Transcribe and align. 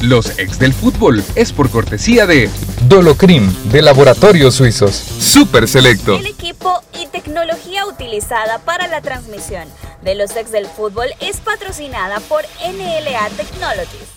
Los 0.00 0.38
ex 0.38 0.60
del 0.60 0.72
fútbol 0.72 1.24
es 1.34 1.52
por 1.52 1.72
cortesía 1.72 2.24
de 2.24 2.48
Dolocrim 2.82 3.52
de 3.64 3.82
Laboratorios 3.82 4.54
Suizos. 4.54 4.94
Super 4.94 5.66
Selecto. 5.66 6.14
El 6.14 6.26
equipo 6.26 6.84
y 6.94 7.08
tecnología 7.08 7.84
utilizada 7.84 8.60
para 8.60 8.86
la 8.86 9.00
transmisión 9.00 9.68
de 10.02 10.14
los 10.14 10.36
ex 10.36 10.52
del 10.52 10.66
fútbol 10.66 11.08
es 11.18 11.38
patrocinada 11.38 12.20
por 12.20 12.44
NLA 12.64 13.28
Technologies. 13.30 14.08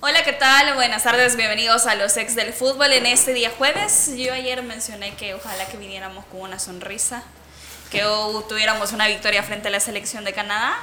Hola, 0.00 0.22
¿qué 0.24 0.34
tal? 0.34 0.74
Buenas 0.74 1.04
tardes, 1.04 1.36
bienvenidos 1.36 1.86
a 1.86 1.94
los 1.94 2.14
ex 2.18 2.34
del 2.34 2.52
fútbol 2.52 2.92
en 2.92 3.06
este 3.06 3.32
día 3.32 3.50
jueves. 3.56 4.10
Yo 4.14 4.34
ayer 4.34 4.62
mencioné 4.62 5.14
que 5.14 5.32
ojalá 5.32 5.66
que 5.68 5.78
viniéramos 5.78 6.26
con 6.26 6.42
una 6.42 6.58
sonrisa, 6.58 7.22
que 7.90 8.02
tuviéramos 8.46 8.92
una 8.92 9.08
victoria 9.08 9.42
frente 9.42 9.68
a 9.68 9.70
la 9.70 9.80
selección 9.80 10.24
de 10.24 10.34
Canadá. 10.34 10.76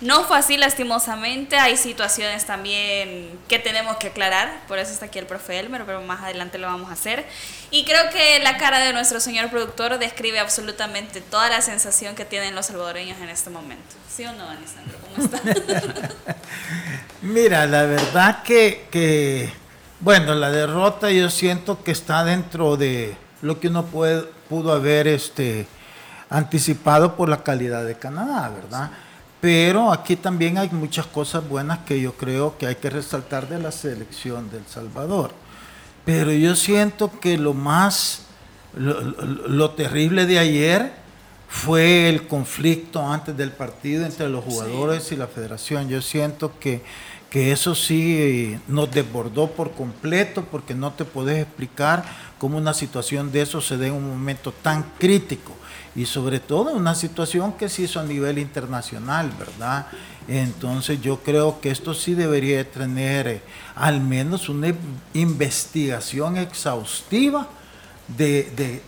No 0.00 0.24
fue 0.24 0.38
así 0.38 0.56
lastimosamente, 0.56 1.56
hay 1.56 1.76
situaciones 1.76 2.46
también 2.46 3.38
que 3.48 3.58
tenemos 3.58 3.98
que 3.98 4.06
aclarar, 4.06 4.62
por 4.66 4.78
eso 4.78 4.92
está 4.92 5.06
aquí 5.06 5.18
el 5.18 5.26
profe 5.26 5.58
Elmer, 5.58 5.84
pero 5.84 6.00
más 6.00 6.22
adelante 6.22 6.56
lo 6.56 6.68
vamos 6.68 6.88
a 6.88 6.94
hacer. 6.94 7.26
Y 7.70 7.84
creo 7.84 8.08
que 8.10 8.38
la 8.42 8.56
cara 8.56 8.78
de 8.78 8.94
nuestro 8.94 9.20
señor 9.20 9.50
productor 9.50 9.98
describe 9.98 10.38
absolutamente 10.38 11.20
toda 11.20 11.50
la 11.50 11.60
sensación 11.60 12.14
que 12.14 12.24
tienen 12.24 12.54
los 12.54 12.66
salvadoreños 12.66 13.18
en 13.20 13.28
este 13.28 13.50
momento. 13.50 13.94
¿Sí 14.08 14.24
o 14.24 14.32
no, 14.32 14.48
Anisandro? 14.48 14.96
¿Cómo 15.02 15.26
está? 15.26 15.40
Mira, 17.22 17.66
la 17.66 17.82
verdad 17.82 18.42
que, 18.42 18.86
que, 18.90 19.52
bueno, 20.00 20.34
la 20.34 20.50
derrota 20.50 21.10
yo 21.10 21.28
siento 21.28 21.84
que 21.84 21.90
está 21.90 22.24
dentro 22.24 22.78
de 22.78 23.14
lo 23.42 23.60
que 23.60 23.68
uno 23.68 23.84
puede, 23.84 24.22
pudo 24.48 24.72
haber 24.72 25.08
este, 25.08 25.66
anticipado 26.30 27.16
por 27.16 27.28
la 27.28 27.42
calidad 27.42 27.84
de 27.84 27.98
Canadá, 27.98 28.48
¿verdad? 28.48 28.90
Pero 29.40 29.90
aquí 29.90 30.16
también 30.16 30.58
hay 30.58 30.68
muchas 30.70 31.06
cosas 31.06 31.48
buenas 31.48 31.78
que 31.80 32.00
yo 32.00 32.12
creo 32.12 32.58
que 32.58 32.66
hay 32.66 32.76
que 32.76 32.90
resaltar 32.90 33.48
de 33.48 33.58
la 33.58 33.72
selección 33.72 34.50
del 34.50 34.66
Salvador. 34.66 35.32
Pero 36.04 36.32
yo 36.32 36.54
siento 36.56 37.10
que 37.20 37.38
lo 37.38 37.54
más, 37.54 38.22
lo, 38.76 39.70
terrible 39.70 40.26
de 40.26 40.38
ayer 40.38 40.92
fue 41.48 42.08
el 42.08 42.26
conflicto 42.26 43.06
antes 43.06 43.36
del 43.36 43.50
partido 43.50 44.04
entre 44.04 44.28
los 44.28 44.44
jugadores 44.44 45.10
y 45.12 45.16
la 45.16 45.26
federación. 45.26 45.88
Yo 45.88 46.02
siento 46.02 46.58
que, 46.58 46.82
que 47.30 47.52
eso 47.52 47.74
sí 47.74 48.58
nos 48.68 48.90
desbordó 48.90 49.50
por 49.50 49.72
completo 49.72 50.44
porque 50.50 50.74
no 50.74 50.92
te 50.92 51.06
puedes 51.06 51.42
explicar 51.42 52.04
cómo 52.38 52.58
una 52.58 52.74
situación 52.74 53.32
de 53.32 53.42
eso 53.42 53.62
se 53.62 53.78
dé 53.78 53.86
en 53.86 53.94
un 53.94 54.08
momento 54.08 54.52
tan 54.52 54.84
crítico 54.98 55.54
y 56.00 56.06
sobre 56.06 56.40
todo 56.40 56.72
una 56.72 56.94
situación 56.94 57.52
que 57.52 57.68
se 57.68 57.82
hizo 57.82 58.00
a 58.00 58.04
nivel 58.04 58.38
internacional, 58.38 59.30
¿verdad? 59.38 59.86
Entonces 60.28 60.98
yo 61.02 61.18
creo 61.18 61.60
que 61.60 61.70
esto 61.70 61.92
sí 61.92 62.14
debería 62.14 62.64
tener 62.64 63.28
eh, 63.28 63.42
al 63.74 64.00
menos 64.00 64.48
una 64.48 64.74
investigación 65.12 66.38
exhaustiva 66.38 67.48
de, 68.16 68.80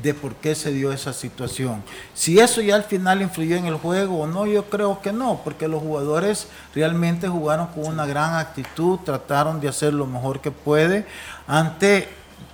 de, 0.00 0.14
por 0.14 0.36
qué 0.36 0.54
se 0.54 0.70
dio 0.70 0.92
esa 0.92 1.12
situación. 1.12 1.82
Si 2.14 2.38
eso 2.38 2.60
ya 2.60 2.76
al 2.76 2.84
final 2.84 3.20
influyó 3.20 3.56
en 3.56 3.66
el 3.66 3.74
juego 3.74 4.20
o 4.20 4.26
no, 4.28 4.46
yo 4.46 4.70
creo 4.70 5.02
que 5.02 5.12
no, 5.12 5.40
porque 5.42 5.66
los 5.66 5.82
jugadores 5.82 6.46
realmente 6.72 7.26
jugaron 7.26 7.66
con 7.66 7.84
una 7.86 8.06
gran 8.06 8.36
actitud, 8.36 9.00
trataron 9.00 9.60
de 9.60 9.66
hacer 9.66 9.92
lo 9.92 10.06
mejor 10.06 10.40
que 10.40 10.52
puede 10.52 11.04
ante 11.48 12.08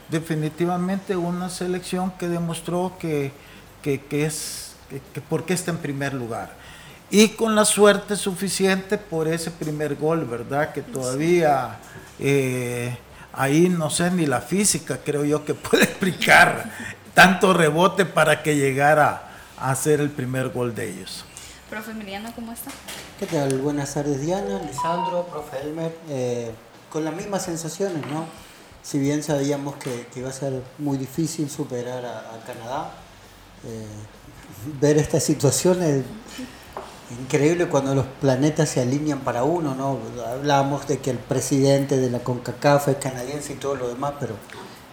definitivamente 0.09 1.17
una 1.17 1.51
selección 1.51 2.13
que 2.13 2.29
demostró 2.29 2.93
que 2.99 3.45
que, 3.83 4.01
es, 4.11 4.73
que, 5.13 5.21
porque 5.21 5.55
está 5.55 5.71
en 5.71 5.79
primer 5.79 6.15
lugar. 6.15 6.55
Y 7.11 7.29
con 7.31 7.55
la 7.55 7.65
suerte 7.65 8.17
suficiente 8.17 8.99
por 8.99 9.29
ese 9.29 9.51
primer 9.51 9.95
gol, 9.95 10.25
¿verdad? 10.25 10.73
Que 10.73 10.83
todavía 10.83 11.79
eh, 12.19 12.99
ahí 13.33 13.69
no 13.69 13.91
sé 13.91 14.11
ni 14.11 14.27
la 14.27 14.41
física, 14.41 14.99
creo 15.05 15.25
yo, 15.25 15.45
que 15.45 15.55
puede 15.55 15.85
explicar 15.85 16.71
tanto 17.15 17.53
rebote 17.53 18.05
para 18.05 18.43
que 18.43 18.57
llegara 18.57 19.31
a 19.57 19.71
hacer 19.71 20.01
el 20.01 20.11
primer 20.11 20.49
gol 20.49 20.75
de 20.75 20.91
ellos. 20.91 21.25
Profe 21.71 21.93
Emiliano, 21.93 22.33
¿cómo 22.35 22.53
está? 22.53 22.71
¿Qué 23.19 23.27
tal? 23.27 23.59
Buenas 23.59 23.95
tardes, 23.95 24.21
Diana, 24.21 24.61
Lisandro, 24.63 25.27
profe 25.27 25.61
Elmer. 25.63 25.97
Eh, 26.09 26.51
con 26.91 27.05
las 27.05 27.15
mismas 27.15 27.45
sensaciones, 27.45 28.07
¿no? 28.07 28.27
Si 28.83 28.99
bien 28.99 29.23
sabíamos 29.23 29.77
que, 29.77 30.07
iba 30.15 30.29
a 30.29 30.33
ser 30.33 30.63
muy 30.79 30.97
difícil 30.97 31.51
superar 31.51 32.05
a 32.05 32.45
Canadá, 32.47 32.93
eh, 33.65 33.87
ver 34.81 34.99
esta 34.99 35.21
situación 35.21 35.83
es 35.83 36.05
increíble 37.23 37.69
cuando 37.69 37.95
los 37.95 38.07
planetas 38.21 38.69
se 38.69 38.81
alinean 38.81 39.21
para 39.21 39.45
uno, 39.45 39.75
¿no? 39.75 39.99
Hablábamos 40.27 40.87
de 40.89 40.99
que 40.99 41.11
el 41.11 41.19
presidente 41.19 41.97
de 41.97 42.11
la 42.11 42.21
CONCACAF 42.21 42.89
es 42.89 42.97
canadiense 42.97 43.53
y 43.53 43.57
todo 43.57 43.77
lo 43.77 43.89
demás, 43.89 44.15
pero 44.19 44.35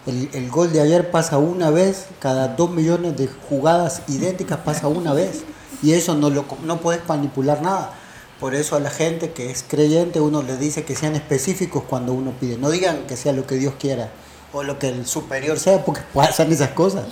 el, 0.06 0.50
gol 0.50 0.72
de 0.72 0.80
ayer 0.80 1.10
pasa 1.10 1.38
una 1.38 1.70
vez, 1.70 2.06
cada 2.20 2.48
dos 2.48 2.70
millones 2.70 3.16
de 3.16 3.28
jugadas 3.48 4.02
idénticas 4.06 4.58
pasa 4.58 4.86
una 4.86 5.12
vez, 5.12 5.42
y 5.82 5.92
eso 5.92 6.14
no, 6.14 6.30
lo, 6.30 6.44
no 6.64 6.80
puedes 6.80 7.06
manipular 7.08 7.62
nada. 7.62 7.92
Por 8.38 8.54
eso 8.54 8.76
a 8.76 8.80
la 8.80 8.90
gente 8.90 9.32
que 9.32 9.50
es 9.50 9.64
creyente 9.66 10.20
uno 10.20 10.42
le 10.42 10.56
dice 10.56 10.84
que 10.84 10.96
sean 10.96 11.14
específicos 11.14 11.84
cuando 11.88 12.12
uno 12.12 12.32
pide, 12.38 12.58
no 12.58 12.70
digan 12.70 13.06
que 13.06 13.16
sea 13.16 13.32
lo 13.32 13.46
que 13.46 13.54
Dios 13.56 13.74
quiera 13.78 14.10
o 14.54 14.62
lo 14.62 14.78
que 14.78 14.88
el 14.88 15.06
superior 15.06 15.58
sea, 15.58 15.84
porque 15.84 16.00
pasan 16.12 16.52
esas 16.52 16.70
cosas. 16.70 17.04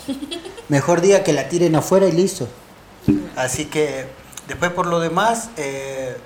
Mejor 0.69 1.01
diga 1.01 1.23
que 1.23 1.33
la 1.33 1.49
tiren 1.49 1.75
afuera 1.75 2.07
y 2.07 2.13
listo. 2.13 2.49
Así 3.37 3.67
que 3.67 4.07
después 4.47 4.71
por 4.71 4.87
lo 4.87 5.01
demás, 5.01 5.51
eh, 5.57 6.17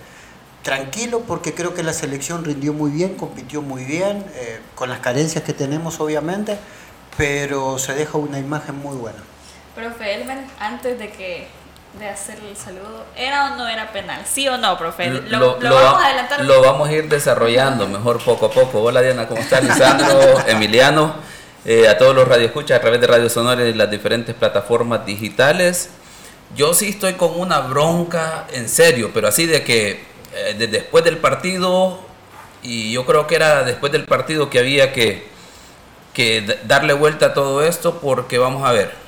tranquilo 0.62 1.22
porque 1.26 1.54
creo 1.54 1.74
que 1.74 1.82
la 1.82 1.92
selección 1.92 2.44
rindió 2.44 2.72
muy 2.72 2.90
bien, 2.90 3.14
compitió 3.14 3.62
muy 3.62 3.84
bien, 3.84 4.24
eh, 4.34 4.60
con 4.74 4.90
las 4.90 5.00
carencias 5.00 5.42
que 5.42 5.52
tenemos 5.52 6.00
obviamente, 6.00 6.58
pero 7.16 7.78
se 7.78 7.94
deja 7.94 8.18
una 8.18 8.38
imagen 8.38 8.76
muy 8.76 8.96
buena. 8.96 9.18
Profe 9.74 10.14
Elmer, 10.14 10.38
antes 10.58 10.98
de 10.98 11.10
que 11.10 11.48
de 11.98 12.08
hacer 12.08 12.38
el 12.46 12.56
saludo, 12.56 13.06
¿era 13.16 13.52
o 13.52 13.56
no 13.56 13.66
era 13.66 13.90
penal? 13.90 14.22
¿Sí 14.26 14.46
o 14.48 14.58
no, 14.58 14.76
profe? 14.76 15.08
Lo, 15.10 15.58
vamos 15.58 16.02
a 16.02 16.06
adelantar. 16.06 16.44
Lo 16.44 16.60
vamos 16.60 16.88
a 16.88 16.92
ir 16.92 17.08
desarrollando 17.08 17.88
mejor 17.88 18.22
poco 18.22 18.46
a 18.46 18.50
poco. 18.50 18.82
Hola 18.82 19.00
Diana, 19.00 19.26
¿cómo 19.26 19.40
estás? 19.40 19.64
Lisandro, 19.64 20.40
Emiliano, 20.46 21.14
eh, 21.64 21.88
a 21.88 21.96
todos 21.96 22.14
los 22.14 22.28
radioescuchas 22.28 22.78
a 22.78 22.80
través 22.80 23.00
de 23.00 23.06
Radio 23.06 23.30
Sonora 23.30 23.64
y 23.64 23.72
las 23.72 23.90
diferentes 23.90 24.34
plataformas 24.34 25.06
digitales. 25.06 25.90
Yo 26.54 26.74
sí 26.74 26.90
estoy 26.90 27.14
con 27.14 27.38
una 27.40 27.60
bronca 27.60 28.46
en 28.52 28.68
serio, 28.68 29.10
pero 29.14 29.28
así 29.28 29.46
de 29.46 29.64
que 29.64 30.04
eh, 30.34 30.68
después 30.70 31.02
del 31.02 31.16
partido, 31.16 31.98
y 32.62 32.92
yo 32.92 33.06
creo 33.06 33.26
que 33.26 33.36
era 33.36 33.62
después 33.64 33.90
del 33.90 34.04
partido 34.04 34.50
que 34.50 34.58
había 34.58 34.92
que, 34.92 35.26
que 36.12 36.58
darle 36.64 36.92
vuelta 36.92 37.26
a 37.26 37.34
todo 37.34 37.64
esto, 37.64 38.00
porque 38.00 38.36
vamos 38.36 38.68
a 38.68 38.72
ver, 38.72 39.05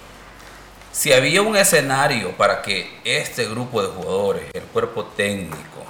si 0.98 1.12
había 1.12 1.42
un 1.42 1.54
escenario 1.54 2.32
para 2.32 2.60
que 2.60 2.90
este 3.04 3.44
grupo 3.44 3.80
de 3.80 3.86
jugadores, 3.86 4.42
el 4.52 4.64
cuerpo 4.64 5.04
técnico, 5.04 5.84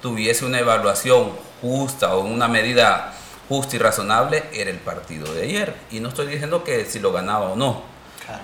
tuviese 0.00 0.44
una 0.44 0.60
evaluación 0.60 1.32
justa 1.60 2.14
o 2.14 2.20
una 2.20 2.46
medida 2.46 3.14
justa 3.48 3.74
y 3.74 3.80
razonable, 3.80 4.44
era 4.52 4.70
el 4.70 4.76
partido 4.76 5.34
de 5.34 5.42
ayer. 5.42 5.74
Y 5.90 5.98
no 5.98 6.08
estoy 6.08 6.28
diciendo 6.28 6.62
que 6.62 6.84
si 6.84 7.00
lo 7.00 7.10
ganaba 7.10 7.50
o 7.50 7.56
no, 7.56 7.82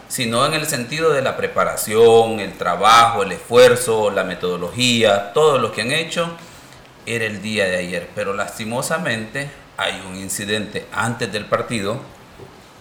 sino 0.09 0.44
en 0.47 0.55
el 0.55 0.66
sentido 0.66 1.12
de 1.12 1.22
la 1.22 1.37
preparación, 1.37 2.41
el 2.41 2.59
trabajo, 2.59 3.22
el 3.22 3.31
esfuerzo, 3.31 4.10
la 4.10 4.25
metodología, 4.25 5.33
todo 5.33 5.59
lo 5.59 5.71
que 5.71 5.83
han 5.83 5.92
hecho, 5.92 6.28
era 7.07 7.25
el 7.25 7.41
día 7.41 7.66
de 7.66 7.77
ayer. 7.77 8.10
Pero 8.16 8.34
lastimosamente 8.34 9.48
hay 9.77 10.03
un 10.09 10.16
incidente 10.16 10.89
antes 10.91 11.30
del 11.30 11.45
partido 11.45 12.01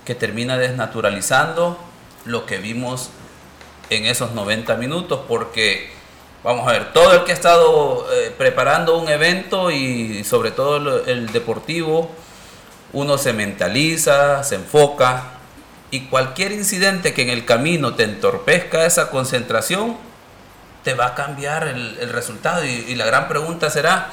que 0.03 0.15
termina 0.15 0.57
desnaturalizando 0.57 1.86
lo 2.27 2.45
que 2.45 2.57
vimos 2.57 3.09
en 3.89 4.05
esos 4.05 4.31
90 4.33 4.75
minutos, 4.75 5.21
porque 5.27 5.89
vamos 6.43 6.67
a 6.67 6.71
ver, 6.73 6.93
todo 6.93 7.13
el 7.13 7.23
que 7.23 7.31
ha 7.31 7.35
estado 7.35 8.07
eh, 8.13 8.33
preparando 8.37 8.97
un 8.97 9.09
evento 9.09 9.71
y 9.71 10.23
sobre 10.23 10.51
todo 10.51 11.05
el, 11.05 11.31
deportivo, 11.31 12.11
uno 12.93 13.17
se 13.17 13.33
mentaliza, 13.33 14.43
se 14.43 14.55
enfoca 14.55 15.23
y 15.89 16.01
cualquier 16.01 16.51
incidente 16.51 17.13
que 17.13 17.21
en 17.21 17.29
el 17.29 17.45
camino 17.45 17.95
te 17.95 18.03
entorpezca 18.03 18.85
esa 18.85 19.09
concentración, 19.09 19.97
te 20.83 20.93
va 20.93 21.07
a 21.07 21.15
cambiar 21.15 21.67
el, 21.67 22.09
resultado. 22.09 22.63
Y, 22.65 22.95
la 22.95 23.05
gran 23.05 23.27
pregunta 23.27 23.69
será, 23.69 24.11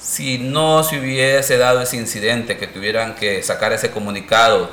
si 0.00 0.38
no 0.38 0.82
se 0.82 0.98
hubiese 0.98 1.56
dado 1.56 1.82
ese 1.82 1.96
incidente, 1.96 2.58
que 2.58 2.66
tuvieran 2.66 3.14
que 3.14 3.42
sacar 3.42 3.72
ese 3.72 3.90
comunicado 3.90 4.70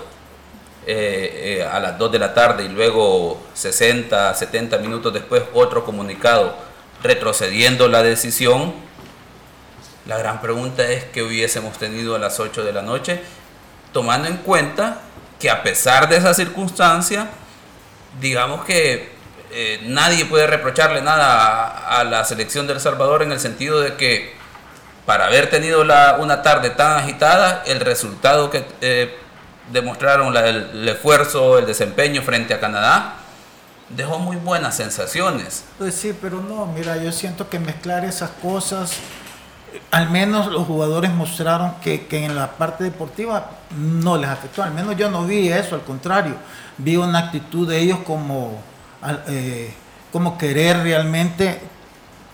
eh, 0.89 1.67
a 1.69 1.79
las 1.79 1.97
2 1.97 2.11
de 2.13 2.19
la 2.19 2.33
tarde 2.33 2.63
y 2.63 2.69
luego 2.69 3.43
60, 3.53 4.33
70 4.33 4.77
minutos 4.77 5.13
después 5.13 5.43
otro 5.53 5.83
comunicado 5.83 6.55
retrocediendo 7.03 7.87
la 7.87 8.01
decisión, 8.03 8.73
la 10.05 10.17
gran 10.17 10.41
pregunta 10.41 10.89
es 10.89 11.03
que 11.03 11.21
hubiésemos 11.21 11.77
tenido 11.77 12.15
a 12.15 12.19
las 12.19 12.39
8 12.39 12.63
de 12.63 12.71
la 12.71 12.81
noche, 12.81 13.21
tomando 13.91 14.27
en 14.27 14.37
cuenta 14.37 15.01
que 15.39 15.49
a 15.49 15.63
pesar 15.63 16.07
de 16.07 16.17
esa 16.17 16.33
circunstancia, 16.33 17.27
digamos 18.21 18.63
que 18.65 19.11
eh, 19.51 19.81
nadie 19.83 20.25
puede 20.25 20.47
reprocharle 20.47 21.01
nada 21.01 21.99
a, 21.99 22.03
la 22.03 22.23
selección 22.23 22.67
de 22.67 22.73
El 22.73 22.79
Salvador 22.79 23.23
en 23.23 23.31
el 23.31 23.39
sentido 23.39 23.81
de 23.81 23.95
que 23.95 24.35
para 25.05 25.25
haber 25.25 25.49
tenido 25.49 25.81
una 25.81 26.41
tarde 26.41 26.69
tan 26.71 26.99
agitada, 26.99 27.63
el 27.65 27.79
resultado 27.79 28.49
que 28.49 28.65
eh, 28.81 29.17
demostraron, 29.71 30.35
el, 30.35 30.87
esfuerzo, 30.87 31.57
el 31.57 31.65
desempeño 31.65 32.21
frente 32.21 32.53
a 32.53 32.59
Canadá, 32.59 33.15
dejó 33.89 34.19
muy 34.19 34.37
buenas 34.37 34.75
sensaciones. 34.75 35.63
Pues 35.77 35.95
sí, 35.95 36.15
pero 36.19 36.41
no, 36.41 36.65
mira, 36.65 36.97
yo 36.97 37.11
siento 37.11 37.49
que 37.49 37.59
mezclar 37.59 38.05
esas 38.05 38.29
cosas, 38.29 38.93
al 39.91 40.09
menos 40.09 40.47
los 40.47 40.65
jugadores 40.65 41.11
mostraron 41.11 41.75
que, 41.81 42.07
en 42.09 42.35
la 42.35 42.51
parte 42.51 42.83
deportiva 42.83 43.51
no 43.77 44.17
les 44.17 44.29
afectó, 44.29 44.63
al 44.63 44.71
menos 44.71 44.95
yo 44.95 45.09
no 45.09 45.25
vi 45.25 45.49
eso, 45.49 45.75
al 45.75 45.83
contrario, 45.83 46.35
vi 46.77 46.95
una 46.95 47.19
actitud 47.19 47.67
de 47.67 47.79
ellos 47.79 47.99
como 48.05 48.61
eh, 49.27 49.73
como 50.11 50.37
querer 50.37 50.81
realmente 50.83 51.59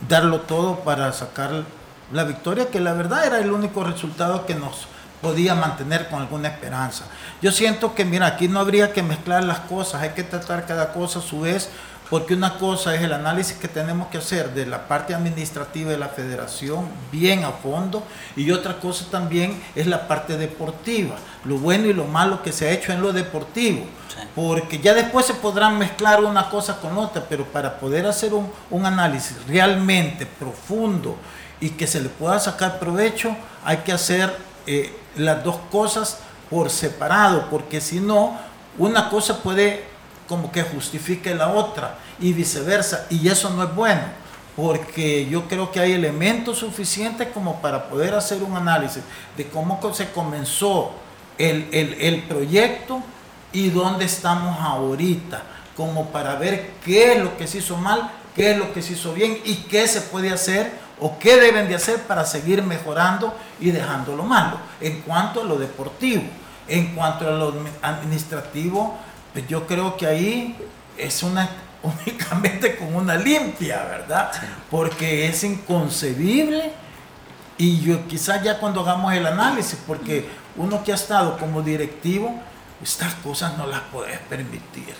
darlo 0.07 0.41
todo 0.41 0.79
para 0.79 1.11
sacar 1.11 1.63
la 2.11 2.23
victoria, 2.23 2.69
que 2.69 2.79
la 2.79 2.93
verdad 2.93 3.25
era 3.25 3.39
el 3.39 3.51
único 3.51 3.83
resultado 3.83 4.45
que 4.45 4.55
nos 4.55 4.87
podía 5.23 5.55
mantener 5.55 6.09
con 6.09 6.21
alguna 6.21 6.49
esperanza. 6.49 7.05
Yo 7.41 7.51
siento 7.51 7.95
que, 7.95 8.05
mira, 8.05 8.27
aquí 8.27 8.47
no 8.47 8.59
habría 8.59 8.93
que 8.93 9.01
mezclar 9.01 9.43
las 9.43 9.61
cosas, 9.61 10.03
hay 10.03 10.09
que 10.09 10.21
tratar 10.21 10.67
cada 10.67 10.93
cosa 10.93 11.17
a 11.19 11.21
su 11.23 11.41
vez 11.41 11.69
porque 12.13 12.35
una 12.35 12.59
cosa 12.59 12.93
es 12.93 13.01
el 13.01 13.11
análisis 13.11 13.57
que 13.57 13.67
tenemos 13.67 14.07
que 14.09 14.19
hacer 14.19 14.53
de 14.53 14.67
la 14.67 14.87
parte 14.87 15.15
administrativa 15.15 15.89
de 15.89 15.97
la 15.97 16.09
federación 16.09 16.87
bien 17.11 17.43
a 17.43 17.51
fondo 17.51 18.03
y 18.35 18.51
otra 18.51 18.79
cosa 18.79 19.05
también 19.09 19.59
es 19.73 19.87
la 19.87 20.07
parte 20.07 20.37
deportiva, 20.37 21.15
lo 21.43 21.57
bueno 21.57 21.87
y 21.87 21.93
lo 21.93 22.05
malo 22.05 22.43
que 22.43 22.51
se 22.51 22.67
ha 22.67 22.71
hecho 22.71 22.91
en 22.91 23.01
lo 23.01 23.13
deportivo, 23.13 23.85
porque 24.35 24.77
ya 24.77 24.93
después 24.93 25.25
se 25.25 25.33
podrán 25.33 25.79
mezclar 25.79 26.23
una 26.23 26.51
cosa 26.51 26.79
con 26.79 26.97
otra, 26.99 27.23
pero 27.27 27.45
para 27.45 27.79
poder 27.79 28.05
hacer 28.05 28.31
un, 28.33 28.85
análisis 28.85 29.37
realmente 29.47 30.27
profundo 30.27 31.17
y 31.59 31.69
que 31.69 31.87
se 31.87 31.99
le 31.99 32.09
pueda 32.09 32.39
sacar 32.39 32.77
provecho, 32.77 33.35
hay 33.63 33.77
que 33.77 33.91
hacer 33.91 34.52
eh, 34.67 34.95
las 35.15 35.43
dos 35.43 35.57
cosas 35.71 36.19
por 36.49 36.69
separado, 36.69 37.49
porque 37.49 37.81
si 37.81 37.99
no, 37.99 38.37
una 38.77 39.09
cosa 39.09 39.41
puede 39.41 39.83
como 40.27 40.51
que 40.51 40.63
justifique 40.63 41.35
la 41.35 41.49
otra 41.49 41.97
y 42.19 42.33
viceversa. 42.33 43.05
Y 43.09 43.27
eso 43.27 43.49
no 43.49 43.63
es 43.63 43.75
bueno, 43.75 44.01
porque 44.55 45.27
yo 45.29 45.47
creo 45.47 45.71
que 45.71 45.79
hay 45.79 45.93
elementos 45.93 46.59
suficientes 46.59 47.27
como 47.33 47.61
para 47.61 47.89
poder 47.89 48.13
hacer 48.15 48.41
un 48.41 48.55
análisis 48.55 49.03
de 49.37 49.47
cómo 49.47 49.79
se 49.93 50.11
comenzó 50.11 50.91
el, 51.37 51.67
el 51.71 52.23
proyecto 52.23 53.01
y 53.51 53.69
dónde 53.69 54.05
estamos 54.05 54.59
ahorita, 54.59 55.43
como 55.75 56.07
para 56.07 56.35
ver 56.35 56.71
qué 56.83 57.13
es 57.13 57.23
lo 57.23 57.37
que 57.37 57.47
se 57.47 57.59
hizo 57.59 57.77
mal, 57.77 58.11
qué 58.35 58.51
es 58.51 58.57
lo 58.57 58.73
que 58.73 58.81
se 58.81 58.93
hizo 58.93 59.13
bien 59.13 59.39
y 59.43 59.55
qué 59.55 59.87
se 59.87 60.01
puede 60.01 60.31
hacer 60.31 60.71
o 61.03 61.19
qué 61.19 61.35
deben 61.35 61.67
de 61.67 61.75
hacer 61.75 62.03
para 62.03 62.25
seguir 62.25 62.63
mejorando 62.63 63.37
y 63.59 63.71
dejando 63.71 64.15
lo 64.15 64.23
malo. 64.23 64.57
En 64.79 65.01
cuanto 65.01 65.41
a 65.41 65.43
lo 65.43 65.57
deportivo, 65.57 66.23
en 66.65 66.95
cuanto 66.95 67.27
a 67.27 67.31
lo 67.31 67.53
administrativo, 67.81 68.97
pues 69.33 69.45
yo 69.49 69.67
creo 69.67 69.97
que 69.97 70.07
ahí 70.07 70.55
es 70.97 71.21
una 71.21 71.49
únicamente 71.83 72.77
con 72.77 72.95
una 72.95 73.15
limpia, 73.17 73.83
¿verdad? 73.83 74.31
Porque 74.71 75.27
es 75.27 75.43
inconcebible 75.43 76.71
y 77.57 77.81
yo 77.81 78.07
quizás 78.07 78.41
ya 78.41 78.57
cuando 78.57 78.79
hagamos 78.79 79.13
el 79.13 79.25
análisis, 79.25 79.77
porque 79.85 80.29
uno 80.55 80.85
que 80.85 80.93
ha 80.93 80.95
estado 80.95 81.37
como 81.37 81.61
directivo, 81.61 82.33
estas 82.81 83.13
cosas 83.15 83.57
no 83.57 83.67
las 83.67 83.81
puedes 83.91 84.19
permitir. 84.19 84.95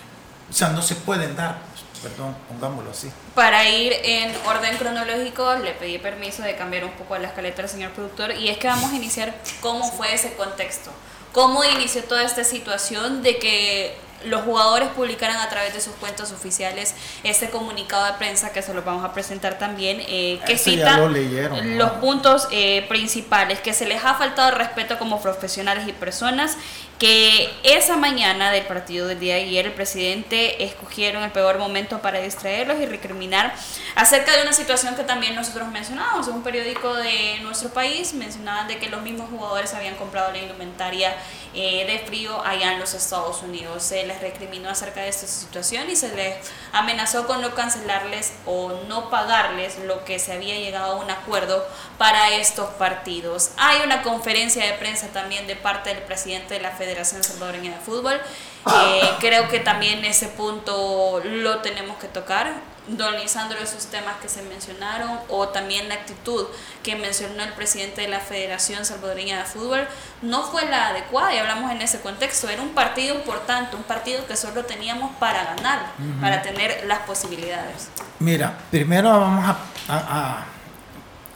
O 0.49 0.53
sea, 0.53 0.69
no 0.69 0.81
se 0.81 0.95
pueden 0.95 1.35
dar, 1.35 1.57
perdón, 2.01 2.35
pongámoslo 2.47 2.91
así. 2.91 3.11
Para 3.33 3.67
ir 3.67 3.93
en 4.03 4.33
orden 4.45 4.77
cronológico, 4.77 5.55
le 5.55 5.71
pedí 5.71 5.97
permiso 5.97 6.43
de 6.43 6.55
cambiar 6.55 6.85
un 6.85 6.91
poco 6.91 7.17
la 7.17 7.27
escaleta 7.27 7.63
al 7.63 7.69
señor 7.69 7.91
productor 7.91 8.33
y 8.33 8.49
es 8.49 8.57
que 8.57 8.67
vamos 8.67 8.91
a 8.91 8.95
iniciar 8.95 9.33
cómo 9.61 9.89
fue 9.91 10.13
ese 10.13 10.33
contexto. 10.33 10.91
¿Cómo 11.31 11.63
inició 11.63 12.03
toda 12.03 12.23
esta 12.23 12.43
situación 12.43 13.23
de 13.23 13.39
que 13.39 13.97
los 14.25 14.43
jugadores 14.43 14.89
publicaran 14.89 15.37
a 15.37 15.49
través 15.49 15.73
de 15.73 15.81
sus 15.81 15.93
cuentas 15.95 16.31
oficiales 16.31 16.95
este 17.23 17.49
comunicado 17.49 18.05
de 18.05 18.13
prensa 18.13 18.51
que 18.51 18.61
se 18.61 18.73
lo 18.73 18.81
vamos 18.83 19.03
a 19.03 19.13
presentar 19.13 19.57
también, 19.57 19.97
eh, 20.07 20.39
que 20.45 20.57
cita 20.57 20.97
los 20.97 21.91
puntos 21.93 22.47
eh, 22.51 22.85
principales, 22.87 23.59
que 23.59 23.73
se 23.73 23.85
les 23.85 24.03
ha 24.03 24.15
faltado 24.15 24.51
respeto 24.51 24.97
como 24.97 25.21
profesionales 25.21 25.87
y 25.87 25.91
personas, 25.91 26.57
que 27.03 27.53
esa 27.63 27.97
mañana 27.97 28.49
del 28.49 28.65
partido 28.65 29.07
del 29.07 29.19
día 29.19 29.35
de 29.35 29.41
ayer 29.41 29.65
el 29.65 29.73
presidente 29.73 30.63
escogieron 30.63 31.21
el 31.21 31.31
peor 31.31 31.57
momento 31.57 32.01
para 32.01 32.21
distraerlos 32.21 32.79
y 32.79 32.85
recriminar 32.85 33.53
acerca 33.95 34.33
de 34.37 34.43
una 34.43 34.53
situación 34.53 34.95
que 34.95 35.03
también 35.03 35.35
nosotros 35.35 35.67
mencionábamos, 35.67 36.29
en 36.29 36.35
un 36.35 36.43
periódico 36.43 36.93
de 36.95 37.39
nuestro 37.41 37.71
país 37.71 38.13
mencionaban 38.13 38.69
de 38.69 38.77
que 38.77 38.87
los 38.87 39.01
mismos 39.01 39.29
jugadores 39.29 39.73
habían 39.73 39.95
comprado 39.95 40.31
la 40.31 40.37
indumentaria 40.37 41.13
eh, 41.53 41.85
de 41.85 41.99
frío 42.07 42.41
allá 42.45 42.71
en 42.71 42.79
los 42.79 42.93
Estados 42.93 43.41
Unidos. 43.43 43.83
Se 43.83 44.05
les 44.05 44.21
recriminó 44.21 44.69
acerca 44.69 45.01
de 45.01 45.09
esta 45.09 45.27
situación 45.27 45.89
y 45.89 45.97
se 45.97 46.15
les 46.15 46.37
amenazó 46.71 47.27
con 47.27 47.41
no 47.41 47.53
cancelarles 47.53 48.31
o 48.45 48.79
no 48.87 49.09
pagarles 49.09 49.77
lo 49.79 50.05
que 50.05 50.19
se 50.19 50.31
había 50.31 50.55
llegado 50.55 50.93
a 50.93 51.03
un 51.03 51.11
acuerdo 51.11 51.67
para 52.03 52.31
estos 52.31 52.69
partidos. 52.71 53.51
Hay 53.55 53.77
una 53.85 54.01
conferencia 54.01 54.65
de 54.65 54.73
prensa 54.73 55.07
también 55.13 55.47
de 55.47 55.55
parte 55.55 55.89
del 55.93 56.03
presidente 56.03 56.55
de 56.55 56.59
la 56.59 56.71
Federación 56.71 57.23
Salvadoreña 57.23 57.71
de 57.71 57.79
Fútbol. 57.79 58.19
Eh, 58.67 59.09
creo 59.21 59.47
que 59.47 59.61
también 59.61 60.03
ese 60.03 60.27
punto 60.27 61.21
lo 61.23 61.59
tenemos 61.59 61.95
que 61.99 62.09
tocar 62.09 62.55
don 62.87 63.17
Lisandro, 63.17 63.57
esos 63.59 63.85
temas 63.85 64.15
que 64.21 64.27
se 64.27 64.41
mencionaron 64.41 65.17
o 65.29 65.47
también 65.47 65.87
la 65.87 65.95
actitud 65.95 66.45
que 66.83 66.97
mencionó 66.97 67.41
el 67.41 67.53
presidente 67.53 68.01
de 68.01 68.09
la 68.09 68.19
Federación 68.19 68.83
Salvadoreña 68.83 69.37
de 69.37 69.45
Fútbol 69.45 69.87
no 70.21 70.43
fue 70.43 70.65
la 70.65 70.87
adecuada 70.87 71.33
y 71.33 71.37
hablamos 71.37 71.71
en 71.71 71.81
ese 71.81 72.01
contexto. 72.01 72.49
Era 72.49 72.61
un 72.61 72.73
partido 72.73 73.15
importante, 73.15 73.77
un 73.77 73.83
partido 73.83 74.27
que 74.27 74.35
solo 74.35 74.65
teníamos 74.65 75.15
para 75.15 75.55
ganar, 75.55 75.93
para 76.19 76.41
tener 76.41 76.83
las 76.85 76.99
posibilidades. 76.99 77.87
Mira, 78.19 78.57
primero 78.69 79.09
vamos 79.09 79.55
a, 79.87 80.45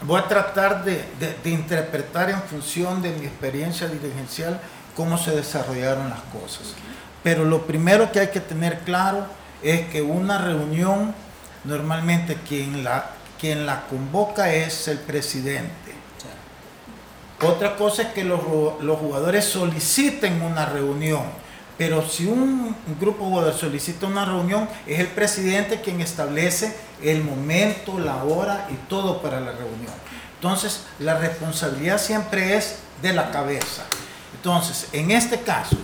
voy 0.02 0.20
a 0.20 0.28
tratar 0.28 0.84
de, 0.84 1.04
de, 1.44 1.50
interpretar 1.50 2.30
en 2.30 2.42
función 2.42 3.02
de 3.02 3.12
mi 3.12 3.26
experiencia 3.26 3.88
dirigencial 3.88 4.60
cómo 4.96 5.18
se 5.18 5.36
desarrollaron 5.36 6.10
las 6.10 6.22
cosas. 6.22 6.74
Pero 7.24 7.46
lo 7.46 7.66
primero 7.66 8.12
que 8.12 8.20
hay 8.20 8.28
que 8.28 8.40
tener 8.40 8.80
claro 8.80 9.26
es 9.64 9.88
que 9.90 10.02
una 10.02 10.38
reunión 10.38 11.14
normalmente 11.64 12.38
quien 12.48 12.84
la, 12.84 13.12
quien 13.40 13.66
la 13.66 13.88
convoca 13.88 14.54
es 14.54 14.88
el 14.88 15.00
presidente. 15.00 15.98
Otra 17.42 17.76
cosa 17.76 18.04
es 18.04 18.08
que 18.10 18.24
los, 18.24 18.40
jugadores 18.40 19.46
soliciten 19.46 20.42
una 20.42 20.66
reunión, 20.66 21.24
pero 21.78 22.08
si 22.08 22.26
un, 22.26 22.76
grupo 23.00 23.24
de 23.24 23.30
jugadores 23.30 23.60
solicita 23.60 24.08
una 24.08 24.26
reunión, 24.26 24.68
es 24.88 25.00
el 25.00 25.08
presidente 25.08 25.82
quien 25.82 26.02
establece 26.02 26.76
el 27.04 27.24
momento, 27.24 28.00
la 28.00 28.24
hora 28.24 28.68
y 28.72 28.76
todo 28.90 29.22
para 29.22 29.40
la 29.40 29.52
reunión. 29.52 29.94
Entonces, 30.36 30.86
la 31.00 31.18
responsabilidad 31.18 32.00
siempre 32.00 32.58
es 32.58 32.80
de 33.02 33.14
la 33.14 33.30
cabeza. 33.30 33.86
Entonces, 34.36 34.88
en 34.92 35.12
este 35.12 35.42
caso, 35.42 35.78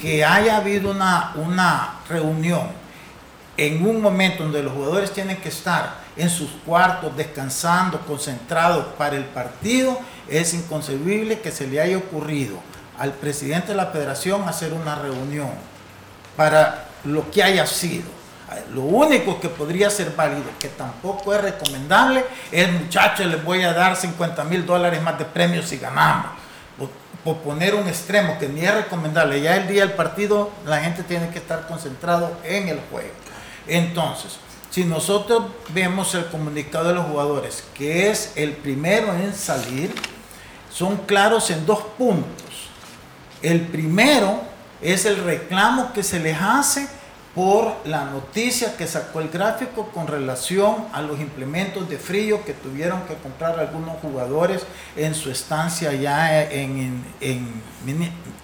que 0.00 0.24
haya 0.24 0.58
habido 0.58 0.90
una, 0.90 1.32
una 1.36 2.00
reunión 2.08 2.68
en 3.56 3.84
un 3.84 4.00
momento 4.00 4.44
donde 4.44 4.62
los 4.62 4.72
jugadores 4.72 5.12
tienen 5.12 5.36
que 5.38 5.48
estar 5.48 5.98
en 6.16 6.30
sus 6.30 6.50
cuartos 6.64 7.16
descansando, 7.16 8.00
concentrados 8.00 8.86
para 8.96 9.16
el 9.16 9.24
partido, 9.24 9.98
es 10.28 10.52
inconcebible 10.54 11.40
que 11.40 11.50
se 11.50 11.66
le 11.66 11.80
haya 11.80 11.96
ocurrido 11.96 12.58
al 12.98 13.12
presidente 13.12 13.68
de 13.68 13.74
la 13.74 13.86
federación 13.86 14.48
hacer 14.48 14.72
una 14.72 14.96
reunión 14.96 15.50
para 16.36 16.88
lo 17.04 17.30
que 17.30 17.42
haya 17.42 17.66
sido. 17.66 18.18
Lo 18.72 18.80
único 18.82 19.40
que 19.40 19.48
podría 19.48 19.90
ser 19.90 20.14
válido, 20.16 20.44
que 20.58 20.68
tampoco 20.68 21.34
es 21.34 21.42
recomendable, 21.42 22.24
es 22.50 22.72
muchachos, 22.72 23.26
les 23.26 23.44
voy 23.44 23.62
a 23.62 23.74
dar 23.74 23.94
50 23.94 24.42
mil 24.44 24.64
dólares 24.64 25.02
más 25.02 25.18
de 25.18 25.26
premios 25.26 25.66
si 25.66 25.76
ganamos. 25.76 26.32
Por, 27.24 27.36
poner 27.38 27.74
un 27.74 27.86
extremo 27.86 28.38
que 28.38 28.48
ni 28.48 28.64
es 28.64 28.74
recomendable. 28.74 29.42
Ya 29.42 29.56
el 29.56 29.68
día 29.68 29.82
del 29.82 29.94
partido 29.94 30.50
la 30.64 30.80
gente 30.80 31.02
tiene 31.02 31.28
que 31.28 31.38
estar 31.38 31.66
concentrado 31.66 32.38
en 32.42 32.68
el 32.68 32.80
juego. 32.90 33.10
Entonces, 33.66 34.38
si 34.70 34.84
nosotros 34.84 35.44
vemos 35.70 36.14
el 36.14 36.26
comunicado 36.26 36.88
de 36.88 36.94
los 36.94 37.04
jugadores, 37.04 37.64
que 37.74 38.08
es 38.10 38.32
el 38.36 38.52
primero 38.52 39.12
en 39.12 39.34
salir, 39.34 39.94
son 40.72 40.96
claros 40.98 41.50
en 41.50 41.66
dos 41.66 41.80
puntos. 41.98 42.47
El 43.42 43.62
primero 43.62 44.42
es 44.82 45.04
el 45.04 45.22
reclamo 45.24 45.92
que 45.92 46.02
se 46.02 46.20
les 46.20 46.36
hace 46.40 46.88
por 47.34 47.76
la 47.84 48.04
noticia 48.04 48.76
que 48.76 48.86
sacó 48.86 49.20
el 49.20 49.28
gráfico 49.28 49.90
con 49.94 50.08
relación 50.08 50.86
a 50.92 51.02
los 51.02 51.20
implementos 51.20 51.88
de 51.88 51.96
frío 51.96 52.44
que 52.44 52.52
tuvieron 52.52 53.02
que 53.02 53.14
comprar 53.14 53.58
algunos 53.60 53.98
jugadores 54.00 54.66
en 54.96 55.14
su 55.14 55.30
estancia 55.30 55.92
ya 55.92 56.42
en, 56.42 57.04
en, 57.20 57.62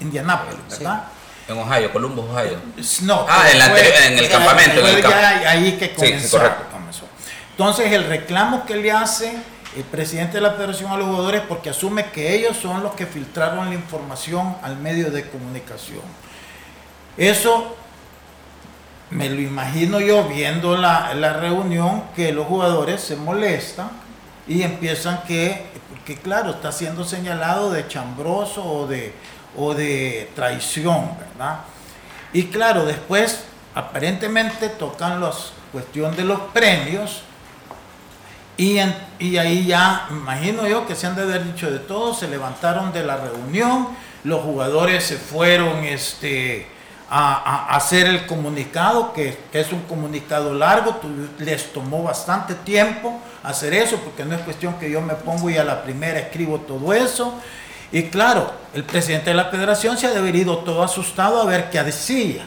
Indianápolis, 0.01 0.61
¿verdad? 0.71 1.05
En 1.49 1.59
Ohio, 1.59 1.93
Columbus, 1.93 2.25
Ohio. 2.31 2.59
No, 3.03 3.27
ah, 3.29 3.45
en, 3.51 4.19
el 4.19 4.29
campamento. 4.29 4.81
En 4.87 4.99
el 4.99 5.07
ahí 5.07 5.73
que 5.73 5.93
comenzó, 5.93 6.39
comenzó. 6.71 7.09
Entonces 7.51 7.93
el 7.93 8.05
reclamo 8.05 8.65
que 8.65 8.77
le 8.77 8.93
hace 8.93 9.37
el 9.77 9.83
presidente 9.85 10.35
de 10.35 10.41
la 10.41 10.53
federación 10.53 10.91
a 10.93 10.97
los 10.97 11.09
jugadores 11.09 11.43
porque 11.49 11.71
asume 11.71 12.11
que 12.11 12.35
ellos 12.35 12.57
son 12.57 12.83
los 12.83 12.95
que 12.95 13.07
filtraron 13.07 13.69
la 13.69 13.75
información 13.75 14.57
al 14.63 14.77
medio 14.77 15.11
de 15.11 15.29
comunicación. 15.29 16.03
Eso 17.17 17.77
me 19.11 19.29
lo 19.29 19.41
imagino 19.41 20.01
yo 20.01 20.25
viendo 20.29 20.77
la, 20.77 21.13
reunión 21.41 22.05
que 22.15 22.33
los 22.33 22.47
jugadores 22.47 23.01
se 23.01 23.17
molestan 23.17 23.91
y 24.47 24.63
empiezan 24.63 25.23
que, 25.23 25.67
porque 25.89 26.17
claro, 26.17 26.51
está 26.51 26.73
siendo 26.73 27.05
señalado 27.05 27.71
de 27.71 27.87
chambroso 27.89 28.65
o 28.65 28.87
de, 28.87 29.13
o 29.57 29.75
de 29.75 30.31
traición, 30.35 31.11
¿verdad? 31.19 31.61
Y 32.33 32.47
claro, 32.47 32.85
después 32.85 33.45
aparentemente 33.75 34.69
tocan 34.69 35.21
la 35.21 35.33
cuestión 35.73 36.15
de 36.17 36.25
los 36.25 36.41
premios 36.53 37.23
y, 38.57 38.79
y 39.19 39.37
ahí 39.37 39.67
ya, 39.67 40.07
imagino 40.11 40.67
yo 40.69 40.87
que 40.87 40.95
se 40.95 41.07
han 41.07 41.17
de 41.17 41.23
haber 41.23 41.45
dicho 41.45 41.71
de 41.71 41.79
todo, 41.79 42.15
se 42.15 42.29
levantaron 42.29 42.93
de 42.93 43.05
la 43.05 43.17
reunión, 43.17 43.89
los 44.23 44.43
jugadores 44.43 45.05
se 45.05 45.17
fueron, 45.17 45.85
este, 45.85 46.67
a, 47.11 47.77
hacer 47.77 48.07
el 48.07 48.27
comunicado, 48.27 49.13
que, 49.13 49.37
es 49.53 49.73
un 49.73 49.83
comunicado 49.83 50.55
largo, 50.55 51.01
les 51.39 51.73
tomó 51.73 52.03
bastante 52.03 52.55
tiempo 52.55 53.21
hacer 53.43 53.75
eso, 53.75 53.99
porque 53.99 54.25
no 54.25 54.35
es 54.35 54.43
cuestión 54.43 54.75
que 54.75 54.91
yo 54.91 55.01
me 55.01 55.15
pongo 55.15 55.51
y 55.51 55.57
a 55.57 55.65
la 55.65 55.83
primera 55.83 56.19
escribo 56.19 56.61
todo 56.61 56.93
eso. 56.93 57.35
Y 57.93 58.05
claro, 58.05 58.51
el 58.73 58.85
presidente 58.85 59.31
de 59.31 59.37
la 59.37 59.47
federación 59.47 59.97
se 59.97 60.07
ha 60.07 60.11
de 60.11 60.19
haber 60.19 60.35
ido 60.35 60.59
todo 60.59 60.83
asustado 60.83 61.41
a 61.41 61.45
ver 61.45 61.71
qué 61.71 61.83
decía. 61.83 62.45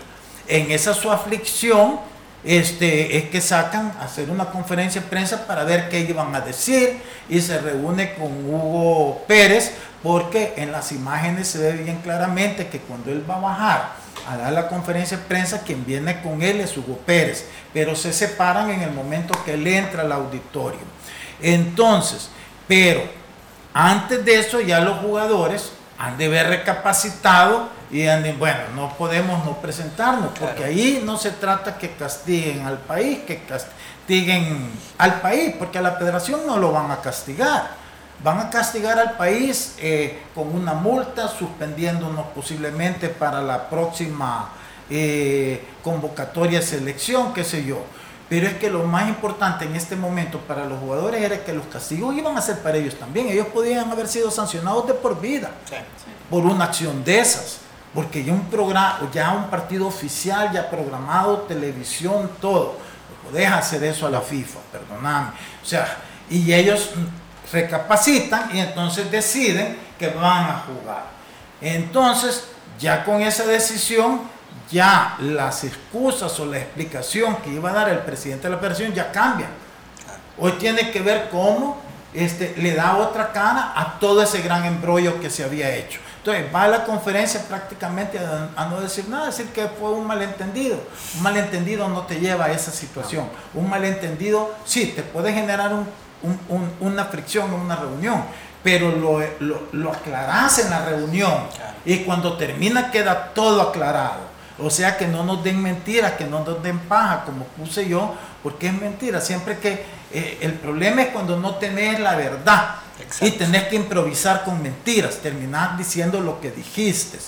En 0.48 0.72
esa 0.72 0.94
su 0.94 1.12
aflicción 1.12 2.00
este, 2.44 3.18
es 3.18 3.30
que 3.30 3.42
sacan 3.42 3.94
a 4.00 4.06
hacer 4.06 4.30
una 4.30 4.46
conferencia 4.46 5.02
de 5.02 5.08
prensa 5.08 5.48
para 5.48 5.64
ver 5.64 5.90
qué 5.90 6.02
iban 6.02 6.34
a 6.36 6.42
decir 6.42 7.02
y 7.30 7.42
se 7.42 7.60
reúne 7.60 8.14
con 8.14 8.28
Hugo 8.46 9.24
Pérez 9.28 9.74
porque 10.04 10.54
en 10.58 10.72
las 10.72 10.92
imágenes 10.92 11.48
se 11.48 11.60
ve 11.60 11.84
bien 11.84 11.98
claramente 11.98 12.68
que 12.68 12.80
cuando 12.80 13.12
él 13.12 13.30
va 13.30 13.38
a 13.38 13.40
bajar 13.40 14.08
a 14.28 14.38
dar 14.38 14.54
la 14.54 14.68
conferencia 14.68 15.18
de 15.18 15.24
prensa, 15.24 15.62
quien 15.62 15.86
viene 15.86 16.22
con 16.22 16.42
él 16.42 16.60
es 16.60 16.76
Hugo 16.76 16.98
Pérez, 17.06 17.46
pero 17.74 17.96
se 17.96 18.12
separan 18.12 18.70
en 18.70 18.82
el 18.82 18.92
momento 18.92 19.34
que 19.46 19.54
él 19.54 19.66
entra 19.66 20.02
al 20.02 20.12
auditorio. 20.12 20.82
Entonces, 21.42 22.30
pero 22.68 23.04
antes 23.74 24.26
de 24.26 24.40
eso 24.40 24.60
ya 24.60 24.82
los 24.82 25.00
jugadores 25.00 25.72
han 25.98 26.18
de 26.18 26.26
haber 26.26 26.48
recapacitado 26.48 27.70
y 27.90 28.06
bueno, 28.34 28.60
no 28.76 28.94
podemos 28.98 29.46
no 29.46 29.58
presentarnos, 29.62 30.32
porque 30.38 30.64
ahí 30.64 31.02
no 31.06 31.18
se 31.18 31.32
trata 31.32 31.78
que 31.78 31.92
castiguen 31.92 32.66
al 32.66 32.80
país, 32.80 33.20
que 33.26 33.44
castiguen 33.44 34.72
al 34.98 35.22
país, 35.22 35.56
porque 35.58 35.78
a 35.78 35.82
la 35.82 35.92
federación 35.94 36.46
no 36.46 36.58
lo 36.58 36.72
van 36.72 36.92
a 36.92 37.02
castigar 37.02 37.88
van 38.24 38.40
a 38.40 38.50
castigar 38.50 38.98
al 38.98 39.16
país 39.16 39.76
eh, 39.80 40.20
con 40.34 40.48
una 40.56 40.74
multa, 40.74 41.28
suspendiéndonos 41.28 42.28
posiblemente 42.34 43.10
para 43.10 43.42
la 43.42 43.70
próxima 43.70 44.50
eh, 44.90 45.64
convocatoria, 45.84 46.62
selección, 46.62 47.34
qué 47.34 47.44
sé 47.44 47.64
yo. 47.64 47.84
Pero 48.30 48.48
es 48.48 48.56
que 48.56 48.70
lo 48.70 48.84
más 48.84 49.08
importante 49.08 49.66
en 49.66 49.76
este 49.76 49.96
momento 49.96 50.40
para 50.40 50.66
los 50.66 50.80
jugadores 50.80 51.22
era 51.22 51.46
que 51.46 51.54
los 51.54 51.66
castigos 51.68 52.16
iban 52.16 52.38
a 52.38 52.42
ser 52.42 52.60
para 52.60 52.78
ellos 52.78 52.96
también. 52.96 53.30
Ellos 53.30 53.48
podían 53.48 53.90
haber 53.90 54.08
sido 54.08 54.32
sancionados 54.32 54.88
de 54.88 54.94
por 54.94 55.22
vida 55.22 55.52
por 56.30 56.44
una 56.44 56.66
acción 56.66 57.06
de 57.06 57.20
esas. 57.20 57.60
Porque 57.98 58.24
ya 58.24 58.32
un 58.32 58.46
programa, 58.46 59.00
ya 59.12 59.32
un 59.32 59.50
partido 59.50 59.88
oficial, 59.88 60.52
ya 60.54 60.70
programado, 60.70 61.40
televisión, 61.48 62.30
todo. 62.40 62.78
deja 63.34 63.58
hacer 63.58 63.84
eso 63.86 64.06
a 64.06 64.12
la 64.12 64.22
FIFA, 64.22 64.60
perdóname. 64.72 65.32
O 65.64 65.66
sea, 65.66 65.98
y 66.30 66.54
ellos 66.54 66.92
recapacitan 67.52 68.56
y 68.56 68.60
entonces 68.60 69.10
deciden 69.10 69.80
que 69.98 70.10
van 70.10 70.44
a 70.44 70.60
jugar. 70.68 71.06
Entonces, 71.60 72.50
ya 72.78 73.04
con 73.04 73.20
esa 73.20 73.46
decisión, 73.48 74.22
ya 74.70 75.16
las 75.20 75.64
excusas 75.64 76.40
o 76.40 76.46
la 76.46 76.60
explicación 76.60 77.38
que 77.38 77.50
iba 77.50 77.72
a 77.72 77.74
dar 77.74 77.90
el 77.90 78.00
presidente 78.02 78.44
de 78.44 78.52
la 78.52 78.58
operación 78.58 78.94
ya 78.94 79.12
cambian. 79.12 79.50
Hoy 80.38 80.52
tiene 80.60 80.92
que 80.92 81.02
ver 81.02 81.30
cómo 81.32 81.82
este, 82.14 82.54
le 82.58 82.76
da 82.76 82.98
otra 82.98 83.32
cara 83.32 83.74
a 83.76 83.98
todo 83.98 84.22
ese 84.22 84.44
gran 84.44 84.66
embrollo 84.66 85.20
que 85.20 85.32
se 85.32 85.44
había 85.44 85.76
hecho. 85.76 86.00
Entonces 86.18 86.46
va 86.54 86.64
a 86.64 86.68
la 86.68 86.84
conferencia 86.84 87.42
prácticamente 87.48 88.20
a, 88.20 88.66
no 88.66 88.82
decir 88.82 89.08
nada, 89.08 89.28
decir 89.28 89.48
que 89.48 89.68
fue 89.68 89.92
un 89.92 90.06
malentendido. 90.06 90.78
Un 91.16 91.24
malentendido 91.24 91.88
no 91.88 92.02
te 92.02 92.20
lleva 92.20 92.46
a 92.46 92.52
esa 92.52 92.72
situación. 92.72 93.30
Un 93.54 93.70
malentendido 93.70 94.54
sí 94.66 94.94
te 94.96 95.04
puede 95.04 95.32
generar 95.34 95.74
un 95.74 95.88
una 96.80 97.06
fricción 97.06 97.54
en 97.54 97.60
una 97.60 97.76
reunión, 97.76 98.24
pero 98.64 98.92
lo, 98.92 99.22
lo, 99.72 99.92
aclarás 99.92 100.60
en 100.60 100.70
la 100.70 100.86
reunión 100.86 101.34
y 101.86 102.00
cuando 102.00 102.38
termina 102.38 102.92
queda 102.92 103.34
todo 103.34 103.62
aclarado. 103.62 104.38
O 104.60 104.72
sea 104.72 104.98
que 104.98 105.08
no 105.08 105.24
nos 105.24 105.44
den 105.44 105.62
mentiras, 105.62 106.14
que 106.14 106.26
no 106.26 106.44
nos 106.44 106.64
den 106.64 106.80
paja, 106.80 107.26
como 107.26 107.46
puse 107.46 107.88
yo, 107.88 108.16
porque 108.42 108.68
es 108.68 108.74
mentira. 108.74 109.22
Siempre 109.22 109.60
que 109.60 109.86
eh, 110.12 110.40
el 110.42 110.54
problema 110.54 111.04
es 111.04 111.10
cuando 111.10 111.40
no 111.40 111.56
tenés 111.56 112.00
la 112.00 112.16
verdad 112.16 112.76
y 113.22 113.32
tenés 113.32 113.68
que 113.68 113.76
improvisar 113.76 114.44
con 114.44 114.62
mentiras, 114.62 115.18
terminar 115.18 115.78
diciendo 115.78 116.20
lo 116.20 116.40
que 116.42 116.52
dijiste. 116.52 117.20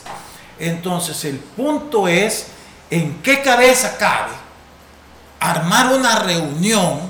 Entonces 0.60 1.24
el 1.26 1.38
punto 1.38 2.08
es 2.08 2.48
en 2.90 3.22
qué 3.22 3.42
cabeza 3.42 3.98
cabe 3.98 4.34
armar 5.40 5.94
una 5.94 6.20
reunión 6.20 7.10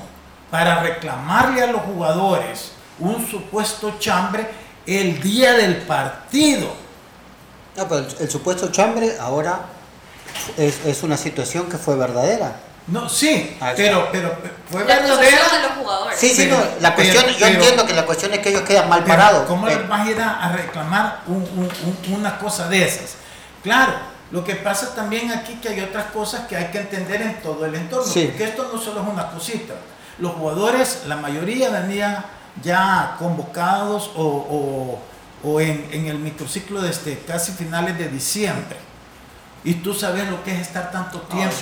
para 0.50 0.82
reclamarle 0.82 1.62
a 1.62 1.66
los 1.66 1.82
jugadores 1.82 2.72
un 2.98 3.26
supuesto 3.26 3.94
chambre 3.98 4.48
el 4.86 5.20
día 5.20 5.54
del 5.54 5.78
partido. 5.78 6.72
No, 7.76 7.88
pero 7.88 8.06
el, 8.18 8.30
supuesto 8.30 8.70
chambre 8.70 9.16
ahora 9.18 9.60
es, 10.56 11.02
una 11.02 11.16
situación 11.16 11.68
que 11.68 11.78
fue 11.78 11.96
verdadera. 11.96 12.60
No, 12.90 13.08
sí, 13.08 13.56
ah, 13.60 13.72
pero, 13.76 14.08
pero 14.10 14.36
fue 14.70 14.82
verdadera. 14.84 15.16
de 15.20 15.62
los 15.62 15.72
jugadores. 15.78 16.18
Sí, 16.18 16.30
sí, 16.30 16.46
no, 16.46 16.56
la 16.80 16.94
cuestión, 16.94 17.24
yo 17.38 17.46
entiendo 17.46 17.86
que 17.86 17.94
la 17.94 18.04
cuestión 18.04 18.32
es 18.32 18.40
que 18.40 18.50
ellos 18.50 18.62
quedan 18.62 18.88
mal 18.88 19.04
parados. 19.04 19.46
¿Cómo 19.46 19.66
les 19.66 19.88
vas 19.88 20.06
a 20.06 20.10
ir 20.10 20.20
a, 20.20 20.52
reclamar 20.52 21.20
una 21.26 22.38
cosa 22.38 22.68
de 22.68 22.84
esas? 22.84 23.14
Claro, 23.62 23.92
lo 24.30 24.44
que 24.44 24.56
pasa 24.56 24.94
también 24.94 25.30
aquí 25.30 25.54
que 25.62 25.68
hay 25.68 25.80
otras 25.80 26.06
cosas 26.06 26.46
que 26.46 26.56
hay 26.56 26.66
que 26.66 26.78
entender 26.78 27.22
en 27.22 27.40
todo 27.42 27.64
el 27.64 27.74
entorno, 27.74 28.12
porque 28.12 28.44
esto 28.44 28.70
no 28.72 28.80
solo 28.80 29.02
es 29.02 29.08
una 29.08 29.30
cosita 29.30 29.74
los 30.20 30.32
jugadores, 30.32 31.02
la 31.06 31.16
mayoría 31.16 31.70
venían 31.70 32.24
ya 32.62 33.16
convocados 33.18 34.10
o, 34.16 35.00
en, 35.60 36.06
el 36.06 36.18
microciclo 36.18 36.82
desde 36.82 37.18
casi 37.20 37.52
finales 37.52 37.98
de 37.98 38.08
diciembre. 38.08 38.76
Y 39.62 39.74
tú 39.74 39.92
sabes 39.92 40.26
lo 40.30 40.42
que 40.42 40.54
es 40.54 40.60
estar 40.60 40.90
tanto 40.90 41.20
tiempo, 41.22 41.54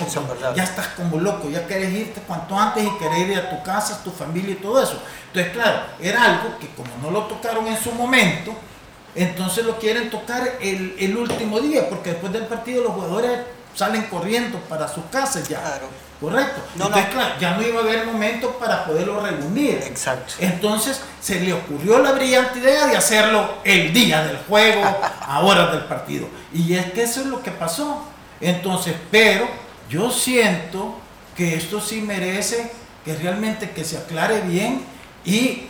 ya 0.55 0.63
estás 0.63 0.87
como 0.89 1.19
loco, 1.19 1.49
ya 1.49 1.67
querés 1.67 1.91
irte 1.91 2.21
cuanto 2.21 2.57
antes 2.57 2.85
y 2.85 2.97
querés 2.97 3.27
ir 3.27 3.37
a 3.37 3.49
tu 3.49 3.61
casa, 3.61 4.01
tu 4.03 4.11
familia 4.11 4.51
y 4.51 4.55
todo 4.55 4.81
eso. 4.81 5.01
Entonces, 5.27 5.51
claro, 5.51 5.81
era 5.99 6.23
algo 6.23 6.57
que 6.59 6.67
como 6.69 6.89
no 7.01 7.11
lo 7.11 7.25
tocaron 7.25 7.67
en 7.67 7.77
su 7.77 7.91
momento, 7.91 8.53
entonces 9.15 9.65
lo 9.65 9.77
quieren 9.79 10.09
tocar 10.09 10.47
el, 10.61 10.95
el 10.97 11.17
último 11.17 11.59
día, 11.59 11.89
porque 11.89 12.11
después 12.11 12.31
del 12.31 12.45
partido 12.45 12.83
los 12.83 12.93
jugadores 12.93 13.39
salen 13.75 14.03
corriendo 14.03 14.59
para 14.69 14.87
sus 14.87 15.03
casas 15.11 15.47
ya. 15.49 15.81
Correcto. 16.19 16.61
Entonces, 16.73 17.05
claro, 17.05 17.35
ya 17.39 17.55
no 17.55 17.61
iba 17.61 17.79
a 17.79 17.83
haber 17.83 18.05
momento 18.05 18.51
para 18.59 18.83
poderlo 18.83 19.21
reunir. 19.21 19.81
Exacto. 19.85 20.33
Entonces 20.39 21.01
se 21.21 21.39
le 21.39 21.53
ocurrió 21.53 21.99
la 21.99 22.11
brillante 22.11 22.59
idea 22.59 22.87
de 22.87 22.97
hacerlo 22.97 23.55
el 23.63 23.93
día 23.93 24.23
del 24.23 24.37
juego, 24.39 24.83
a 24.83 25.39
horas 25.39 25.71
del 25.71 25.85
partido. 25.85 26.27
Y 26.53 26.73
es 26.73 26.91
que 26.91 27.03
eso 27.03 27.21
es 27.21 27.27
lo 27.27 27.41
que 27.41 27.51
pasó. 27.51 28.03
Entonces, 28.41 28.95
pero 29.09 29.47
yo 29.89 30.11
siento 30.11 30.97
que 31.37 31.55
esto 31.55 31.79
sí 31.79 32.01
merece 32.01 32.69
que 33.05 33.15
realmente 33.15 33.71
que 33.71 33.85
se 33.85 33.97
aclare 33.97 34.41
bien 34.41 34.85
y 35.23 35.67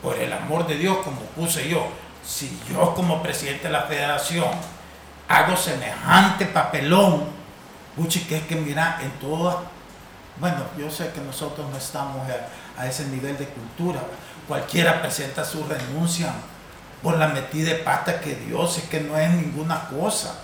por 0.00 0.16
el 0.18 0.32
amor 0.32 0.68
de 0.68 0.76
Dios, 0.76 0.98
como 0.98 1.20
puse 1.34 1.68
yo, 1.68 1.88
si 2.24 2.58
yo 2.70 2.94
como 2.94 3.22
presidente 3.22 3.64
de 3.64 3.72
la 3.72 3.82
federación 3.82 4.46
hago 5.28 5.56
semejante 5.56 6.46
papelón, 6.46 7.24
Puchi, 7.96 8.20
que 8.20 8.38
es 8.38 8.42
que 8.44 8.56
mira, 8.56 8.98
en 9.02 9.10
todas, 9.20 9.56
bueno, 10.38 10.64
yo 10.78 10.90
sé 10.90 11.10
que 11.10 11.20
nosotros 11.20 11.68
no 11.70 11.76
estamos 11.76 12.22
a, 12.76 12.86
ese 12.86 13.06
nivel 13.06 13.38
de 13.38 13.46
cultura, 13.46 14.00
cualquiera 14.48 15.00
presenta 15.00 15.44
su 15.44 15.64
renuncia 15.64 16.32
por 17.02 17.18
la 17.18 17.28
metida 17.28 17.70
de 17.70 17.76
pata 17.76 18.20
que 18.20 18.34
Dios, 18.34 18.78
es 18.78 18.84
que 18.84 19.00
no 19.00 19.16
es 19.16 19.30
ninguna 19.30 19.88
cosa. 19.88 20.40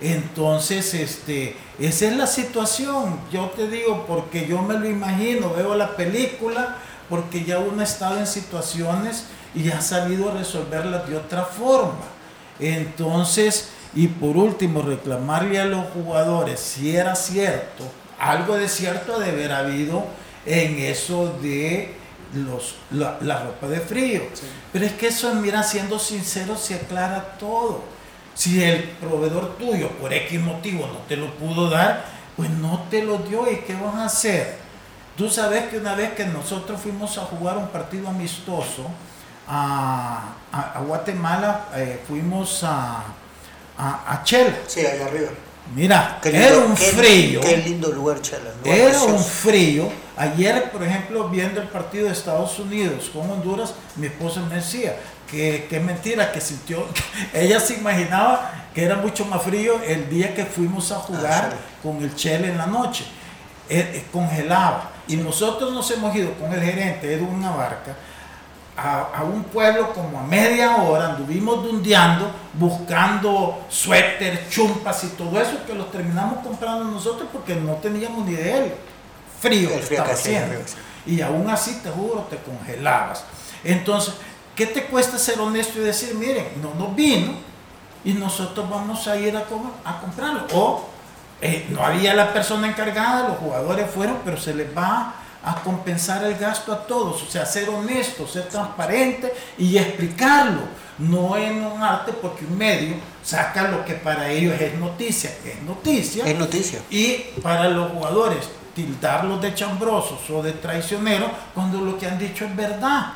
Entonces, 0.00 0.94
este, 0.94 1.56
esa 1.78 2.06
es 2.06 2.16
la 2.16 2.26
situación. 2.26 3.20
Yo 3.30 3.50
te 3.50 3.68
digo, 3.68 4.06
porque 4.06 4.46
yo 4.46 4.62
me 4.62 4.78
lo 4.78 4.88
imagino, 4.88 5.50
veo 5.50 5.74
la 5.74 5.96
película, 5.96 6.76
porque 7.08 7.44
ya 7.44 7.58
uno 7.58 7.80
ha 7.80 7.84
estado 7.84 8.18
en 8.18 8.26
situaciones 8.26 9.26
y 9.54 9.70
ha 9.70 9.80
sabido 9.80 10.32
resolverlas 10.32 11.08
de 11.08 11.16
otra 11.16 11.44
forma. 11.44 12.04
Entonces, 12.58 13.70
y 13.94 14.08
por 14.08 14.36
último, 14.36 14.82
reclamarle 14.82 15.60
a 15.60 15.66
los 15.66 15.86
jugadores 15.92 16.60
si 16.60 16.96
era 16.96 17.14
cierto, 17.14 17.84
algo 18.18 18.56
de 18.56 18.68
cierto 18.68 19.18
de 19.18 19.30
haber 19.30 19.52
habido 19.52 20.04
en 20.46 20.78
eso 20.78 21.36
de 21.40 21.94
los, 22.34 22.76
la, 22.90 23.38
ropa 23.44 23.68
de 23.68 23.80
frío. 23.80 24.22
Pero 24.72 24.84
es 24.84 24.92
que 24.92 25.08
eso, 25.08 25.32
mira, 25.36 25.62
siendo 25.62 25.98
sincero, 25.98 26.56
se 26.56 26.74
aclara 26.74 27.36
todo. 27.38 27.82
Si 28.34 28.62
el 28.62 28.82
proveedor 28.82 29.56
tuyo 29.58 29.88
por 29.90 30.12
X 30.12 30.40
motivo 30.40 30.88
no 30.88 30.98
te 31.06 31.16
lo 31.16 31.32
pudo 31.34 31.70
dar, 31.70 32.04
pues 32.36 32.50
no 32.50 32.86
te 32.90 33.04
lo 33.04 33.18
dio 33.18 33.50
y 33.50 33.58
¿qué 33.58 33.74
vas 33.74 33.94
a 33.94 34.06
hacer? 34.06 34.56
Tú 35.16 35.30
sabes 35.30 35.66
que 35.66 35.78
una 35.78 35.94
vez 35.94 36.14
que 36.14 36.26
nosotros 36.26 36.80
fuimos 36.80 37.16
a 37.18 37.22
jugar 37.22 37.56
un 37.56 37.68
partido 37.68 38.08
amistoso 38.08 38.88
a, 39.46 40.34
Guatemala, 40.84 41.66
eh, 41.76 42.02
fuimos 42.08 42.64
a, 42.64 43.04
a, 43.78 44.20
Chela. 44.24 44.54
Sí, 44.66 44.80
allá 44.80 45.06
arriba. 45.06 45.30
Mira, 45.74 46.20
era 46.22 46.58
un 46.58 46.76
frío. 46.76 47.40
Qué, 47.40 47.56
lindo 47.56 47.90
lugar, 47.90 48.20
Chela. 48.20 48.50
era 48.64 49.02
un 49.02 49.18
frío. 49.18 49.90
Ayer, 50.16 50.70
por 50.70 50.82
ejemplo, 50.82 51.28
viendo 51.28 51.60
el 51.60 51.68
partido 51.68 52.06
de 52.06 52.12
Estados 52.12 52.58
Unidos 52.58 53.10
con 53.12 53.28
Honduras, 53.30 53.74
mi 53.96 54.06
esposa 54.06 54.40
me 54.40 54.56
decía 54.56 54.96
que, 55.28 55.66
que 55.68 55.80
mentira, 55.80 56.30
que 56.30 56.40
sintió, 56.40 56.86
ella 57.32 57.58
se 57.58 57.74
imaginaba 57.74 58.68
que 58.74 58.84
era 58.84 58.96
mucho 58.96 59.24
más 59.24 59.42
frío 59.42 59.80
el 59.86 60.08
día 60.08 60.34
que 60.34 60.44
fuimos 60.44 60.92
a 60.92 60.96
jugar 60.96 61.52
ah, 61.52 61.56
con 61.82 62.02
el 62.02 62.14
Chela 62.14 62.48
en 62.48 62.58
la 62.58 62.66
noche. 62.66 63.04
Eh, 63.68 63.92
eh, 63.94 64.04
congelaba. 64.12 64.90
Y 65.08 65.16
nosotros 65.16 65.72
nos 65.72 65.90
hemos 65.90 66.14
ido 66.14 66.32
con 66.34 66.52
el 66.52 66.62
gerente 66.62 67.06
de 67.06 67.22
una 67.22 67.50
barca 68.76 69.10
a, 69.14 69.22
un 69.22 69.44
pueblo 69.44 69.92
como 69.92 70.18
a 70.18 70.22
media 70.22 70.76
hora, 70.76 71.10
anduvimos 71.10 71.62
dundeando, 71.62 72.30
buscando 72.54 73.64
suéter, 73.68 74.48
chumpas 74.48 75.04
y 75.04 75.08
todo 75.08 75.40
eso 75.40 75.64
que 75.66 75.74
los 75.74 75.90
terminamos 75.90 76.44
comprando 76.44 76.84
nosotros 76.84 77.28
porque 77.32 77.54
no 77.54 77.74
teníamos 77.74 78.26
ni 78.26 78.34
de 78.34 78.58
él. 78.58 78.74
Frío, 79.40 79.70
estaba 79.70 80.12
haciendo. 80.12 80.56
Y 81.06 81.20
aún 81.20 81.48
así, 81.50 81.80
te 81.82 81.90
juro, 81.90 82.26
te 82.30 82.36
congelabas. 82.38 83.24
Entonces, 83.62 84.14
¿qué 84.54 84.66
te 84.66 84.84
cuesta 84.86 85.18
ser 85.18 85.38
honesto 85.38 85.78
y 85.78 85.82
decir, 85.82 86.14
miren, 86.14 86.46
no 86.62 86.74
nos 86.74 86.94
vino 86.96 87.32
y 88.04 88.12
nosotros 88.12 88.68
vamos 88.68 89.06
a 89.06 89.16
ir 89.16 89.36
a, 89.36 89.44
a 89.84 90.00
comprarlo? 90.00 90.46
O 90.54 90.88
eh, 91.40 91.66
no 91.70 91.84
había 91.84 92.14
la 92.14 92.32
persona 92.32 92.68
encargada, 92.68 93.28
los 93.28 93.38
jugadores 93.38 93.90
fueron, 93.90 94.18
pero 94.24 94.38
se 94.38 94.54
les 94.54 94.76
va 94.76 95.14
a 95.44 95.62
compensar 95.62 96.24
el 96.24 96.36
gasto 96.36 96.72
a 96.72 96.86
todos, 96.86 97.22
o 97.22 97.26
sea, 97.26 97.44
ser 97.44 97.68
honesto, 97.68 98.26
ser 98.26 98.48
transparente 98.48 99.32
y 99.58 99.76
explicarlo, 99.76 100.62
no 100.98 101.36
en 101.36 101.64
un 101.64 101.82
arte 101.82 102.12
porque 102.12 102.44
un 102.46 102.56
medio 102.56 102.94
saca 103.22 103.68
lo 103.68 103.84
que 103.84 103.94
para 103.94 104.30
ellos 104.30 104.58
es 104.60 104.74
noticia, 104.76 105.30
es 105.44 105.62
noticia. 105.62 106.24
Es 106.24 106.38
noticia. 106.38 106.80
Y 106.90 107.16
para 107.42 107.68
los 107.68 107.92
jugadores 107.92 108.48
tildarlos 108.74 109.40
de 109.40 109.54
chambrosos 109.54 110.18
o 110.30 110.42
de 110.42 110.52
traicioneros 110.52 111.30
cuando 111.54 111.80
lo 111.80 111.98
que 111.98 112.06
han 112.06 112.18
dicho 112.18 112.44
es 112.44 112.56
verdad. 112.56 113.14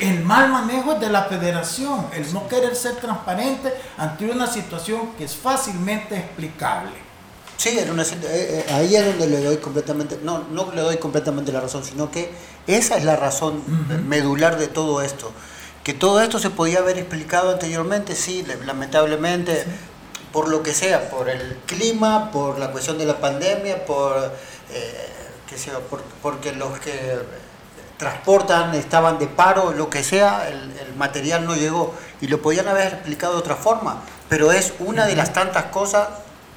El 0.00 0.22
mal 0.22 0.48
manejo 0.48 0.92
es 0.92 1.00
de 1.00 1.10
la 1.10 1.24
federación, 1.24 2.06
el 2.12 2.32
no 2.32 2.46
querer 2.46 2.76
ser 2.76 2.96
transparente 2.96 3.72
ante 3.98 4.30
una 4.30 4.46
situación 4.46 5.10
que 5.18 5.24
es 5.24 5.34
fácilmente 5.34 6.16
explicable. 6.16 7.11
Sí, 7.56 7.78
una, 7.90 8.02
eh, 8.02 8.06
eh, 8.24 8.66
ahí 8.72 8.96
es 8.96 9.06
donde 9.06 9.28
le 9.28 9.42
doy 9.42 9.58
completamente, 9.58 10.18
no, 10.22 10.44
no 10.50 10.72
le 10.72 10.80
doy 10.80 10.96
completamente 10.96 11.52
la 11.52 11.60
razón, 11.60 11.84
sino 11.84 12.10
que 12.10 12.32
esa 12.66 12.96
es 12.96 13.04
la 13.04 13.16
razón 13.16 13.62
medular 14.08 14.58
de 14.58 14.68
todo 14.68 15.02
esto. 15.02 15.30
Que 15.84 15.94
todo 15.94 16.20
esto 16.22 16.38
se 16.38 16.50
podía 16.50 16.78
haber 16.78 16.98
explicado 16.98 17.50
anteriormente, 17.50 18.14
sí, 18.14 18.44
lamentablemente, 18.64 19.64
por 20.32 20.48
lo 20.48 20.62
que 20.62 20.72
sea, 20.74 21.10
por 21.10 21.28
el 21.28 21.56
clima, 21.66 22.30
por 22.30 22.58
la 22.58 22.70
cuestión 22.72 22.98
de 22.98 23.04
la 23.04 23.20
pandemia, 23.20 23.84
por, 23.84 24.32
eh, 24.70 25.08
que 25.48 25.58
sea, 25.58 25.74
porque 26.22 26.52
los 26.52 26.78
que 26.78 27.18
transportan 27.96 28.74
estaban 28.74 29.18
de 29.18 29.26
paro, 29.26 29.72
lo 29.72 29.90
que 29.90 30.02
sea, 30.02 30.48
el, 30.48 30.72
el, 30.78 30.94
material 30.96 31.44
no 31.44 31.54
llegó 31.54 31.94
y 32.20 32.26
lo 32.26 32.42
podían 32.42 32.66
haber 32.66 32.94
explicado 32.94 33.34
de 33.34 33.38
otra 33.40 33.56
forma, 33.56 34.02
pero 34.28 34.50
es 34.50 34.72
una 34.80 35.06
de 35.06 35.14
las 35.14 35.32
tantas 35.32 35.66
cosas 35.66 36.08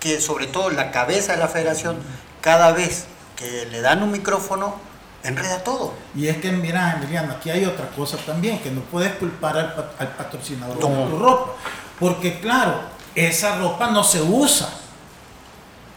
que 0.05 0.21
sobre 0.21 0.45
todo 0.45 0.69
la 0.69 0.91
cabeza 0.91 1.33
de 1.33 1.39
la 1.39 1.47
federación, 1.47 1.97
cada 2.39 2.71
vez 2.73 3.05
que 3.35 3.65
le 3.71 3.81
dan 3.81 4.03
un 4.03 4.11
micrófono, 4.11 4.75
enreda 5.23 5.63
todo. 5.63 5.93
Y 6.13 6.27
es 6.27 6.37
que, 6.37 6.51
mira, 6.51 6.95
Emiliano, 6.95 7.33
aquí 7.33 7.49
hay 7.49 7.65
otra 7.65 7.89
cosa 7.89 8.15
también, 8.17 8.59
que 8.59 8.69
no 8.69 8.81
puedes 8.81 9.15
culpar 9.15 9.57
al, 9.57 10.09
patrocinador 10.09 10.75
de 10.75 10.81
tu 10.81 11.17
ropa. 11.17 11.53
Porque, 11.99 12.39
claro, 12.39 12.81
esa 13.15 13.57
ropa 13.57 13.89
no 13.89 14.03
se 14.03 14.21
usa. 14.21 14.69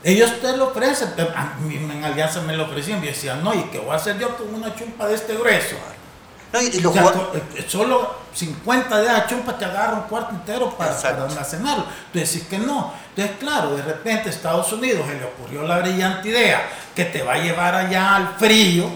Ellos 0.02 0.40
te 0.40 0.56
lo 0.56 0.68
ofrecen, 0.68 1.10
a 1.36 1.56
mí 1.60 1.76
en 1.76 2.02
Alianza 2.02 2.40
me 2.40 2.56
lo 2.56 2.64
ofrecían, 2.64 3.04
y 3.04 3.08
decían, 3.08 3.44
no, 3.44 3.52
¿y 3.52 3.64
qué 3.64 3.78
voy 3.78 3.90
a 3.90 3.96
hacer 3.96 4.18
yo 4.18 4.34
con 4.38 4.54
una 4.54 4.74
chumpa 4.74 5.06
de 5.06 5.16
este 5.16 5.34
grueso? 5.34 5.76
Eh, 6.52 7.66
solo 7.68 8.16
50 8.32 8.98
de 8.98 9.06
esa 9.06 9.26
chumpa 9.26 9.58
te 9.58 9.66
agarra 9.66 9.94
un 9.94 10.02
cuarto 10.02 10.34
entero 10.34 10.70
para, 10.70 10.96
para 10.96 11.24
almacenarlo. 11.24 11.84
Tú 12.12 12.18
decís 12.18 12.44
que 12.48 12.58
no. 12.58 12.92
Entonces, 13.10 13.36
claro, 13.38 13.76
de 13.76 13.82
repente 13.82 14.30
Estados 14.30 14.72
Unidos 14.72 15.06
se 15.06 15.16
le 15.16 15.24
ocurrió 15.24 15.62
la 15.64 15.78
brillante 15.80 16.28
idea 16.28 16.68
que 16.94 17.04
te 17.04 17.22
va 17.22 17.34
a 17.34 17.38
llevar 17.38 17.74
allá 17.74 18.16
al 18.16 18.34
frío. 18.38 18.88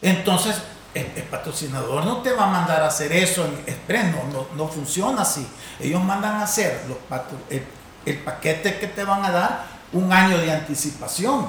Entonces, 0.00 0.56
el, 0.94 1.04
patrocinador 1.24 2.04
no 2.04 2.18
te 2.22 2.32
va 2.32 2.44
a 2.44 2.50
mandar 2.50 2.82
a 2.82 2.86
hacer 2.86 3.12
eso 3.12 3.44
en 3.44 3.52
express, 3.66 4.06
no, 4.32 4.46
no, 4.54 4.68
funciona 4.68 5.22
así. 5.22 5.46
Ellos 5.78 6.02
mandan 6.02 6.36
a 6.36 6.44
hacer 6.44 6.84
los 6.88 6.96
el, 7.50 7.62
el 8.06 8.18
paquete 8.20 8.78
que 8.78 8.86
te 8.86 9.04
van 9.04 9.22
a 9.24 9.30
dar 9.30 9.64
un 9.92 10.10
año 10.10 10.38
de 10.38 10.50
anticipación. 10.50 11.48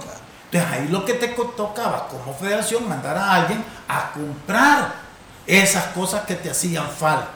Entonces 0.51 0.71
ahí 0.71 0.88
lo 0.89 1.05
que 1.05 1.13
te 1.13 1.29
tocaba 1.29 2.07
como 2.07 2.33
federación 2.33 2.88
mandar 2.88 3.17
a 3.17 3.33
alguien 3.33 3.63
a 3.88 4.12
comprar 4.12 5.06
esas 5.47 5.86
cosas 5.88 6.25
que 6.25 6.36
te 6.36 6.49
hacían 6.49 6.89
falta. 6.89 7.31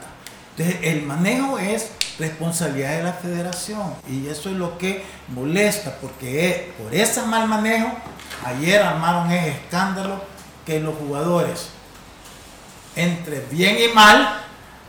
Entonces, 0.58 0.82
el 0.84 1.04
manejo 1.04 1.58
es 1.58 1.92
responsabilidad 2.20 2.98
de 2.98 3.04
la 3.04 3.14
federación 3.14 3.96
y 4.08 4.28
eso 4.28 4.50
es 4.50 4.56
lo 4.56 4.78
que 4.78 5.04
molesta 5.30 5.98
porque 6.00 6.74
por 6.78 6.94
ese 6.94 7.22
mal 7.24 7.48
manejo 7.48 7.90
ayer 8.46 8.82
armaron 8.82 9.32
ese 9.32 9.52
escándalo 9.52 10.22
que 10.66 10.80
los 10.80 10.94
jugadores 10.96 11.70
entre 12.96 13.40
bien 13.50 13.78
y 13.80 13.94
mal 13.94 14.42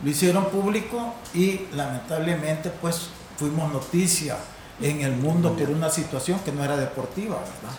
lo 0.03 0.09
hicieron 0.09 0.49
público 0.49 1.15
y 1.33 1.61
lamentablemente 1.73 2.69
pues 2.69 3.07
fuimos 3.37 3.71
noticia 3.71 4.37
en 4.81 5.01
el 5.01 5.13
mundo 5.13 5.55
por 5.55 5.69
una 5.69 5.89
situación 5.89 6.39
que 6.39 6.51
no 6.51 6.63
era 6.63 6.75
deportiva, 6.75 7.37
¿verdad? 7.37 7.77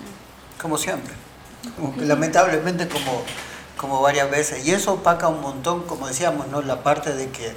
Como 0.60 0.78
siempre. 0.78 1.12
Lamentablemente 1.98 2.88
como 2.88 3.22
como 3.76 4.00
varias 4.00 4.30
veces. 4.30 4.66
Y 4.66 4.72
eso 4.72 4.94
opaca 4.94 5.28
un 5.28 5.40
montón, 5.40 5.82
como 5.82 6.06
decíamos, 6.06 6.48
¿no? 6.48 6.62
la 6.62 6.82
parte 6.82 7.14
de 7.14 7.30
que, 7.30 7.54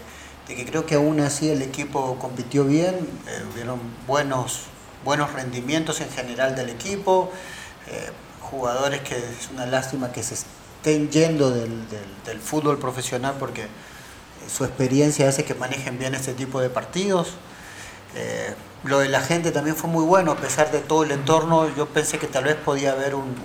de 0.47 0.55
que 0.55 0.65
creo 0.65 0.85
que 0.85 0.95
aún 0.95 1.19
así 1.19 1.49
el 1.49 1.61
equipo 1.61 2.17
compitió 2.19 2.63
bien, 2.63 2.95
eh, 3.27 3.43
hubieron 3.53 3.79
buenos, 4.07 4.63
buenos 5.03 5.33
rendimientos 5.33 6.01
en 6.01 6.09
general 6.09 6.55
del 6.55 6.69
equipo, 6.69 7.31
eh, 7.87 8.11
jugadores 8.41 9.01
que 9.01 9.17
es 9.17 9.49
una 9.53 9.65
lástima 9.65 10.11
que 10.11 10.23
se 10.23 10.35
estén 10.35 11.09
yendo 11.09 11.51
del, 11.51 11.87
del, 12.25 12.39
fútbol 12.39 12.77
profesional 12.79 13.35
porque 13.39 13.63
eh, 13.63 13.67
su 14.49 14.63
experiencia 14.63 15.27
hace 15.27 15.43
que 15.43 15.53
manejen 15.53 15.99
bien 15.99 16.15
este 16.15 16.33
tipo 16.33 16.61
de 16.61 16.69
partidos. 16.69 17.33
lo 18.83 18.99
de 18.99 19.09
la 19.09 19.21
gente 19.21 19.51
también 19.51 19.75
fue 19.75 19.89
muy 19.89 20.05
bueno, 20.05 20.31
a 20.31 20.37
pesar 20.37 20.71
de 20.71 20.79
todo 20.79 21.03
el 21.03 21.11
entorno, 21.11 21.67
yo 21.75 21.87
pensé 21.87 22.17
que 22.19 22.27
tal 22.27 22.45
vez 22.45 22.55
podía 22.55 22.93
haber 22.93 23.15
un, 23.15 23.35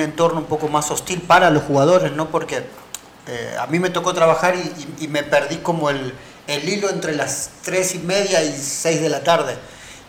entorno 0.00 0.40
un 0.40 0.46
poco 0.46 0.68
más 0.68 0.90
hostil 0.90 1.20
para 1.22 1.50
los 1.50 1.62
jugadores, 1.64 2.12
¿no? 2.12 2.30
Porque 2.30 2.64
eh, 3.26 3.56
a 3.58 3.66
mí 3.66 3.78
me 3.78 3.90
tocó 3.90 4.12
trabajar 4.14 4.54
y, 4.98 5.08
me 5.08 5.22
perdí 5.22 5.56
como 5.58 5.90
el, 5.90 6.14
hilo 6.48 6.90
entre 6.90 7.14
las 7.14 7.50
tres 7.62 7.94
y 7.94 7.98
media 7.98 8.42
y 8.42 8.52
seis 8.52 9.00
de 9.00 9.08
la 9.08 9.22
tarde. 9.22 9.56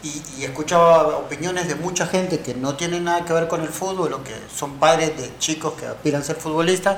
Y, 0.03 0.43
escuchaba 0.43 1.17
opiniones 1.17 1.67
de 1.67 1.75
mucha 1.75 2.07
gente 2.07 2.39
que 2.39 2.55
no 2.55 2.75
tienen 2.75 3.03
nada 3.03 3.25
que 3.25 3.33
ver 3.33 3.47
con 3.47 3.61
el 3.61 3.69
fútbol 3.69 4.13
o 4.13 4.23
que 4.23 4.33
son 4.55 4.77
padres 4.77 5.15
de 5.17 5.37
chicos 5.37 5.73
que 5.73 5.85
aspiran 5.85 6.21
a 6.21 6.25
ser 6.25 6.37
futbolistas 6.37 6.97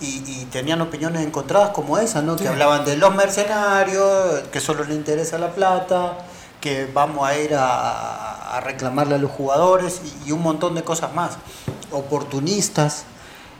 y, 0.00 0.44
tenían 0.46 0.80
opiniones 0.80 1.24
encontradas 1.24 1.70
como 1.70 1.98
esa, 1.98 2.22
¿no? 2.22 2.36
Que 2.36 2.48
hablaban 2.48 2.84
de 2.84 2.96
los 2.96 3.14
mercenarios, 3.14 4.42
que 4.52 4.60
solo 4.60 4.84
les 4.84 4.96
interesa 4.96 5.38
la 5.38 5.52
plata, 5.52 6.18
que 6.60 6.86
vamos 6.92 7.26
a 7.26 7.38
ir 7.38 7.54
a, 7.56 8.60
reclamarle 8.62 9.16
a 9.16 9.18
los 9.18 9.30
jugadores 9.30 10.00
y, 10.26 10.32
un 10.32 10.42
montón 10.42 10.74
de 10.74 10.82
cosas 10.82 11.14
más, 11.14 11.38
oportunistas. 11.90 13.04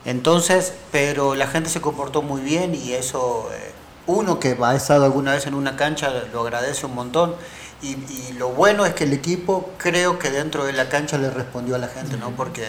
Entonces, 0.04 0.72
pero 0.92 1.34
la 1.34 1.48
gente 1.48 1.68
se 1.68 1.80
comportó 1.80 2.22
muy 2.22 2.40
bien 2.40 2.74
y 2.74 2.92
eso, 2.92 3.48
eh, 3.52 3.72
uno 4.06 4.38
que 4.38 4.56
ha 4.62 4.74
estado 4.74 5.04
alguna 5.04 5.32
vez 5.32 5.46
en 5.46 5.54
una 5.54 5.76
cancha 5.76 6.12
lo 6.32 6.42
agradece 6.42 6.86
un 6.86 6.94
montón 6.94 7.34
Y, 7.82 7.96
lo 8.38 8.50
bueno 8.50 8.86
es 8.86 8.94
que 8.94 9.04
el 9.04 9.12
equipo 9.12 9.70
creo 9.78 10.18
que 10.18 10.30
dentro 10.30 10.64
de 10.64 10.72
la 10.72 10.88
cancha 10.88 11.18
le 11.18 11.30
respondió 11.30 11.74
a 11.74 11.78
la 11.78 11.88
gente, 11.88 12.16
¿no? 12.16 12.30
Porque 12.30 12.64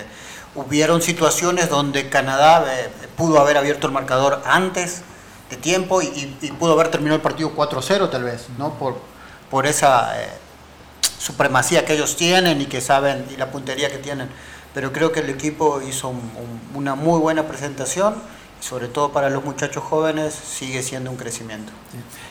hubieron 0.55 1.01
situaciones 1.01 1.69
donde 1.69 2.09
Canadá 2.09 2.65
eh, 2.67 2.89
pudo 3.15 3.39
haber 3.39 3.57
abierto 3.57 3.87
el 3.87 3.93
marcador 3.93 4.41
antes 4.45 5.01
de 5.49 5.57
tiempo 5.57 6.01
y, 6.01 6.09
pudo 6.59 6.73
haber 6.73 6.89
terminado 6.89 7.15
el 7.15 7.21
partido 7.21 7.55
4-0 7.55 8.09
tal 8.09 8.23
vez, 8.23 8.47
¿no? 8.57 8.73
Por, 8.73 8.99
por 9.49 9.65
esa 9.65 10.21
eh, 10.21 10.29
supremacía 11.19 11.85
que 11.85 11.93
ellos 11.93 12.15
tienen 12.15 12.61
y 12.61 12.65
que 12.65 12.81
saben 12.81 13.25
y 13.31 13.37
la 13.37 13.51
puntería 13.51 13.89
que 13.89 13.97
tienen. 13.97 14.29
Pero 14.77 14.93
creo 14.93 15.11
que 15.11 15.21
el 15.21 15.29
equipo 15.31 15.81
hizo 15.81 16.13
una 16.75 16.93
muy 16.93 17.19
buena 17.19 17.47
presentación 17.47 18.13
sobre 18.59 18.87
todo 18.87 19.11
para 19.11 19.27
los 19.31 19.43
muchachos 19.43 19.83
jóvenes, 19.83 20.35
sigue 20.35 20.83
siendo 20.83 21.09
un 21.09 21.17
crecimiento. 21.17 21.71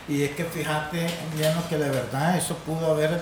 Y 0.08 0.22
es 0.22 0.30
que 0.36 0.44
fíjate, 0.44 1.08
Emiliano, 1.28 1.68
que 1.68 1.76
de 1.76 1.90
verdad 1.90 2.36
eso 2.36 2.54
pudo 2.58 2.92
haber 2.92 3.20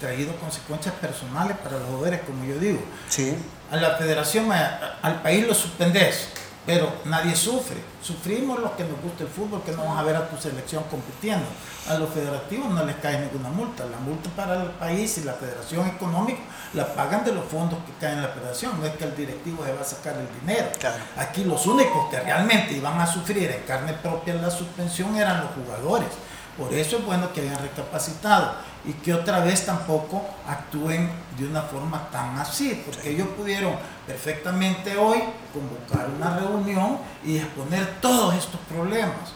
traído 0.00 0.34
consecuencias 0.36 0.94
personales 0.94 1.58
para 1.58 1.78
los 1.78 1.88
jóvenes, 1.90 2.22
como 2.22 2.42
yo 2.46 2.58
digo. 2.58 2.80
Sí. 3.10 3.36
A 3.70 3.76
la 3.76 3.96
federación, 3.96 4.50
al 4.50 5.22
país 5.22 5.46
lo 5.46 5.52
suspendes 5.52 6.30
pero 6.66 6.90
nadie 7.04 7.34
sufre. 7.36 7.76
Sufrimos 8.02 8.58
los 8.58 8.72
que 8.72 8.84
nos 8.84 9.00
gusta 9.00 9.24
el 9.24 9.28
fútbol, 9.28 9.62
que 9.62 9.72
no 9.72 9.78
vamos 9.78 9.98
a 9.98 10.02
ver 10.02 10.16
a 10.16 10.28
tu 10.28 10.36
selección 10.36 10.84
compitiendo. 10.90 11.46
A 11.88 11.94
los 11.94 12.08
federativos 12.10 12.70
no 12.70 12.84
les 12.84 12.96
cae 12.96 13.20
ninguna 13.20 13.50
multa. 13.50 13.84
La 13.84 13.98
multa 13.98 14.30
para 14.34 14.62
el 14.62 14.70
país 14.70 15.18
y 15.18 15.24
la 15.24 15.34
federación 15.34 15.86
económica 15.86 16.40
la 16.72 16.94
pagan 16.94 17.24
de 17.24 17.32
los 17.32 17.44
fondos 17.44 17.78
que 17.84 17.92
caen 18.00 18.16
en 18.16 18.22
la 18.22 18.28
federación. 18.28 18.80
No 18.80 18.86
es 18.86 18.94
que 18.96 19.04
el 19.04 19.16
directivo 19.16 19.64
se 19.64 19.72
va 19.72 19.80
a 19.80 19.84
sacar 19.84 20.14
el 20.16 20.28
dinero. 20.40 20.68
Aquí 21.16 21.44
los 21.44 21.66
únicos 21.66 22.08
que 22.10 22.20
realmente 22.20 22.74
iban 22.74 23.00
a 23.00 23.06
sufrir 23.06 23.50
en 23.50 23.62
carne 23.62 23.92
propia 23.94 24.34
la 24.34 24.50
suspensión 24.50 25.16
eran 25.16 25.42
los 25.42 25.50
jugadores. 25.50 26.08
Por 26.56 26.72
eso 26.72 26.98
es 26.98 27.04
bueno 27.04 27.32
que 27.32 27.40
hayan 27.42 27.60
recapacitado 27.60 28.54
y 28.84 28.92
que 28.92 29.12
otra 29.12 29.40
vez 29.40 29.66
tampoco 29.66 30.24
actúen 30.48 31.10
de 31.38 31.46
una 31.46 31.62
forma 31.62 32.08
tan 32.10 32.38
así, 32.38 32.82
porque 32.84 33.10
ellos 33.10 33.28
pudieron 33.36 33.74
perfectamente 34.06 34.96
hoy 34.96 35.18
convocar 35.52 36.08
una 36.10 36.38
reunión 36.38 36.98
y 37.24 37.38
exponer 37.38 38.00
todos 38.00 38.34
estos 38.34 38.60
problemas. 38.68 39.32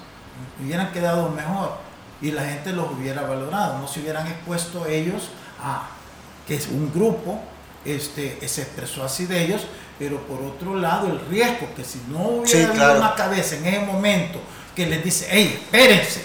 Hubieran 0.62 0.92
quedado 0.92 1.28
mejor 1.30 1.78
y 2.20 2.30
la 2.30 2.44
gente 2.44 2.72
los 2.72 2.90
hubiera 2.92 3.22
valorado, 3.22 3.78
no 3.78 3.88
se 3.88 4.00
hubieran 4.00 4.26
expuesto 4.26 4.86
ellos 4.86 5.30
a 5.62 5.88
que 6.46 6.54
es 6.54 6.68
un 6.68 6.92
grupo 6.92 7.40
este, 7.84 8.46
se 8.46 8.62
expresó 8.62 9.04
así 9.04 9.26
de 9.26 9.44
ellos, 9.44 9.62
pero 9.98 10.20
por 10.26 10.42
otro 10.42 10.76
lado 10.76 11.08
el 11.08 11.20
riesgo 11.28 11.68
que 11.76 11.84
si 11.84 12.00
no 12.08 12.28
hubiera 12.28 12.70
habido 12.70 12.96
una 12.96 13.14
cabeza 13.14 13.56
en 13.56 13.66
ese 13.66 13.80
momento 13.80 14.40
que 14.74 14.86
les 14.86 15.02
dice, 15.02 15.26
hey, 15.30 15.60
espérense, 15.60 16.22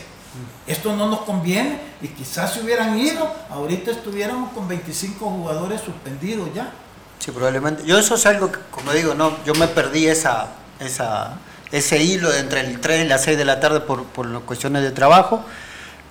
esto 0.68 0.96
no 0.96 1.10
nos 1.10 1.22
conviene 1.22 1.80
y 2.02 2.08
quizás 2.08 2.54
si 2.54 2.62
hubieran 2.62 2.98
ido, 2.98 3.32
ahorita 3.50 3.92
estuviéramos 3.92 4.52
con 4.54 4.68
25 4.68 5.30
jugadores 5.30 5.82
suspendidos 5.82 6.50
ya. 6.54 6.72
Sí, 7.20 7.32
probablemente. 7.32 7.86
Yo 7.86 7.98
eso 7.98 8.16
es 8.16 8.26
algo 8.26 8.52
que, 8.52 8.60
como 8.72 8.92
digo, 8.92 9.14
no, 9.14 9.44
yo 9.46 9.54
me 9.56 9.68
perdí 9.68 10.08
esa, 10.08 10.48
esa, 10.80 11.38
ese 11.72 12.02
hilo 12.02 12.34
entre 12.34 12.62
el 12.62 12.82
3 12.82 13.06
y 13.06 13.08
las 13.08 13.24
6 13.24 13.38
de 13.38 13.46
la 13.46 13.60
tarde 13.60 13.80
por, 13.80 14.04
por 14.06 14.26
las 14.26 14.44
cuestiones 14.44 14.84
de 14.84 14.92
trabajo, 14.92 15.44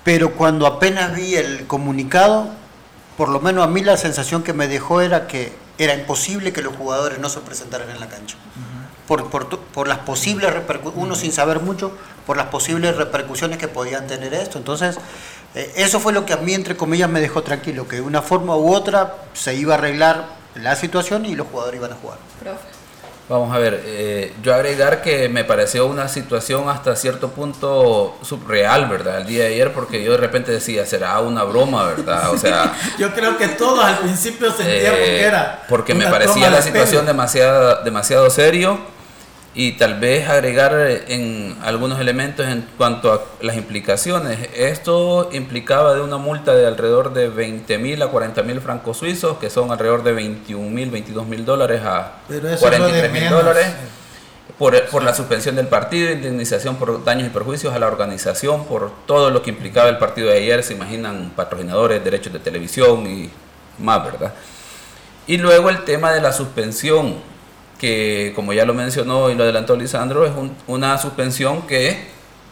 pero 0.05 0.35
cuando 0.35 0.67
apenas 0.67 1.15
vi 1.15 1.35
el 1.35 1.67
comunicado, 1.67 2.49
por 3.17 3.29
lo 3.29 3.41
menos 3.41 3.65
a 3.65 3.69
mí 3.69 3.83
la 3.83 3.97
sensación 3.97 4.43
que 4.43 4.53
me 4.53 4.69
dejó 4.69 5.01
era 5.01 5.27
que 5.27 5.53
era 5.79 5.95
imposible 5.95 6.53
que 6.53 6.63
los 6.63 6.77
jugadores 6.77 7.19
no 7.19 7.29
se 7.29 7.41
presentaran 7.41 7.91
en 7.91 8.01
la 8.01 8.09
cancha. 8.09 8.37
Por, 9.13 9.29
por, 9.29 9.59
por, 9.59 9.89
las 9.89 9.99
posibles 9.99 10.51
repercusiones, 10.55 11.05
uno 11.05 11.15
sin 11.15 11.33
saber 11.33 11.61
mucho, 11.61 11.93
por 12.27 12.39
las 12.39 12.47
posibles 12.47 12.97
repercusiones 12.97 13.59
que 13.59 13.69
podían 13.69 14.07
tener 14.07 14.33
esto. 14.33 14.57
Entonces, 14.57 14.97
eh, 15.55 15.71
eso 15.77 16.01
fue 16.01 16.15
lo 16.15 16.25
que 16.25 16.33
a 16.33 16.39
mí, 16.39 16.55
entre 16.55 16.79
comillas, 16.79 17.11
me 17.11 17.21
dejó 17.21 17.43
tranquilo, 17.43 17.87
que 17.87 17.97
de 17.97 18.03
una 18.03 18.23
forma 18.23 18.57
u 18.57 18.73
otra 18.73 19.17
se 19.35 19.55
iba 19.55 19.75
a 19.75 19.77
arreglar 19.77 20.25
la 20.55 20.77
situación 20.77 21.27
y 21.27 21.35
los 21.35 21.47
jugadores 21.49 21.79
iban 21.79 21.93
a 21.93 21.97
jugar. 21.97 22.17
Vamos 23.29 23.55
a 23.55 23.59
ver, 23.59 23.83
eh, 23.85 24.33
yo 24.43 24.55
agregar 24.55 25.03
que 25.03 25.29
me 25.29 25.45
pareció 25.45 25.87
una 25.87 26.09
situación 26.09 26.71
hasta 26.71 26.97
cierto 26.97 27.29
punto 27.29 28.17
subreal, 28.23 28.89
¿verdad? 28.89 29.19
El 29.21 29.27
día 29.27 29.45
de 29.45 29.55
ayer, 29.55 29.75
porque 29.75 30.03
yo 30.03 30.13
de 30.13 30.19
repente 30.19 30.53
decía, 30.53 30.87
será 30.87 31.21
una 31.21 31.45
broma, 31.45 31.85
¿verdad? 31.85 32.31
O 32.31 32.39
sea... 32.39 32.75
yo 32.99 33.13
creo 33.13 33.37
que 33.37 33.49
todos 33.49 33.85
al 33.85 33.99
principio 33.99 34.51
sentíamos 34.51 35.01
que 35.01 35.17
eh, 35.19 35.27
era... 35.27 35.65
Porque 35.69 35.95
me 35.95 36.07
parecía 36.07 36.49
la 36.49 36.63
situación 36.63 37.05
demasiado, 37.05 37.85
demasiado 37.85 38.31
serio 38.31 38.81
y 39.55 39.73
tal 39.73 40.01
vez 40.01 40.29
agregar 40.29 40.75
en 41.09 41.57
algunos 41.63 42.01
elementos 42.01 42.47
en 42.47 42.67
cuanto 42.79 43.13
a 43.13 43.23
las 43.43 43.57
implicaciones. 43.57 44.39
Esto 44.55 45.29
implicaba 45.33 45.95
de 45.95 46.01
una 46.01 46.17
multa 46.17 46.55
de 46.55 46.67
alrededor 46.67 47.13
de 47.13 47.29
20 47.29 47.79
mil 47.79 48.03
a 48.03 48.09
40 48.09 48.43
mil 48.45 48.61
francos 48.61 48.97
suizos, 48.97 49.37
que 49.39 49.51
son 49.51 49.71
alrededor 49.71 50.05
de 50.05 50.13
21 50.13 50.71
mil, 50.71 50.91
22 50.91 51.27
mil 51.27 51.45
dólares 51.45 51.83
a 51.85 52.15
43 52.29 53.13
mil 53.13 53.29
dólares. 53.29 53.67
Por, 54.59 54.81
por, 54.89 55.03
la 55.03 55.13
suspensión 55.13 55.57
del 55.57 55.67
partido, 55.67 56.13
indemnización 56.13 56.77
por 56.77 57.05
daños 57.05 57.27
y 57.27 57.31
perjuicios 57.31 57.75
a 57.75 57.79
la 57.79 57.89
organización, 57.89 58.65
por 58.67 58.93
todo 59.07 59.31
lo 59.31 59.43
que 59.43 59.51
implicaba 59.51 59.89
el 59.89 59.99
partido 59.99 60.29
de 60.29 60.37
ayer, 60.37 60.63
se 60.63 60.75
imaginan 60.75 61.33
patrocinadores, 61.35 62.05
derechos 62.05 62.33
de 62.33 62.39
televisión 62.39 63.07
y 63.07 63.31
más, 63.79 64.05
¿verdad? 64.05 64.35
Y 65.27 65.39
luego 65.39 65.69
el 65.69 65.85
tema 65.85 66.13
de 66.13 66.21
la 66.21 66.33
suspensión 66.33 67.32
que 67.83 68.33
como 68.37 68.53
ya 68.53 68.65
lo 68.65 68.75
mencionó 68.75 69.29
y 69.29 69.35
lo 69.35 69.43
adelantó 69.43 69.75
Lisandro, 69.75 70.25
es 70.25 70.31
una 70.69 70.97
suspensión 70.99 71.67
que 71.67 72.07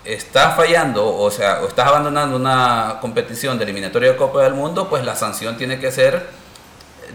está 0.04 0.50
fallando, 0.56 1.06
o 1.06 1.30
sea, 1.30 1.60
o 1.62 1.68
estás 1.68 1.86
abandonando 1.86 2.34
una 2.34 2.98
competición 3.00 3.56
de 3.56 3.62
eliminatoria 3.62 4.10
de 4.10 4.16
Copa 4.16 4.42
del 4.42 4.54
Mundo, 4.54 4.88
pues 4.88 5.04
la 5.04 5.14
sanción 5.14 5.56
tiene 5.56 5.78
que 5.78 5.92
ser 5.92 6.26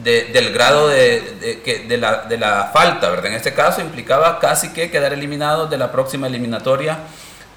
del 0.02 0.54
grado 0.54 0.88
de, 0.88 1.60
de, 1.90 1.98
la, 1.98 2.22
de 2.22 2.38
la 2.38 2.72
falta, 2.74 3.10
¿verdad? 3.10 3.26
En 3.26 3.34
este 3.34 3.54
caso 3.54 3.82
implicaba 3.82 4.40
casi 4.40 4.72
que 4.72 4.90
quedar 4.90 5.12
eliminado 5.12 5.68
de 5.68 5.78
la 5.78 5.92
próxima 5.92 6.28
eliminatoria 6.28 7.00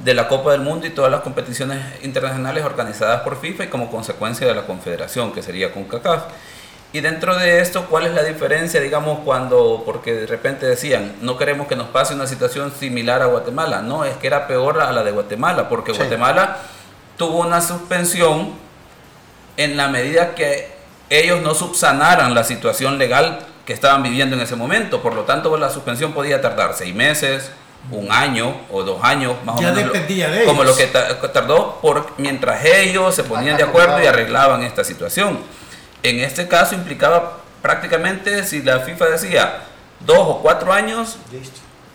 de 0.00 0.12
la 0.12 0.26
Copa 0.26 0.50
del 0.50 0.62
Mundo 0.62 0.88
y 0.88 0.90
todas 0.90 1.12
las 1.12 1.20
competiciones 1.20 1.78
internacionales 2.02 2.64
organizadas 2.64 3.20
por 3.20 3.40
FIFA 3.40 3.64
y 3.64 3.66
como 3.68 3.92
consecuencia 3.92 4.44
de 4.44 4.56
la 4.56 4.66
Confederación, 4.66 5.30
que 5.32 5.40
sería 5.40 5.72
CONCACAF. 5.72 6.24
Y 6.92 7.00
dentro 7.00 7.36
de 7.36 7.60
esto, 7.60 7.84
¿cuál 7.86 8.06
es 8.06 8.14
la 8.14 8.22
diferencia, 8.22 8.80
digamos, 8.80 9.18
cuando, 9.20 9.82
porque 9.84 10.14
de 10.14 10.26
repente 10.26 10.64
decían, 10.64 11.16
no 11.20 11.36
queremos 11.36 11.66
que 11.66 11.76
nos 11.76 11.88
pase 11.88 12.14
una 12.14 12.26
situación 12.26 12.72
similar 12.72 13.20
a 13.20 13.26
Guatemala? 13.26 13.82
No, 13.82 14.04
es 14.04 14.16
que 14.16 14.26
era 14.26 14.46
peor 14.46 14.80
a 14.80 14.90
la 14.92 15.04
de 15.04 15.10
Guatemala, 15.10 15.68
porque 15.68 15.92
Guatemala 15.92 16.56
tuvo 17.18 17.40
una 17.40 17.60
suspensión 17.60 18.52
en 19.58 19.76
la 19.76 19.88
medida 19.88 20.34
que 20.34 20.78
ellos 21.10 21.42
no 21.42 21.54
subsanaran 21.54 22.34
la 22.34 22.44
situación 22.44 22.96
legal 22.96 23.40
que 23.66 23.74
estaban 23.74 24.02
viviendo 24.02 24.34
en 24.34 24.40
ese 24.40 24.56
momento. 24.56 25.02
Por 25.02 25.14
lo 25.14 25.24
tanto, 25.24 25.54
la 25.58 25.68
suspensión 25.68 26.14
podía 26.14 26.40
tardar 26.40 26.72
seis 26.74 26.94
meses, 26.94 27.50
un 27.90 28.10
año 28.10 28.54
o 28.70 28.82
dos 28.82 29.02
años, 29.02 29.34
más 29.44 29.56
o 29.56 29.60
menos. 29.60 29.92
Dependía 29.92 30.30
de 30.30 30.44
como 30.44 30.64
lo 30.64 30.74
que 30.74 30.86
tardó 30.86 31.78
por, 31.82 32.12
mientras 32.16 32.64
ellos 32.64 33.14
se 33.14 33.24
ponían 33.24 33.58
de 33.58 33.64
acuerdo 33.64 34.02
y 34.02 34.06
arreglaban 34.06 34.62
esta 34.62 34.84
situación. 34.84 35.38
En 36.02 36.20
este 36.20 36.46
caso 36.46 36.74
implicaba 36.74 37.38
prácticamente, 37.60 38.44
si 38.44 38.62
la 38.62 38.80
FIFA 38.80 39.06
decía 39.06 39.64
dos 40.00 40.20
o 40.20 40.38
cuatro 40.42 40.72
años, 40.72 41.18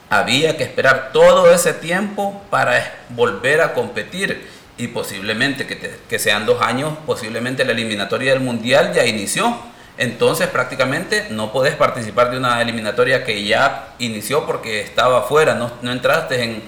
había 0.10 0.58
que 0.58 0.64
esperar 0.64 1.12
todo 1.14 1.52
ese 1.52 1.74
tiempo 1.74 2.42
para 2.50 2.96
volver 3.10 3.62
a 3.62 3.74
competir 3.74 4.48
y 4.78 4.88
posiblemente 4.88 5.66
que, 5.66 6.00
que, 6.10 6.20
sean 6.20 6.46
dos 6.46 6.62
años, 6.62 6.94
posiblemente 7.06 7.64
la 7.64 7.72
eliminatoria 7.72 8.34
del 8.34 8.42
Mundial 8.42 8.94
ya 8.94 9.06
inició. 9.06 9.58
Entonces 9.98 10.48
prácticamente 10.48 11.28
no 11.30 11.52
podés 11.52 11.76
participar 11.76 12.32
de 12.32 12.38
una 12.38 12.62
eliminatoria 12.62 13.24
que 13.24 13.44
ya 13.44 13.94
inició 14.00 14.46
porque 14.46 14.82
estaba 14.82 15.20
afuera, 15.20 15.54
no, 15.54 15.72
no 15.84 15.92
entraste 15.92 16.44
en, 16.44 16.64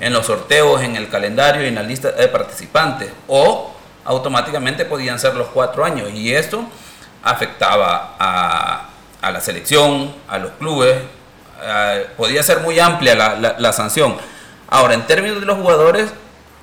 en 0.00 0.12
los 0.12 0.26
sorteos, 0.26 0.82
en 0.82 0.96
el 0.96 1.08
calendario 1.10 1.62
y 1.62 1.68
en 1.68 1.74
la 1.74 1.82
lista 1.82 2.10
de 2.12 2.26
participantes. 2.28 3.10
O 3.28 3.74
automáticamente 4.04 4.86
podían 4.86 5.18
ser 5.18 5.34
los 5.34 5.48
cuatro 5.48 5.84
años 5.84 6.10
y 6.14 6.34
esto 6.34 6.64
afectaba 7.22 8.16
a, 8.18 9.30
la 9.30 9.40
selección, 9.40 10.14
a 10.28 10.38
los 10.38 10.52
clubes, 10.52 10.96
podía 12.16 12.42
ser 12.42 12.60
muy 12.60 12.78
amplia 12.78 13.14
la, 13.14 13.72
sanción. 13.72 14.16
Ahora, 14.68 14.94
en 14.94 15.06
términos 15.06 15.40
de 15.40 15.46
los 15.46 15.58
jugadores, 15.58 16.12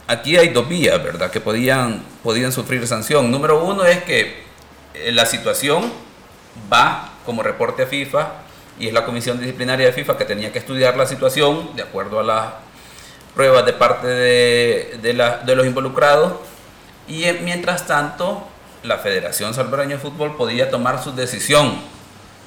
aquí 0.08 0.38
hay 0.38 0.50
dos 0.50 0.68
vías, 0.68 1.02
¿verdad?, 1.04 1.30
que 1.30 1.42
podían, 1.42 2.04
sufrir 2.52 2.88
sanción. 2.88 3.30
Número 3.30 3.64
uno 3.64 3.86
es 3.86 4.04
que 4.04 4.44
eh, 4.94 5.12
la 5.12 5.26
situación 5.26 5.92
va 6.72 7.10
como 7.26 7.44
reporte 7.44 7.84
a 7.84 7.88
FIFA 7.88 8.28
y 8.80 8.88
es 8.88 8.94
la 8.94 9.06
comisión 9.06 9.40
disciplinaria 9.40 9.88
de 9.88 9.94
FIFA 9.94 10.18
que 10.18 10.26
tenía 10.26 10.52
que 10.52 10.60
estudiar 10.60 10.98
la 10.98 11.06
situación 11.06 11.76
de 11.76 11.84
acuerdo 11.84 12.20
a 12.20 12.24
las 12.24 12.46
pruebas 13.36 13.66
de 13.66 13.74
parte 13.74 14.08
de 14.08 15.56
los 15.56 15.66
involucrados 15.66 16.34
y 17.08 17.24
eh, 17.24 17.40
mientras 17.44 17.88
tanto, 17.88 18.48
la 18.88 18.98
Federación 18.98 19.54
Salvadoreña 19.54 19.96
de 19.96 20.02
Fútbol 20.02 20.36
podía 20.36 20.70
tomar 20.70 21.04
su 21.04 21.14
decisión 21.14 21.76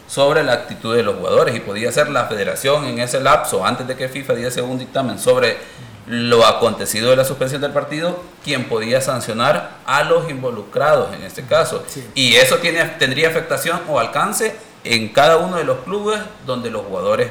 sobre 0.09 0.43
la 0.43 0.55
actitud 0.55 0.97
de 0.97 1.05
los 1.05 1.17
jugadores 1.17 1.55
y 1.55 1.61
podía 1.61 1.93
ser 1.93 2.11
la 2.11 2.25
federación 2.25 2.85
en 2.87 2.99
ese 2.99 3.21
lapso, 3.21 3.65
antes 3.65 3.87
de 3.87 3.97
que 3.97 4.09
FIFA 4.09 4.35
diese 4.35 4.61
un 4.61 4.79
dictamen 4.79 5.19
sobre 5.21 5.59
lo 6.07 6.45
acontecido 6.45 7.11
de 7.11 7.17
la 7.17 7.25
suspensión 7.25 7.61
del 7.61 7.71
partido, 7.71 8.21
quien 8.43 8.65
podía 8.65 9.01
sancionar 9.01 9.77
a 9.87 10.03
los 10.03 10.29
involucrados 10.29 11.15
en 11.15 11.23
este 11.23 11.45
caso. 11.45 11.85
Y 12.15 12.35
eso 12.35 12.57
tiene, 12.57 12.85
tendría 12.99 13.29
afectación 13.29 13.81
o 13.89 14.01
alcance 14.01 14.57
en 14.83 15.11
cada 15.11 15.37
uno 15.37 15.57
de 15.57 15.65
los 15.65 15.79
clubes 15.81 16.21
donde 16.47 16.71
los 16.71 16.83
jugadores 16.83 17.31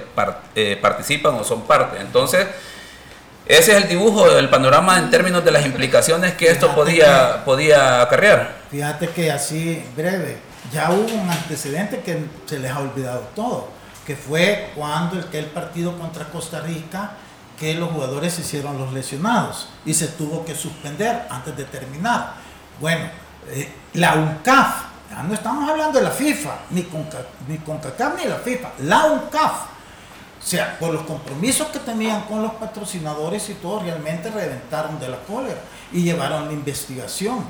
eh, 0.56 0.78
participan 0.82 1.36
o 1.36 1.43
son 1.43 1.63
parte. 1.63 2.00
Entonces, 2.00 2.48
ese 3.49 3.71
es 3.71 3.83
el 3.83 3.89
dibujo 3.89 4.29
del 4.29 4.47
panorama 4.47 4.99
en 4.99 5.09
términos 5.09 5.43
de 5.43 5.49
las 5.49 5.65
implicaciones 5.65 6.35
que 6.35 6.51
esto 6.51 6.75
podía, 6.75 7.43
podía 7.43 8.03
acarrear. 8.03 8.59
Fíjate 8.69 9.09
que 9.09 9.31
así 9.31 9.83
breve, 9.97 10.38
ya 10.71 10.91
hubo 10.91 11.12
un 11.15 11.27
antecedente 11.27 12.01
que 12.01 12.25
se 12.45 12.59
les 12.59 12.71
ha 12.71 12.77
olvidado 12.77 13.21
todo, 13.35 13.69
que 14.05 14.15
fue 14.15 14.69
cuando 14.75 15.17
el, 15.17 15.25
el 15.33 15.45
partido 15.47 15.97
contra 15.97 16.25
Costa 16.25 16.62
Rica, 16.62 17.13
que 17.59 17.73
los 17.73 17.89
jugadores 17.89 18.33
se 18.35 18.41
hicieron 18.41 18.77
los 18.77 18.93
lesionados 18.93 19.69
y 19.83 19.95
se 19.95 20.09
tuvo 20.09 20.45
que 20.45 20.53
suspender 20.53 21.23
antes 21.31 21.57
de 21.57 21.63
terminar. 21.63 22.35
Bueno, 22.79 23.09
eh, 23.47 23.67
la 23.93 24.13
UNCAF, 24.13 24.83
ya 25.09 25.23
no 25.23 25.33
estamos 25.33 25.67
hablando 25.67 25.97
de 25.97 26.05
la 26.05 26.12
FIFA, 26.12 26.51
ni 26.69 26.83
con, 26.83 27.03
ni 27.47 27.57
ni 27.57 28.29
la 28.29 28.35
FIFA, 28.35 28.69
la 28.83 29.05
UNCAF 29.05 29.68
sea, 30.49 30.79
por 30.79 30.91
los 30.91 31.03
compromisos 31.03 31.67
que 31.67 31.77
tenían 31.77 32.23
con 32.23 32.41
los 32.41 32.53
patrocinadores 32.53 33.49
y 33.49 33.53
todo, 33.53 33.81
realmente 33.81 34.31
reventaron 34.31 34.99
de 34.99 35.07
la 35.07 35.17
cólera 35.19 35.62
y 35.93 36.01
llevaron 36.01 36.47
la 36.47 36.53
investigación. 36.53 37.45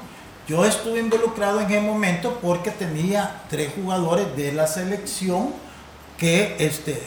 Yo 0.50 0.66
estuve 0.66 1.00
involucrado 1.00 1.62
en 1.62 1.68
ese 1.68 1.80
momento 1.80 2.40
porque 2.42 2.72
tenía 2.72 3.44
tres 3.50 3.72
jugadores 3.74 4.36
de 4.36 4.52
la 4.52 4.68
selección 4.68 5.54
que, 6.18 6.58
este, 6.60 7.02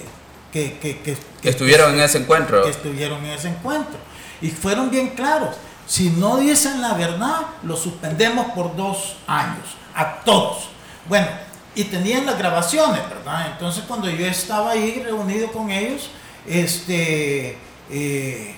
que, 0.50 0.78
que, 0.78 1.18
estuvieron 1.42 1.92
en 1.92 2.00
ese 2.00 2.18
encuentro. 2.18 2.62
Que 2.62 2.70
estuvieron 2.70 3.22
en 3.26 3.32
ese 3.32 3.48
encuentro. 3.48 3.98
Y 4.40 4.48
fueron 4.48 4.90
bien 4.90 5.10
claros. 5.10 5.56
Si 5.86 6.08
no 6.08 6.38
dicen 6.38 6.80
la 6.80 6.94
verdad, 6.94 7.40
los 7.64 7.80
suspendemos 7.80 8.46
por 8.52 8.74
dos 8.76 9.16
años. 9.26 9.76
A 9.94 10.20
todos. 10.20 10.70
Bueno, 11.06 11.26
y 11.74 11.84
tenían 11.84 12.26
las 12.26 12.38
grabaciones, 12.38 13.00
¿verdad? 13.08 13.48
Entonces 13.52 13.84
cuando 13.86 14.08
yo 14.10 14.26
estaba 14.26 14.72
ahí 14.72 15.02
reunido 15.02 15.50
con 15.50 15.70
ellos, 15.70 16.10
este, 16.46 17.56
eh, 17.90 18.56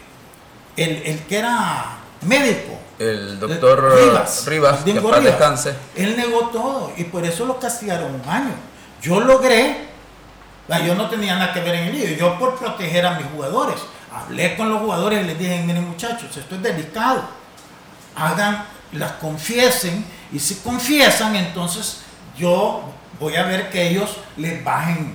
el, 0.77 1.21
que 1.29 1.39
era 1.39 1.99
médico, 2.23 2.79
el 2.99 3.39
doctor 3.39 3.97
Rivas, 3.97 4.47
Rivas 4.47 4.85
que 4.85 4.93
descanse. 4.93 5.75
él 5.97 6.17
negó 6.17 6.49
todo 6.49 6.93
y 6.97 7.05
por 7.05 7.25
eso 7.25 7.45
lo 7.45 7.59
castigaron 7.59 8.15
un 8.15 8.29
año. 8.29 8.55
Yo 9.03 9.21
logré, 9.21 9.89
yo 10.87 10.95
no 10.95 11.09
tenía 11.09 11.35
nada 11.35 11.53
que 11.53 11.61
ver 11.61 11.75
en 11.75 11.89
el 11.89 11.93
lío, 11.93 12.17
yo 12.17 12.39
por 12.39 12.57
proteger 12.57 13.05
a 13.05 13.19
mis 13.19 13.27
jugadores, 13.27 13.77
hablé 14.13 14.57
con 14.57 14.71
los 14.71 14.81
jugadores 14.81 15.23
y 15.23 15.27
les 15.27 15.39
dije, 15.39 15.63
miren 15.65 15.89
muchachos, 15.89 16.37
esto 16.37 16.55
es 16.55 16.63
delicado, 16.63 17.23
hagan, 18.17 18.65
las 18.93 19.13
confiesen 19.13 20.05
y 20.33 20.39
si 20.39 20.57
confiesan, 20.57 21.37
entonces 21.37 21.99
yo 22.39 22.85
voy 23.19 23.37
a 23.37 23.45
ver 23.45 23.71
que 23.71 23.89
ellos 23.89 24.17
les 24.37 24.63
bajen 24.65 25.15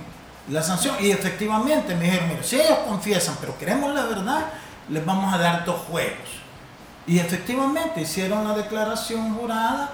la 0.49 0.61
sanción. 0.61 0.95
Y 0.99 1.11
efectivamente 1.11 1.95
me 1.95 2.05
dijeron, 2.05 2.29
mire, 2.29 2.43
si 2.43 2.55
ellos 2.55 2.79
confiesan, 2.87 3.35
pero 3.39 3.57
queremos 3.57 3.93
la 3.93 4.05
verdad, 4.05 4.45
les 4.89 5.05
vamos 5.05 5.33
a 5.33 5.37
dar 5.37 5.65
dos 5.65 5.81
juegos. 5.89 6.39
Y 7.07 7.19
efectivamente 7.19 8.01
hicieron 8.01 8.47
la 8.47 8.53
declaración 8.55 9.33
jurada 9.35 9.91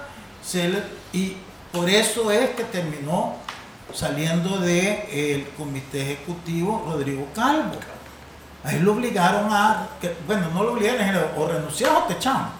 y 1.12 1.36
por 1.72 1.88
eso 1.90 2.30
es 2.30 2.50
que 2.50 2.64
terminó 2.64 3.34
saliendo 3.92 4.58
del 4.58 5.48
comité 5.56 6.02
ejecutivo 6.02 6.84
Rodrigo 6.86 7.26
Calvo. 7.34 7.76
Ahí 8.62 8.80
lo 8.80 8.92
obligaron 8.92 9.48
a, 9.50 9.88
bueno, 10.26 10.48
no 10.52 10.64
lo 10.64 10.72
obligaron, 10.72 11.16
o 11.36 11.46
renunciar 11.46 11.96
o 11.96 12.02
te 12.04 12.14
echamos. 12.14 12.50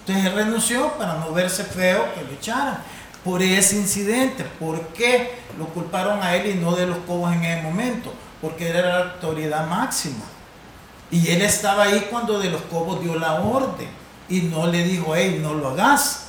Entonces 0.00 0.26
él 0.26 0.34
renunció 0.34 0.92
para 0.94 1.14
no 1.14 1.32
verse 1.32 1.64
feo 1.64 2.12
que 2.14 2.22
lo 2.22 2.32
echaran 2.32 2.78
por 3.24 3.42
ese 3.42 3.76
incidente. 3.76 4.44
¿Por 4.58 4.80
qué 4.88 5.38
lo 5.58 5.66
culparon 5.66 6.22
a 6.22 6.34
él 6.36 6.50
y 6.50 6.54
no 6.54 6.74
de 6.74 6.86
los 6.86 6.98
Cobos 6.98 7.32
en 7.34 7.44
ese 7.44 7.62
momento? 7.62 8.12
Porque 8.40 8.68
era 8.68 8.82
la 8.82 9.12
autoridad 9.12 9.66
máxima. 9.66 10.24
Y 11.10 11.30
él 11.30 11.42
estaba 11.42 11.84
ahí 11.84 12.06
cuando 12.10 12.38
de 12.38 12.50
los 12.50 12.62
Cobos 12.62 13.00
dio 13.02 13.18
la 13.18 13.34
orden 13.34 13.88
y 14.28 14.40
no 14.42 14.66
le 14.66 14.84
dijo, 14.84 15.14
hey, 15.14 15.38
no 15.42 15.54
lo 15.54 15.68
hagas. 15.68 16.26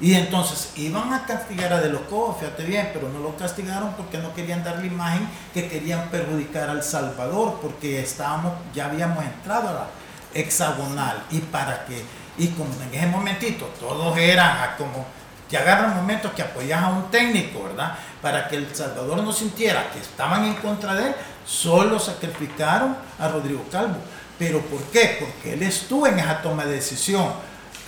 Y 0.00 0.14
entonces 0.14 0.72
iban 0.76 1.12
a 1.12 1.26
castigar 1.26 1.72
a 1.74 1.80
De 1.80 1.90
los 1.90 2.00
Cobos, 2.02 2.38
fíjate 2.38 2.64
bien, 2.64 2.90
pero 2.94 3.10
no 3.10 3.18
lo 3.18 3.36
castigaron 3.36 3.92
porque 3.94 4.16
no 4.16 4.32
querían 4.34 4.64
dar 4.64 4.78
la 4.78 4.86
imagen 4.86 5.28
que 5.52 5.68
querían 5.68 6.08
perjudicar 6.08 6.70
al 6.70 6.82
Salvador, 6.82 7.58
porque 7.60 8.00
estábamos, 8.00 8.54
ya 8.72 8.86
habíamos 8.86 9.22
entrado 9.22 9.68
a 9.68 9.72
la 9.72 9.86
hexagonal. 10.32 11.22
Y 11.30 11.40
para 11.40 11.84
que, 11.84 12.02
y 12.38 12.48
como 12.48 12.70
en 12.82 12.94
ese 12.94 13.06
momentito 13.08 13.66
todos 13.78 14.16
eran 14.16 14.76
como 14.78 15.04
que 15.50 15.58
agarran 15.58 15.96
momentos 15.96 16.32
que 16.32 16.42
apoyas 16.42 16.80
a 16.80 16.88
un 16.88 17.10
técnico, 17.10 17.64
¿verdad? 17.64 17.98
Para 18.22 18.46
que 18.46 18.56
El 18.56 18.74
Salvador 18.74 19.22
no 19.22 19.32
sintiera 19.32 19.90
que 19.90 19.98
estaban 19.98 20.44
en 20.44 20.54
contra 20.54 20.94
de 20.94 21.08
él, 21.08 21.14
solo 21.44 21.98
sacrificaron 21.98 22.96
a 23.18 23.28
Rodrigo 23.28 23.64
Calvo. 23.70 23.96
¿Pero 24.38 24.60
por 24.60 24.80
qué? 24.84 25.18
Porque 25.18 25.54
él 25.54 25.62
estuvo 25.64 26.06
en 26.06 26.18
esa 26.18 26.40
toma 26.40 26.64
de 26.64 26.74
decisión. 26.74 27.32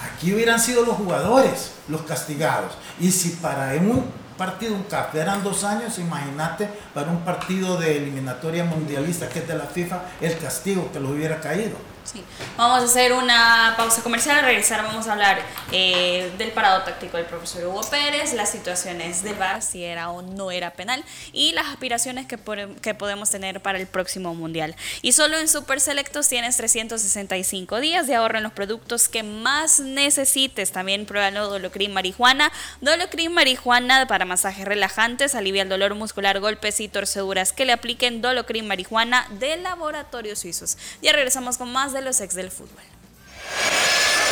Aquí 0.03 0.35
hubieran 0.35 0.59
sido 0.59 0.85
los 0.85 0.97
jugadores 0.97 1.73
los 1.89 2.03
castigados. 2.03 2.73
Y 2.99 3.13
si 3.13 3.31
para 3.31 3.73
un 3.75 4.05
partido, 4.37 4.75
un 4.75 4.83
café 4.83 5.21
eran 5.21 5.45
dos 5.45 5.63
años, 5.63 5.99
imagínate 5.99 6.69
para 6.93 7.11
un 7.11 7.21
partido 7.21 7.77
de 7.77 7.99
eliminatoria 7.99 8.65
mundialista 8.65 9.29
que 9.29 9.39
es 9.39 9.49
de 9.49 9.55
la 9.55 9.67
FIFA, 9.67 10.01
el 10.21 10.37
castigo 10.39 10.91
que 10.93 10.99
lo 10.99 11.11
hubiera 11.11 11.41
caído. 11.41 11.77
Sí. 12.05 12.25
Vamos 12.57 12.83
a 12.83 12.85
hacer 12.85 13.13
una 13.13 13.75
pausa 13.77 14.03
comercial, 14.03 14.39
al 14.39 14.45
regresar 14.45 14.83
vamos 14.83 15.07
a 15.07 15.13
hablar 15.13 15.41
eh, 15.71 16.31
del 16.39 16.51
parado 16.51 16.83
táctico 16.83 17.17
del 17.17 17.27
profesor 17.27 17.65
Hugo 17.65 17.83
Pérez, 17.83 18.33
las 18.35 18.51
situaciones 18.51 19.23
de 19.23 19.33
VAR, 19.35 19.63
si 19.63 19.85
era 19.85 20.11
o 20.11 20.23
no 20.23 20.51
era 20.51 20.73
penal, 20.73 21.05
y 21.33 21.53
las 21.53 21.67
aspiraciones 21.67 22.27
que, 22.27 22.39
que 22.81 22.95
podemos 22.95 23.31
tener 23.31 23.61
para 23.61 23.79
el 23.79 23.87
próximo 23.87 24.35
Mundial. 24.35 24.75
Y 25.03 25.13
solo 25.13 25.39
en 25.39 25.49
Super 25.49 25.81
Selectos 25.81 26.29
tienes 26.29 26.57
365 26.57 27.81
días 27.81 28.07
de 28.07 28.15
ahorro 28.15 28.39
en 28.39 28.45
los 28.45 28.53
productos 28.53 29.09
que 29.09 29.23
más 29.23 29.81
necesites. 29.81 30.73
También 30.73 31.07
pruébalo 31.07 31.49
Dolocrin 31.49 31.93
Marihuana. 31.93 32.53
Dolocrin 32.81 33.33
Marihuana 33.33 34.07
para 34.07 34.25
masajes 34.25 34.65
relajantes, 34.65 35.35
alivia 35.35 35.63
el 35.63 35.69
dolor 35.69 35.95
muscular, 35.95 36.41
golpes 36.41 36.81
y 36.81 36.89
torceduras 36.89 37.53
que 37.53 37.65
le 37.65 37.73
apliquen 37.73 38.23
Dolocrin 38.23 38.67
Marihuana 38.67 39.27
de 39.39 39.57
laboratorios 39.57 40.41
suizos. 40.41 40.77
Ya 41.03 41.13
regresamos 41.13 41.59
con 41.59 41.73
más 41.73 41.92
de 41.93 42.03
los. 42.03 42.23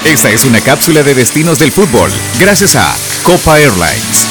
Esta 0.05 0.31
es 0.31 0.45
una 0.45 0.61
cápsula 0.61 1.03
de 1.03 1.15
destinos 1.15 1.59
del 1.59 1.73
fútbol, 1.73 2.11
gracias 2.39 2.75
a 2.75 2.95
Copa 3.23 3.59
Airlines. 3.59 4.27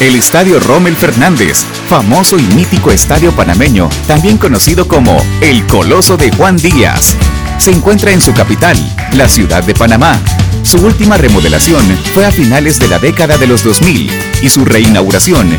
El 0.00 0.14
Estadio 0.16 0.58
Rommel 0.60 0.96
Fernández, 0.96 1.64
famoso 1.88 2.38
y 2.38 2.42
mítico 2.42 2.90
estadio 2.90 3.32
panameño, 3.32 3.88
también 4.06 4.38
conocido 4.38 4.88
como 4.88 5.16
el 5.40 5.66
Coloso 5.66 6.16
de 6.16 6.30
Juan 6.32 6.56
Díaz, 6.56 7.16
se 7.58 7.72
encuentra 7.72 8.12
en 8.12 8.20
su 8.20 8.32
capital, 8.32 8.76
la 9.12 9.28
ciudad 9.28 9.62
de 9.64 9.74
Panamá. 9.74 10.18
Su 10.62 10.78
última 10.78 11.16
remodelación 11.16 11.84
fue 12.14 12.24
a 12.24 12.30
finales 12.30 12.78
de 12.78 12.88
la 12.88 12.98
década 12.98 13.38
de 13.38 13.46
los 13.46 13.64
2000 13.64 14.10
y 14.42 14.48
su 14.48 14.64
reinauguración 14.64 15.58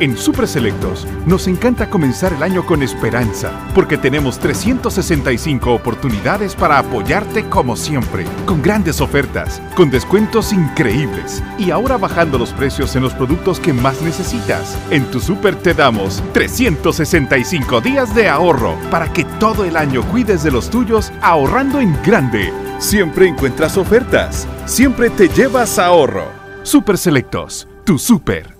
En 0.00 0.16
Super 0.16 0.48
Selectos 0.48 1.06
nos 1.26 1.46
encanta 1.46 1.90
comenzar 1.90 2.32
el 2.32 2.42
año 2.42 2.64
con 2.64 2.82
esperanza, 2.82 3.52
porque 3.74 3.98
tenemos 3.98 4.38
365 4.38 5.74
oportunidades 5.74 6.54
para 6.54 6.78
apoyarte 6.78 7.44
como 7.50 7.76
siempre, 7.76 8.24
con 8.46 8.62
grandes 8.62 9.02
ofertas, 9.02 9.60
con 9.76 9.90
descuentos 9.90 10.54
increíbles 10.54 11.42
y 11.58 11.70
ahora 11.70 11.98
bajando 11.98 12.38
los 12.38 12.50
precios 12.54 12.96
en 12.96 13.02
los 13.02 13.12
productos 13.12 13.60
que 13.60 13.74
más 13.74 14.00
necesitas. 14.00 14.74
En 14.90 15.04
tu 15.10 15.20
Super 15.20 15.54
te 15.54 15.74
damos 15.74 16.22
365 16.32 17.82
días 17.82 18.14
de 18.14 18.26
ahorro 18.26 18.76
para 18.90 19.12
que 19.12 19.26
todo 19.38 19.66
el 19.66 19.76
año 19.76 20.02
cuides 20.04 20.42
de 20.42 20.50
los 20.50 20.70
tuyos 20.70 21.12
ahorrando 21.20 21.78
en 21.78 21.94
grande. 22.02 22.50
Siempre 22.78 23.28
encuentras 23.28 23.76
ofertas, 23.76 24.48
siempre 24.64 25.10
te 25.10 25.28
llevas 25.28 25.78
ahorro. 25.78 26.24
Super 26.62 26.96
Selectos, 26.96 27.68
tu 27.84 27.98
super. 27.98 28.59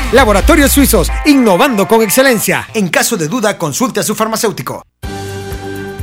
Laboratorios 0.11 0.73
Suizos, 0.73 1.09
innovando 1.25 1.87
con 1.87 2.01
excelencia. 2.01 2.67
En 2.73 2.89
caso 2.89 3.15
de 3.15 3.29
duda, 3.29 3.57
consulte 3.57 4.01
a 4.01 4.03
su 4.03 4.13
farmacéutico. 4.13 4.83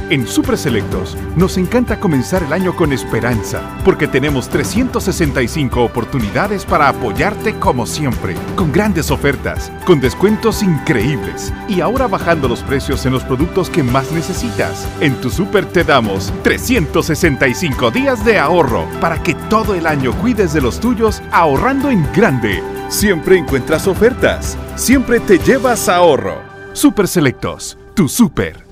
En 0.08 0.26
Super 0.26 0.56
Selectos 0.56 1.14
nos 1.36 1.58
encanta 1.58 2.00
comenzar 2.00 2.42
el 2.42 2.54
año 2.54 2.74
con 2.74 2.94
esperanza, 2.94 3.60
porque 3.84 4.08
tenemos 4.08 4.48
365 4.48 5.84
oportunidades 5.84 6.64
para 6.64 6.88
apoyarte 6.88 7.58
como 7.58 7.86
siempre, 7.86 8.34
con 8.56 8.72
grandes 8.72 9.10
ofertas, 9.10 9.70
con 9.84 10.00
descuentos 10.00 10.62
increíbles 10.62 11.52
y 11.68 11.82
ahora 11.82 12.06
bajando 12.06 12.48
los 12.48 12.62
precios 12.62 13.04
en 13.04 13.12
los 13.12 13.24
productos 13.24 13.68
que 13.68 13.82
más 13.82 14.10
necesitas. 14.10 14.88
En 15.02 15.20
tu 15.20 15.28
Super 15.28 15.66
te 15.66 15.84
damos 15.84 16.32
365 16.42 17.90
días 17.90 18.24
de 18.24 18.38
ahorro 18.38 18.88
para 19.02 19.22
que 19.22 19.34
todo 19.50 19.74
el 19.74 19.86
año 19.86 20.14
cuides 20.14 20.54
de 20.54 20.62
los 20.62 20.80
tuyos 20.80 21.20
ahorrando 21.30 21.90
en 21.90 22.10
grande. 22.14 22.62
Siempre 22.88 23.36
encuentras 23.36 23.86
ofertas, 23.86 24.56
siempre 24.74 25.20
te 25.20 25.38
llevas 25.38 25.90
ahorro. 25.90 26.40
Super 26.72 27.06
Selectos, 27.06 27.76
tu 27.94 28.08
super. 28.08 28.64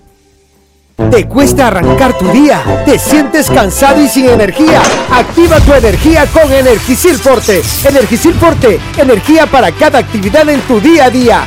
¿Te 1.11 1.29
cuesta 1.29 1.67
arrancar 1.67 2.17
tu 2.17 2.27
día? 2.33 2.63
¿Te 2.87 2.99
sientes 2.99 3.51
cansado 3.51 4.01
y 4.01 4.09
sin 4.09 4.25
energía? 4.25 4.81
Activa 5.13 5.61
tu 5.61 5.75
energía 5.75 6.25
con 6.33 6.51
Energisil 6.51 7.17
Forte. 7.17 7.61
Energisil 7.87 8.33
Forte, 8.33 8.81
energía 8.97 9.45
para 9.47 9.71
cada 9.71 9.99
actividad 9.99 10.49
en 10.49 10.63
tu 10.63 10.81
día 10.81 11.05
a 11.05 11.11
día. 11.11 11.47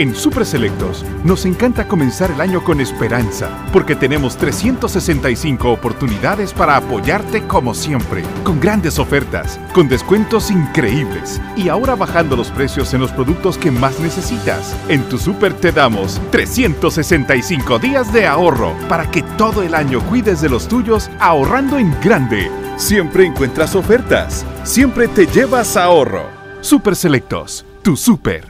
En 0.00 0.14
Super 0.14 0.46
Selectos 0.46 1.04
nos 1.24 1.44
encanta 1.44 1.86
comenzar 1.86 2.30
el 2.30 2.40
año 2.40 2.64
con 2.64 2.80
esperanza, 2.80 3.50
porque 3.70 3.94
tenemos 3.94 4.38
365 4.38 5.70
oportunidades 5.70 6.54
para 6.54 6.78
apoyarte 6.78 7.42
como 7.42 7.74
siempre, 7.74 8.22
con 8.42 8.58
grandes 8.60 8.98
ofertas, 8.98 9.60
con 9.74 9.90
descuentos 9.90 10.50
increíbles 10.50 11.38
y 11.54 11.68
ahora 11.68 11.96
bajando 11.96 12.34
los 12.34 12.48
precios 12.50 12.94
en 12.94 13.02
los 13.02 13.12
productos 13.12 13.58
que 13.58 13.70
más 13.70 14.00
necesitas. 14.00 14.74
En 14.88 15.06
tu 15.06 15.18
Super 15.18 15.52
te 15.52 15.70
damos 15.70 16.18
365 16.30 17.78
días 17.78 18.10
de 18.10 18.26
ahorro 18.26 18.74
para 18.88 19.10
que 19.10 19.22
todo 19.36 19.62
el 19.62 19.74
año 19.74 20.00
cuides 20.08 20.40
de 20.40 20.48
los 20.48 20.66
tuyos 20.66 21.10
ahorrando 21.20 21.78
en 21.78 21.94
grande. 22.00 22.50
Siempre 22.78 23.26
encuentras 23.26 23.76
ofertas, 23.76 24.46
siempre 24.64 25.08
te 25.08 25.26
llevas 25.26 25.76
ahorro. 25.76 26.24
Super 26.62 26.96
Selectos, 26.96 27.66
tu 27.82 27.98
super. 27.98 28.49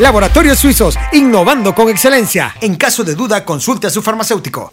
Laboratorios 0.00 0.58
Suizos, 0.58 0.98
innovando 1.12 1.74
con 1.74 1.90
excelencia. 1.90 2.56
En 2.62 2.76
caso 2.76 3.04
de 3.04 3.14
duda, 3.14 3.44
consulte 3.44 3.86
a 3.86 3.90
su 3.90 4.00
farmacéutico. 4.00 4.72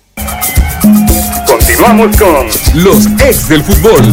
Continuamos 1.46 2.16
con 2.18 2.48
los 2.82 3.06
ex 3.22 3.50
del 3.50 3.62
fútbol. 3.62 4.04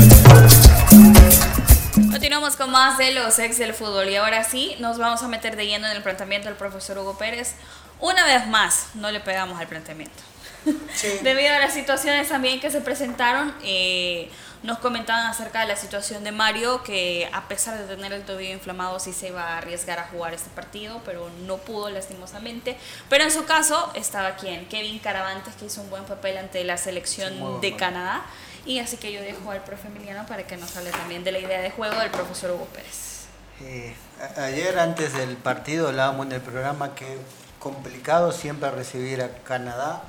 Continuamos 2.10 2.56
con 2.56 2.72
más 2.72 2.98
de 2.98 3.12
los 3.12 3.38
ex 3.38 3.58
del 3.58 3.74
fútbol 3.74 4.08
y 4.08 4.16
ahora 4.16 4.42
sí 4.42 4.74
nos 4.80 4.98
vamos 4.98 5.22
a 5.22 5.28
meter 5.28 5.54
de 5.54 5.66
lleno 5.66 5.86
en 5.86 5.96
el 5.96 6.02
planteamiento 6.02 6.48
del 6.48 6.56
profesor 6.56 6.98
Hugo 6.98 7.16
Pérez. 7.16 7.54
Una 8.00 8.24
vez 8.24 8.48
más, 8.48 8.88
no 8.94 9.12
le 9.12 9.20
pegamos 9.20 9.60
al 9.60 9.68
planteamiento. 9.68 10.20
Debido 11.22 11.54
a 11.54 11.60
las 11.60 11.74
situaciones 11.74 12.28
también 12.28 12.58
que 12.58 12.70
se 12.70 12.80
presentaron, 12.80 13.54
eh, 13.62 14.30
nos 14.64 14.78
comentaban 14.78 15.26
acerca 15.26 15.60
de 15.60 15.66
la 15.66 15.76
situación 15.76 16.24
de 16.24 16.32
Mario, 16.32 16.82
que 16.82 17.28
a 17.32 17.48
pesar 17.48 17.78
de 17.78 17.84
tener 17.84 18.14
el 18.14 18.22
tobillo 18.22 18.54
inflamado 18.54 18.98
sí 18.98 19.12
se 19.12 19.28
iba 19.28 19.42
a 19.42 19.58
arriesgar 19.58 19.98
a 19.98 20.04
jugar 20.04 20.32
este 20.32 20.48
partido, 20.48 21.02
pero 21.04 21.28
no 21.46 21.58
pudo 21.58 21.90
lastimosamente. 21.90 22.78
Pero 23.10 23.24
en 23.24 23.30
su 23.30 23.44
caso 23.44 23.92
estaba 23.94 24.36
quien, 24.36 24.66
Kevin 24.66 24.98
Caravantes, 25.00 25.54
que 25.56 25.66
hizo 25.66 25.82
un 25.82 25.90
buen 25.90 26.04
papel 26.04 26.38
ante 26.38 26.64
la 26.64 26.78
selección 26.78 27.60
de 27.60 27.76
Canadá. 27.76 28.24
Y 28.64 28.78
así 28.78 28.96
que 28.96 29.12
yo 29.12 29.20
dejo 29.20 29.50
al 29.50 29.62
profe 29.62 29.88
Emiliano 29.88 30.24
para 30.24 30.46
que 30.46 30.56
nos 30.56 30.74
hable 30.78 30.90
también 30.92 31.24
de 31.24 31.32
la 31.32 31.40
idea 31.40 31.60
de 31.60 31.70
juego 31.70 32.00
del 32.00 32.10
profesor 32.10 32.52
Hugo 32.52 32.64
Pérez. 32.72 33.26
Eh, 33.60 33.94
ayer 34.38 34.78
antes 34.78 35.12
del 35.12 35.36
partido 35.36 35.88
hablábamos 35.88 36.24
en 36.24 36.32
el 36.32 36.40
programa 36.40 36.94
que 36.94 37.18
complicado 37.58 38.32
siempre 38.32 38.70
recibir 38.70 39.20
a 39.20 39.28
Canadá 39.44 40.02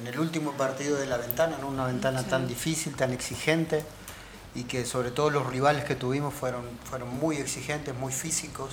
en 0.00 0.06
el 0.06 0.18
último 0.18 0.52
partido 0.52 0.96
de 0.96 1.06
la 1.06 1.16
ventana, 1.16 1.56
en 1.58 1.64
una 1.64 1.86
ventana 1.86 2.22
tan 2.22 2.46
difícil, 2.46 2.94
tan 2.94 3.12
exigente, 3.12 3.84
y 4.54 4.64
que 4.64 4.84
sobre 4.84 5.10
todo 5.10 5.30
los 5.30 5.46
rivales 5.46 5.84
que 5.84 5.94
tuvimos 5.94 6.34
fueron, 6.34 6.64
fueron 6.84 7.08
muy 7.18 7.36
exigentes, 7.36 7.94
muy 7.94 8.12
físicos, 8.12 8.70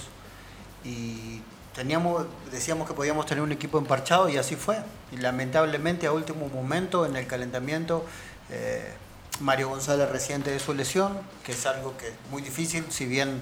y 0.83 1.41
teníamos, 1.73 2.25
decíamos 2.51 2.87
que 2.87 2.93
podíamos 2.93 3.25
tener 3.25 3.43
un 3.43 3.51
equipo 3.51 3.77
emparchado 3.77 4.29
y 4.29 4.37
así 4.37 4.55
fue. 4.55 4.77
Y 5.11 5.17
lamentablemente 5.17 6.07
a 6.07 6.11
último 6.11 6.47
momento 6.47 7.05
en 7.05 7.15
el 7.15 7.27
calentamiento, 7.27 8.05
eh, 8.49 8.93
Mario 9.41 9.69
González 9.69 10.09
reciente 10.09 10.51
de 10.51 10.59
su 10.59 10.73
lesión, 10.73 11.17
que 11.43 11.51
es 11.51 11.65
algo 11.65 11.97
que 11.97 12.09
es 12.09 12.13
muy 12.31 12.41
difícil, 12.41 12.85
si 12.89 13.05
bien 13.05 13.41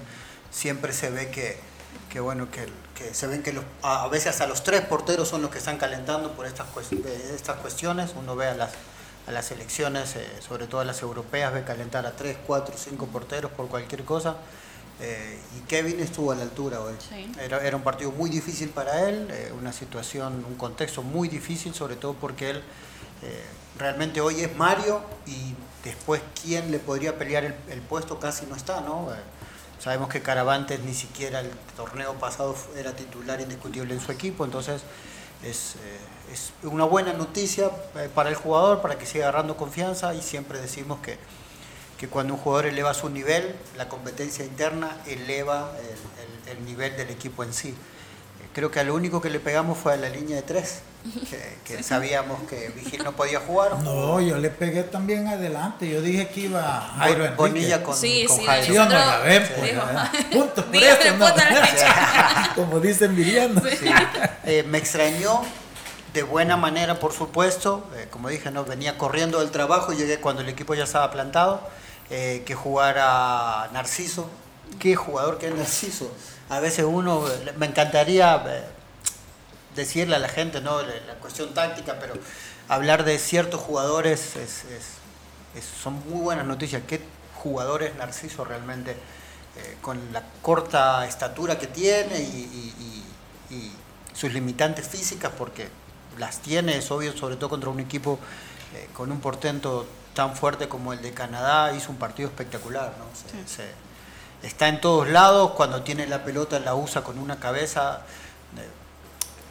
siempre 0.50 0.92
se 0.92 1.10
ve 1.10 1.30
que, 1.30 1.58
que 2.08 2.20
bueno, 2.20 2.50
que 2.50 2.66
que 2.94 3.12
se 3.12 3.26
ven 3.26 3.42
que 3.42 3.52
a 3.82 4.08
veces 4.08 4.28
hasta 4.28 4.46
los 4.46 4.62
tres 4.62 4.82
porteros 4.82 5.28
son 5.28 5.42
los 5.42 5.50
que 5.50 5.58
están 5.58 5.76
calentando 5.78 6.32
por 6.32 6.46
estas, 6.46 6.66
estas 7.34 7.56
cuestiones. 7.56 8.12
Uno 8.16 8.36
ve 8.36 8.46
a 8.46 8.54
las, 8.54 8.70
a 9.26 9.32
las 9.32 9.50
elecciones, 9.50 10.16
eh, 10.16 10.26
sobre 10.40 10.66
todo 10.66 10.80
a 10.80 10.84
las 10.84 11.02
europeas, 11.02 11.52
ve 11.52 11.64
calentar 11.64 12.06
a 12.06 12.12
tres, 12.12 12.36
cuatro, 12.46 12.74
cinco 12.78 13.06
porteros 13.06 13.50
por 13.50 13.68
cualquier 13.68 14.04
cosa. 14.04 14.36
Eh, 15.00 15.38
y 15.58 15.60
Kevin 15.66 15.98
estuvo 15.98 16.30
a 16.30 16.36
la 16.36 16.42
altura 16.42 16.80
hoy. 16.80 16.94
Era, 17.40 17.64
era, 17.66 17.76
un 17.76 17.82
partido 17.82 18.12
muy 18.12 18.30
difícil 18.30 18.68
para 18.68 19.08
él, 19.08 19.28
eh, 19.30 19.52
una 19.58 19.72
situación, 19.72 20.44
un 20.48 20.54
contexto 20.54 21.02
muy 21.02 21.28
difícil, 21.28 21.74
sobre 21.74 21.96
todo 21.96 22.14
porque 22.14 22.50
él 22.50 22.62
realmente 23.78 24.20
hoy 24.20 24.42
es 24.42 24.54
Mario 24.54 25.00
y 25.26 25.54
después 25.82 26.20
quién 26.42 26.70
le 26.70 26.78
podría 26.78 27.16
pelear 27.16 27.44
el, 27.44 27.54
el 27.70 27.80
puesto 27.80 28.20
casi 28.20 28.44
no 28.44 28.54
está, 28.54 28.82
¿no? 28.82 29.08
Sabemos 29.78 30.08
que 30.08 30.22
Caravantes 30.22 30.80
ni 30.80 30.94
siquiera 30.94 31.40
el 31.40 31.50
torneo 31.76 32.14
pasado 32.14 32.56
era 32.76 32.94
titular 32.94 33.40
indiscutible 33.40 33.94
en 33.94 34.00
su 34.00 34.12
equipo, 34.12 34.44
entonces 34.44 34.82
es, 35.42 35.76
eh, 35.76 36.66
una 36.66 36.84
buena 36.84 37.12
noticia 37.12 37.70
eh, 37.96 38.08
para 38.14 38.30
el 38.30 38.34
jugador, 38.34 38.80
para 38.80 38.98
que 38.98 39.06
siga 39.06 39.28
agarrando 39.28 39.56
confianza 39.56 40.14
y 40.14 40.22
siempre 40.22 40.58
decimos 40.58 41.00
que, 41.00 41.18
que 41.98 42.08
cuando 42.08 42.34
un 42.34 42.40
jugador 42.40 42.66
eleva 42.66 42.94
su 42.94 43.10
nivel, 43.10 43.54
la 43.76 43.88
competencia 43.88 44.44
interna 44.44 44.96
eleva 45.06 45.70
el, 46.46 46.56
el 46.56 46.64
nivel 46.64 46.96
del 46.96 47.10
equipo 47.10 47.44
en 47.44 47.52
sí. 47.52 47.74
Creo 48.54 48.70
que 48.70 48.78
a 48.78 48.84
lo 48.84 48.94
único 48.94 49.20
que 49.20 49.30
le 49.30 49.40
pegamos 49.40 49.76
fue 49.76 49.94
a 49.94 49.96
la 49.96 50.08
línea 50.08 50.36
de 50.36 50.42
tres, 50.42 50.82
que, 51.64 51.82
sabíamos 51.82 52.38
que 52.48 52.68
Vigil 52.68 53.02
no 53.02 53.10
podía 53.10 53.40
jugar. 53.40 53.80
No, 53.80 54.20
yo 54.20 54.38
le 54.38 54.48
pegué 54.48 54.84
también 54.84 55.26
adelante. 55.26 55.88
Yo 55.88 56.00
dije 56.00 56.28
que 56.28 56.42
iba 56.42 56.80
Jairo 56.98 57.24
Enrique. 57.24 57.36
Bonilla 57.36 57.82
con, 57.82 57.96
sí, 57.96 58.26
con 58.28 58.38
sí, 58.38 58.46
Jairo. 58.46 58.66
Sí, 58.66 58.72
no, 58.74 58.88
la 58.88 59.18
ven, 59.18 59.42
pues, 59.58 59.72
Punto 60.32 60.64
por 60.66 60.76
eso, 60.76 61.16
no. 61.18 61.26
Como 62.54 62.78
dicen 62.78 63.16
Viriando. 63.16 63.60
Eh, 64.44 64.62
me 64.68 64.78
extrañó 64.78 65.42
de 66.12 66.22
buena 66.22 66.56
manera, 66.56 67.00
por 67.00 67.12
supuesto. 67.12 67.84
Eh, 67.96 68.06
como 68.08 68.28
dije, 68.28 68.52
no 68.52 68.64
venía 68.64 68.96
corriendo 68.96 69.40
del 69.40 69.50
trabajo, 69.50 69.92
llegué 69.92 70.20
cuando 70.20 70.42
el 70.42 70.48
equipo 70.48 70.74
ya 70.74 70.84
estaba 70.84 71.10
plantado. 71.10 71.60
Eh, 72.08 72.44
que 72.46 72.54
jugara 72.54 73.68
Narciso. 73.72 74.30
Qué 74.78 74.94
jugador 74.94 75.38
que 75.38 75.48
es 75.48 75.54
Narciso. 75.56 76.08
A 76.48 76.60
veces 76.60 76.84
uno, 76.84 77.24
me 77.56 77.66
encantaría 77.66 78.42
eh, 78.46 78.64
decirle 79.74 80.16
a 80.16 80.18
la 80.18 80.28
gente, 80.28 80.60
¿no? 80.60 80.82
La, 80.82 81.14
cuestión 81.20 81.54
táctica, 81.54 81.96
pero 81.98 82.14
hablar 82.68 83.04
de 83.04 83.18
ciertos 83.18 83.60
jugadores 83.60 84.36
es, 84.36 84.64
son 85.82 85.94
muy 86.08 86.20
buenas 86.20 86.46
noticias. 86.46 86.82
¿Qué 86.86 87.00
jugadores 87.34 87.94
Narciso 87.96 88.44
realmente? 88.44 88.96
con 89.82 90.12
la 90.12 90.20
corta 90.42 91.06
estatura 91.06 91.56
que 91.56 91.68
tiene 91.68 92.18
y, 92.18 93.04
y 93.50 93.72
sus 94.14 94.32
limitantes 94.32 94.86
físicas, 94.86 95.32
porque 95.36 95.68
las 96.18 96.38
tiene, 96.38 96.78
es 96.78 96.90
obvio, 96.90 97.16
sobre 97.16 97.36
todo 97.36 97.50
contra 97.50 97.70
un 97.70 97.80
equipo 97.80 98.18
eh, 98.74 98.88
con 98.92 99.10
un 99.10 99.20
portento 99.20 99.86
tan 100.14 100.36
fuerte 100.36 100.68
como 100.68 100.92
el 100.92 101.02
de 101.02 101.12
Canadá, 101.12 101.74
hizo 101.74 101.90
un 101.90 101.98
partido 101.98 102.28
espectacular, 102.28 102.94
¿no? 102.98 103.04
Está 104.44 104.68
en 104.68 104.80
todos 104.80 105.08
lados, 105.08 105.52
cuando 105.52 105.82
tiene 105.82 106.06
la 106.06 106.24
pelota 106.24 106.60
la 106.60 106.74
usa 106.74 107.02
con 107.02 107.18
una 107.18 107.40
cabeza. 107.40 108.02
Eh, 108.56 108.68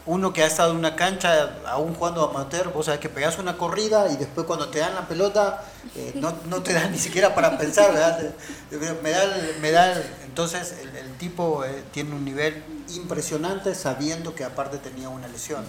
uno 0.05 0.33
que 0.33 0.43
ha 0.43 0.47
estado 0.47 0.71
en 0.71 0.77
una 0.77 0.95
cancha, 0.95 1.55
aún 1.65 1.95
jugando 1.95 2.29
amateur, 2.29 2.73
vos 2.73 2.87
sabés 2.87 2.99
que 2.99 3.07
pegas 3.07 3.37
una 3.39 3.57
corrida 3.57 4.11
y 4.11 4.17
después 4.17 4.45
cuando 4.45 4.67
te 4.67 4.79
dan 4.79 4.95
la 4.95 5.07
pelota, 5.07 5.63
eh, 5.95 6.11
no, 6.15 6.33
no, 6.49 6.61
te 6.61 6.73
dan 6.73 6.91
ni 6.91 6.99
siquiera 6.99 7.33
para 7.33 7.57
pensar, 7.57 7.93
¿verdad? 7.93 8.19
Me 9.01 9.11
da, 9.11 9.37
me 9.61 9.71
da, 9.71 9.93
entonces 10.25 10.75
el, 10.93 11.13
tipo 11.17 11.63
tiene 11.91 12.13
un 12.13 12.25
nivel 12.25 12.61
impresionante 12.89 13.75
sabiendo 13.75 14.35
que 14.35 14.43
aparte 14.43 14.77
tenía 14.77 15.07
una 15.07 15.29
lesión. 15.29 15.63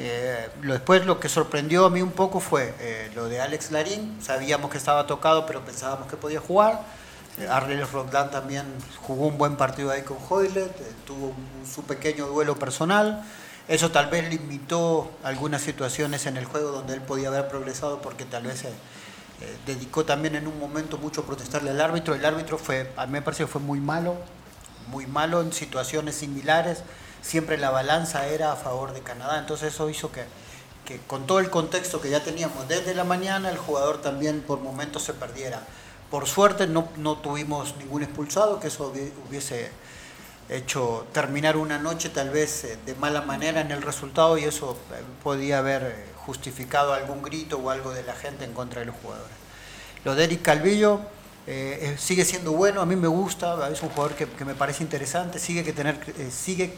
Eh, 0.00 0.48
después 0.62 1.04
lo 1.06 1.18
que 1.18 1.28
sorprendió 1.28 1.84
a 1.84 1.90
mí 1.90 2.02
un 2.02 2.12
poco 2.12 2.38
fue 2.38 2.72
eh, 2.78 3.10
lo 3.14 3.28
de 3.28 3.40
Alex 3.40 3.72
Larín. 3.72 4.18
Sabíamos 4.22 4.70
que 4.70 4.78
estaba 4.78 5.06
tocado, 5.06 5.44
pero 5.44 5.64
pensábamos 5.64 6.08
que 6.08 6.16
podía 6.16 6.40
jugar. 6.40 6.82
Eh, 7.40 7.48
Arles 7.48 7.88
también 8.30 8.66
jugó 9.02 9.26
un 9.26 9.38
buen 9.38 9.56
partido 9.56 9.90
ahí 9.90 10.02
con 10.02 10.16
Hoylet, 10.28 10.80
eh, 10.80 10.92
tuvo 11.06 11.32
su 11.72 11.82
pequeño 11.84 12.26
duelo 12.26 12.58
personal. 12.58 13.24
Eso 13.68 13.90
tal 13.90 14.08
vez 14.08 14.28
limitó 14.30 15.10
algunas 15.22 15.62
situaciones 15.62 16.26
en 16.26 16.36
el 16.36 16.46
juego 16.46 16.70
donde 16.70 16.94
él 16.94 17.02
podía 17.02 17.28
haber 17.28 17.48
progresado 17.48 18.00
porque 18.00 18.24
tal 18.24 18.44
vez 18.44 18.60
se 18.60 18.70
dedicó 19.66 20.04
también 20.04 20.34
en 20.34 20.46
un 20.46 20.58
momento 20.58 20.96
mucho 20.96 21.20
a 21.20 21.24
protestarle 21.24 21.70
al 21.70 21.80
árbitro. 21.80 22.14
El 22.14 22.24
árbitro 22.24 22.56
fue, 22.56 22.90
a 22.96 23.04
mí 23.06 23.12
me 23.12 23.22
parece 23.22 23.44
que 23.44 23.46
fue 23.46 23.60
muy 23.60 23.78
malo, 23.78 24.16
muy 24.86 25.06
malo 25.06 25.42
en 25.42 25.52
situaciones 25.52 26.14
similares 26.14 26.82
siempre 27.22 27.58
la 27.58 27.70
balanza 27.70 28.26
era 28.26 28.52
a 28.52 28.56
favor 28.56 28.92
de 28.92 29.00
Canadá. 29.00 29.38
Entonces 29.38 29.74
eso 29.74 29.90
hizo 29.90 30.10
que, 30.12 30.24
que 30.84 30.98
con 31.06 31.26
todo 31.26 31.40
el 31.40 31.50
contexto 31.50 32.00
que 32.00 32.10
ya 32.10 32.22
teníamos 32.22 32.68
desde 32.68 32.94
la 32.94 33.04
mañana, 33.04 33.50
el 33.50 33.58
jugador 33.58 34.00
también 34.00 34.40
por 34.40 34.60
momentos 34.60 35.02
se 35.02 35.14
perdiera. 35.14 35.62
Por 36.10 36.26
suerte 36.26 36.66
no, 36.66 36.88
no 36.96 37.18
tuvimos 37.18 37.76
ningún 37.78 38.02
expulsado, 38.02 38.60
que 38.60 38.68
eso 38.68 38.92
hubiese 39.28 39.70
hecho 40.48 41.06
terminar 41.12 41.56
una 41.56 41.78
noche 41.78 42.08
tal 42.08 42.30
vez 42.30 42.64
eh, 42.64 42.78
de 42.86 42.94
mala 42.94 43.22
manera 43.22 43.60
en 43.60 43.70
el 43.70 43.82
resultado 43.82 44.38
y 44.38 44.44
eso 44.44 44.78
eh, 44.92 45.02
podía 45.22 45.58
haber 45.58 45.82
eh, 45.82 46.04
justificado 46.16 46.94
algún 46.94 47.22
grito 47.22 47.58
o 47.58 47.70
algo 47.70 47.92
de 47.92 48.02
la 48.02 48.14
gente 48.14 48.44
en 48.44 48.54
contra 48.54 48.80
de 48.80 48.86
los 48.86 48.96
jugadores. 48.96 49.36
Lo 50.04 50.14
de 50.14 50.24
Eric 50.24 50.42
Calvillo 50.42 51.00
sigue 51.96 52.26
siendo 52.26 52.52
bueno, 52.52 52.82
a 52.82 52.86
mí 52.86 52.94
me 52.94 53.08
gusta, 53.08 53.70
es 53.70 53.82
un 53.82 53.88
jugador 53.88 54.14
que, 54.14 54.26
que 54.26 54.44
me 54.44 54.54
parece 54.54 54.82
interesante, 54.82 55.38
sigue, 55.38 55.64
que 55.64 55.72
tener, 55.72 55.98
sigue 56.30 56.74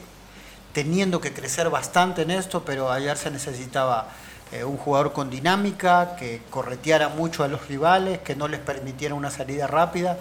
teniendo 0.72 1.20
que 1.20 1.33
crecer 1.33 1.68
bastante 1.70 2.22
en 2.22 2.31
esto, 2.31 2.64
pero 2.64 2.93
ayer 2.93 3.16
se 3.16 3.33
necesitaba 3.33 4.09
eh, 4.53 4.65
un 4.65 4.77
jugador 4.77 5.13
con 5.13 5.31
dinámica, 5.31 6.17
que 6.17 6.43
correteara 6.51 7.09
mucho 7.09 7.45
a 7.45 7.49
los 7.49 7.69
rivales, 7.69 8.19
que 8.19 8.35
no 8.35 8.49
les 8.49 8.59
permitiera 8.59 9.15
una 9.15 9.31
salida 9.31 9.69
rápida 9.69 10.19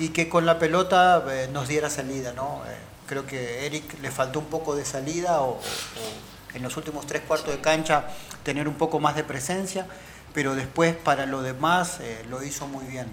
y 0.00 0.08
que 0.08 0.28
con 0.28 0.46
la 0.46 0.58
pelota 0.58 1.24
eh, 1.30 1.48
nos 1.52 1.68
diera 1.68 1.88
salida. 1.88 2.32
¿no? 2.32 2.62
Eh, 2.66 2.76
creo 3.06 3.24
que 3.24 3.66
Eric 3.66 4.00
le 4.02 4.10
faltó 4.10 4.40
un 4.40 4.46
poco 4.46 4.74
de 4.74 4.84
salida 4.84 5.42
o, 5.42 5.60
en 6.54 6.62
los 6.62 6.76
últimos 6.76 7.06
tres 7.06 7.22
cuartos 7.22 7.54
de 7.54 7.60
cancha 7.60 8.06
tener 8.42 8.66
un 8.66 8.74
poco 8.74 8.98
más 8.98 9.14
de 9.14 9.22
presencia, 9.22 9.86
pero 10.34 10.56
después 10.56 10.96
para 10.96 11.26
lo 11.26 11.42
demás 11.42 12.00
lo 12.28 12.42
hizo 12.42 12.66
muy 12.66 12.84
bien. 12.86 13.06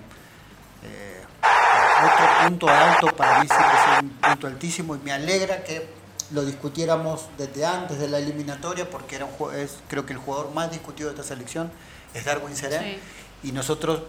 otro 1.44 2.48
punto 2.48 2.70
alto 2.70 3.08
para 3.16 3.40
mí 3.40 3.48
siempre 3.48 3.78
es 3.78 4.02
un 4.02 4.10
punto 4.10 4.48
altísimo 4.48 4.96
y 4.96 5.00
me 5.00 5.12
alegra 5.12 5.64
que 5.64 5.88
lo 6.32 6.44
discutiéramos 6.46 7.26
desde 7.38 7.66
antes 7.66 8.00
de 8.00 8.08
la 8.08 8.20
eliminatoria, 8.20 8.90
porque 8.90 9.16
era 9.16 9.26
un, 9.26 9.56
es, 9.56 9.78
creo 9.88 10.06
que 10.06 10.14
el 10.14 10.20
jugador 10.20 10.52
más 10.52 10.72
discutido 10.72 11.10
de 11.10 11.16
esta 11.16 11.28
selección 11.28 11.72
es 12.14 12.26
Darwin 12.26 12.56
Serén. 12.56 13.00
Y 13.44 13.52
nosotros 13.52 14.02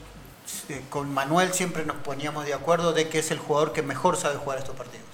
eh, 0.68 0.82
con 0.90 1.12
Manuel 1.12 1.52
siempre 1.52 1.84
nos 1.84 1.96
poníamos 1.96 2.46
de 2.46 2.54
acuerdo 2.54 2.92
de 2.92 3.08
que 3.08 3.18
es 3.18 3.30
el 3.30 3.38
jugador 3.38 3.72
que 3.72 3.82
mejor 3.82 4.16
sabe 4.16 4.36
jugar 4.36 4.58
estos 4.58 4.76
partidos. 4.76 5.04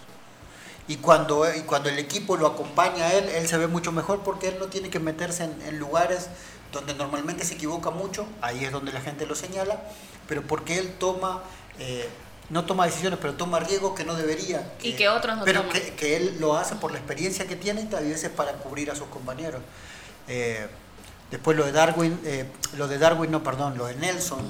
Y 0.89 0.97
cuando, 0.97 1.53
y 1.55 1.61
cuando 1.63 1.89
el 1.89 1.99
equipo 1.99 2.37
lo 2.37 2.47
acompaña 2.47 3.07
a 3.07 3.13
él, 3.15 3.29
él 3.29 3.49
se 3.49 3.57
ve 3.57 3.67
mucho 3.67 3.93
mejor 3.93 4.21
porque 4.21 4.49
él 4.49 4.57
no 4.59 4.67
tiene 4.67 4.91
que 4.91 4.99
meterse 4.99 5.45
en, 5.45 5.79
lugares 5.79 6.29
donde 6.73 6.95
normalmente 6.95 7.45
se 7.45 7.55
equivoca 7.55 7.91
mucho, 7.91 8.27
ahí 8.41 8.65
es 8.65 8.73
donde 8.73 8.93
la 8.93 9.01
gente 9.01 9.27
lo 9.27 9.35
señala, 9.35 9.83
pero 10.27 10.43
porque 10.43 10.79
él 10.79 10.95
toma 10.99 11.43
eh, 11.79 12.09
no 12.53 12.67
toma 12.67 12.85
decisiones, 12.85 13.19
pero 13.19 13.33
toma 13.33 13.61
riesgos 13.61 13.95
que 13.95 14.05
no 14.05 14.15
debería. 14.15 14.75
y 14.83 14.93
que 14.93 15.09
otros 15.09 15.39
no 15.39 15.45
pero 15.45 15.65
Que, 15.71 16.17
él 16.17 16.37
lo 16.39 16.55
hace 16.55 16.75
por 16.75 16.93
la 16.93 16.99
experiencia 16.99 17.49
que 17.49 17.57
tiene 17.57 17.89
y 17.91 17.95
a 17.95 18.01
veces 18.01 18.29
para 18.29 18.53
cubrir 18.53 18.91
a 18.91 18.95
sus 18.95 19.07
compañeros. 19.07 19.63
Eh, 20.29 20.69
después 21.31 21.57
lo 21.57 21.65
de 21.65 21.73
Darwin, 21.73 22.21
eh, 22.25 22.45
lo 22.77 22.89
de 22.89 22.99
Darwin, 22.99 23.31
no, 23.31 23.43
perdón, 23.43 23.79
lo 23.79 23.87
de 23.87 23.95
Nelson, 23.95 24.41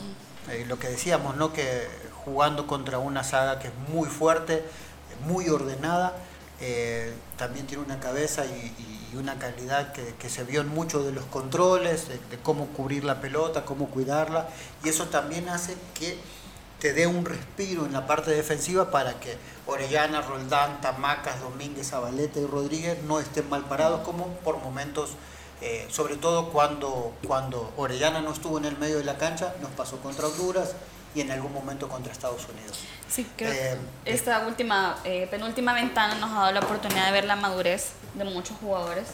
eh, 0.50 0.64
lo 0.66 0.80
que 0.80 0.88
decíamos, 0.88 1.36
¿no? 1.36 1.52
Que 1.52 1.86
jugando 2.24 2.66
contra 2.66 2.98
una 2.98 3.22
saga 3.22 3.60
que 3.60 3.68
es 3.68 3.74
muy 3.88 4.08
fuerte, 4.08 4.64
muy 5.24 5.48
ordenada, 5.48 6.16
también 7.36 7.66
tiene 7.66 7.82
una 7.82 7.98
cabeza 7.98 8.44
y, 8.46 9.16
una 9.16 9.38
calidad 9.38 9.92
que, 9.92 10.28
se 10.30 10.42
vio 10.42 10.62
en 10.62 10.68
muchos 10.68 11.04
de 11.04 11.12
los 11.12 11.24
controles, 11.26 12.08
de 12.08 12.38
cómo 12.42 12.68
cubrir 12.68 13.04
la 13.04 13.20
pelota, 13.20 13.64
cómo 13.64 13.90
cuidarla, 13.90 14.48
y 14.82 14.88
eso 14.88 15.06
también 15.06 15.48
hace 15.48 15.76
que 15.94 16.18
te 16.82 16.92
dé 16.92 17.06
un 17.06 17.24
respiro 17.24 17.86
en 17.86 17.92
la 17.92 18.08
parte 18.08 18.32
defensiva 18.32 18.90
para 18.90 19.14
que 19.20 19.36
Orellana, 19.66 20.20
Roldán, 20.20 20.80
Tamacas, 20.80 21.40
Domínguez, 21.40 21.90
Zabaleta 21.90 22.40
y 22.40 22.44
Rodríguez 22.44 23.00
no 23.04 23.20
estén 23.20 23.48
mal 23.48 23.62
parados 23.66 24.00
como 24.00 24.26
por 24.38 24.58
momentos, 24.58 25.10
eh, 25.60 25.86
sobre 25.88 26.16
todo 26.16 26.50
cuando, 26.50 27.14
cuando 27.24 27.72
Orellana 27.76 28.20
no 28.20 28.32
estuvo 28.32 28.58
en 28.58 28.64
el 28.64 28.76
medio 28.78 28.98
de 28.98 29.04
la 29.04 29.16
cancha, 29.16 29.54
nos 29.62 29.70
pasó 29.70 29.98
contra 29.98 30.26
Honduras 30.26 30.74
y 31.14 31.20
en 31.20 31.30
algún 31.30 31.52
momento 31.52 31.88
contra 31.88 32.12
Estados 32.12 32.48
Unidos. 32.48 32.80
Sí, 33.08 33.30
creo 33.36 33.52
eh, 33.52 33.78
esta 34.04 34.44
última, 34.48 34.98
eh, 35.04 35.28
penúltima 35.30 35.74
ventana 35.74 36.16
nos 36.16 36.32
ha 36.32 36.40
dado 36.40 36.52
la 36.52 36.60
oportunidad 36.60 37.06
de 37.06 37.12
ver 37.12 37.26
la 37.26 37.36
madurez 37.36 37.90
de 38.14 38.24
muchos 38.24 38.56
jugadores 38.58 39.06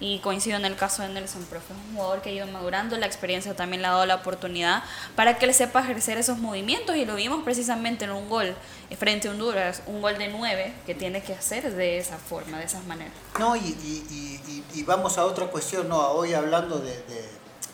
y 0.00 0.20
coincido 0.20 0.56
en 0.56 0.64
el 0.64 0.76
caso 0.76 1.02
de 1.02 1.08
Nelson, 1.08 1.44
profe, 1.44 1.72
es 1.72 1.78
un 1.88 1.96
jugador 1.96 2.22
que 2.22 2.30
ha 2.30 2.32
ido 2.32 2.46
madurando, 2.46 2.96
la 2.96 3.06
experiencia 3.06 3.54
también 3.54 3.82
le 3.82 3.88
ha 3.88 3.92
dado 3.92 4.06
la 4.06 4.16
oportunidad 4.16 4.82
para 5.16 5.38
que 5.38 5.46
él 5.46 5.54
sepa 5.54 5.80
ejercer 5.80 6.18
esos 6.18 6.38
movimientos 6.38 6.96
y 6.96 7.04
lo 7.04 7.16
vimos 7.16 7.42
precisamente 7.42 8.04
en 8.04 8.12
un 8.12 8.28
gol 8.28 8.54
frente 8.96 9.28
a 9.28 9.32
Honduras, 9.32 9.82
un 9.86 10.00
gol 10.00 10.16
de 10.18 10.28
nueve 10.28 10.72
que 10.86 10.94
tiene 10.94 11.22
que 11.22 11.34
hacer 11.34 11.74
de 11.74 11.98
esa 11.98 12.16
forma, 12.16 12.58
de 12.58 12.64
esas 12.64 12.84
maneras. 12.84 13.12
No, 13.38 13.56
y, 13.56 13.76
y, 14.74 14.82
vamos 14.84 15.18
a 15.18 15.24
otra 15.24 15.46
cuestión, 15.46 15.88
no, 15.88 15.98
hoy 16.12 16.32
hablando 16.32 16.78
de, 16.78 16.94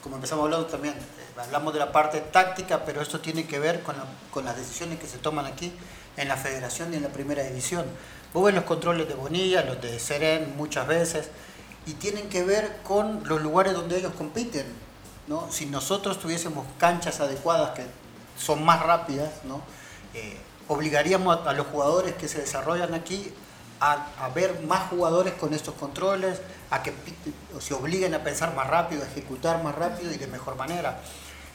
como 0.02 0.16
empezamos 0.16 0.44
hablando 0.44 0.66
también, 0.66 0.94
eh, 0.94 1.40
hablamos 1.40 1.72
de 1.72 1.78
la 1.78 1.92
parte 1.92 2.20
táctica, 2.20 2.84
pero 2.84 3.00
esto 3.02 3.20
tiene 3.20 3.46
que 3.46 3.58
ver 3.58 3.82
con, 3.82 3.94
con 4.30 4.44
las 4.44 4.56
decisiones 4.56 4.98
que 4.98 5.06
se 5.06 5.18
toman 5.18 5.46
aquí 5.46 5.72
en 6.16 6.28
la 6.28 6.36
federación 6.36 6.92
y 6.92 6.96
en 6.96 7.02
la 7.02 7.10
primera 7.10 7.42
división. 7.42 7.84
Vos 8.32 8.44
ves 8.46 8.54
los 8.54 8.64
controles 8.64 9.06
de 9.06 9.14
Bonilla, 9.14 9.62
los 9.62 9.80
de 9.80 9.98
Seren 10.00 10.56
muchas 10.56 10.88
veces, 10.88 11.28
y 11.86 11.92
tienen 11.94 12.28
que 12.28 12.44
ver 12.44 12.80
con 12.82 13.22
los 13.28 13.42
lugares 13.42 13.74
donde 13.74 13.98
ellos 13.98 14.12
compiten. 14.16 14.66
¿no? 15.26 15.50
Si 15.50 15.66
nosotros 15.66 16.18
tuviésemos 16.18 16.66
canchas 16.78 17.20
adecuadas 17.20 17.70
que 17.70 17.84
son 18.38 18.64
más 18.64 18.82
rápidas, 18.82 19.30
¿no? 19.44 19.62
Eh, 20.12 20.36
obligaríamos 20.68 21.46
a, 21.46 21.52
los 21.52 21.66
jugadores 21.66 22.14
que 22.14 22.28
se 22.28 22.40
desarrollan 22.40 22.94
aquí 22.94 23.32
a, 23.80 24.06
a, 24.18 24.28
ver 24.30 24.62
más 24.62 24.88
jugadores 24.88 25.34
con 25.34 25.52
estos 25.52 25.74
controles, 25.74 26.40
a 26.70 26.82
que 26.82 26.92
se 27.60 27.74
obliguen 27.74 28.14
a 28.14 28.22
pensar 28.22 28.54
más 28.54 28.66
rápido, 28.68 29.02
a 29.02 29.06
ejecutar 29.06 29.62
más 29.62 29.74
rápido 29.74 30.12
y 30.12 30.16
de 30.16 30.26
mejor 30.26 30.56
manera. 30.56 31.00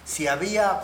Si 0.06 0.28
había, 0.28 0.82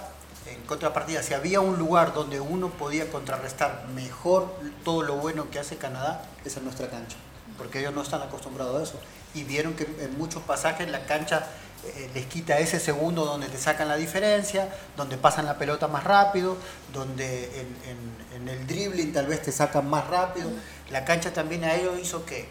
en 0.47 0.61
contrapartida, 0.63 1.21
si 1.23 1.33
había 1.33 1.59
un 1.59 1.77
lugar 1.77 2.13
donde 2.13 2.39
uno 2.39 2.69
podía 2.69 3.11
contrarrestar 3.11 3.85
mejor 3.93 4.53
todo 4.83 5.03
lo 5.03 5.15
bueno 5.17 5.49
que 5.51 5.59
hace 5.59 5.77
Canadá, 5.77 6.25
esa 6.45 6.59
es 6.59 6.63
nuestra 6.63 6.89
cancha, 6.89 7.17
porque 7.57 7.79
ellos 7.79 7.93
no 7.93 8.01
están 8.01 8.21
acostumbrados 8.21 8.79
a 8.79 8.83
eso 8.83 8.99
y 9.33 9.43
vieron 9.43 9.73
que 9.73 9.83
en 9.83 10.17
muchos 10.17 10.41
pasajes 10.43 10.89
la 10.89 11.05
cancha 11.05 11.47
eh, 11.85 12.09
les 12.15 12.25
quita 12.25 12.57
ese 12.57 12.79
segundo 12.79 13.25
donde 13.25 13.47
te 13.47 13.57
sacan 13.57 13.87
la 13.87 13.95
diferencia, 13.95 14.73
donde 14.97 15.17
pasan 15.17 15.45
la 15.45 15.57
pelota 15.57 15.87
más 15.87 16.03
rápido, 16.03 16.57
donde 16.91 17.45
en, 17.61 18.47
el 18.47 18.67
dribbling 18.67 19.13
tal 19.13 19.27
vez 19.27 19.41
te 19.41 19.51
sacan 19.51 19.89
más 19.89 20.07
rápido. 20.07 20.49
La 20.89 21.05
cancha 21.05 21.33
también 21.33 21.63
a 21.63 21.75
ellos 21.75 21.99
hizo 22.01 22.25
que, 22.25 22.47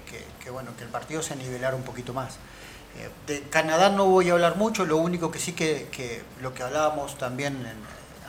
bueno, 0.53 0.77
que 0.77 0.85
el 0.85 0.91
partido 0.91 1.23
se 1.23 1.35
nivelara 1.37 1.75
un 1.75 1.83
poquito 1.83 2.13
más. 2.13 2.35
Eh, 2.97 3.09
de 3.27 3.43
Canadá 3.49 3.91
no 3.91 4.07
voy 4.07 4.31
a 4.31 4.35
hablar 4.35 4.57
mucho, 4.57 4.85
lo 4.85 4.99
único 4.99 5.31
que 5.31 5.39
sí 5.39 5.53
que, 5.53 6.23
lo 6.41 6.55
que 6.55 6.63
hablábamos 6.63 7.19
también 7.19 7.67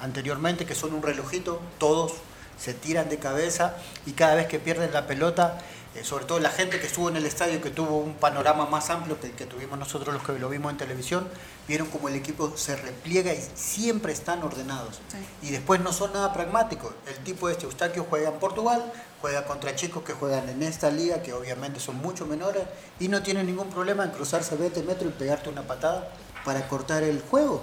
anteriormente, 0.01 0.65
que 0.65 0.75
son 0.75 0.93
un 0.93 1.03
relojito, 1.03 1.61
todos 1.77 2.13
se 2.57 2.73
tiran 2.73 3.09
de 3.09 3.19
cabeza 3.19 3.75
y 4.05 4.13
cada 4.13 4.35
vez 4.35 4.47
que 4.47 4.59
pierden 4.59 4.93
la 4.93 5.07
pelota, 5.07 5.57
sobre 6.03 6.25
todo 6.25 6.39
la 6.39 6.49
gente 6.49 6.79
que 6.79 6.87
estuvo 6.87 7.09
en 7.09 7.15
el 7.15 7.25
estadio, 7.25 7.61
que 7.61 7.69
tuvo 7.69 7.97
un 7.97 8.15
panorama 8.15 8.65
más 8.65 8.89
amplio 8.89 9.19
que 9.19 9.27
el 9.27 9.33
que 9.33 9.45
tuvimos 9.45 9.79
nosotros 9.79 10.13
los 10.13 10.23
que 10.23 10.37
lo 10.37 10.49
vimos 10.49 10.71
en 10.71 10.77
televisión, 10.77 11.27
vieron 11.67 11.87
como 11.87 12.09
el 12.09 12.15
equipo 12.15 12.55
se 12.57 12.75
repliega 12.75 13.33
y 13.33 13.41
siempre 13.55 14.13
están 14.13 14.43
ordenados. 14.43 14.99
Y 15.41 15.51
después 15.51 15.81
no 15.81 15.93
son 15.93 16.13
nada 16.13 16.33
pragmáticos. 16.33 16.91
El 17.07 17.23
tipo 17.23 17.49
este, 17.49 17.65
Eustaquio, 17.65 18.05
juega 18.09 18.29
en 18.29 18.39
Portugal, 18.39 18.91
juega 19.21 19.45
contra 19.45 19.75
chicos 19.75 20.03
que 20.03 20.13
juegan 20.13 20.49
en 20.49 20.63
esta 20.63 20.91
liga, 20.91 21.21
que 21.21 21.33
obviamente 21.33 21.79
son 21.79 21.97
mucho 21.97 22.25
menores, 22.25 22.63
y 22.99 23.07
no 23.07 23.23
tienen 23.23 23.45
ningún 23.45 23.69
problema 23.69 24.03
en 24.03 24.11
cruzarse 24.11 24.55
20 24.55 24.83
metros 24.83 25.13
y 25.13 25.17
pegarte 25.17 25.49
una 25.49 25.63
patada 25.63 26.11
para 26.43 26.67
cortar 26.67 27.03
el 27.03 27.21
juego. 27.21 27.61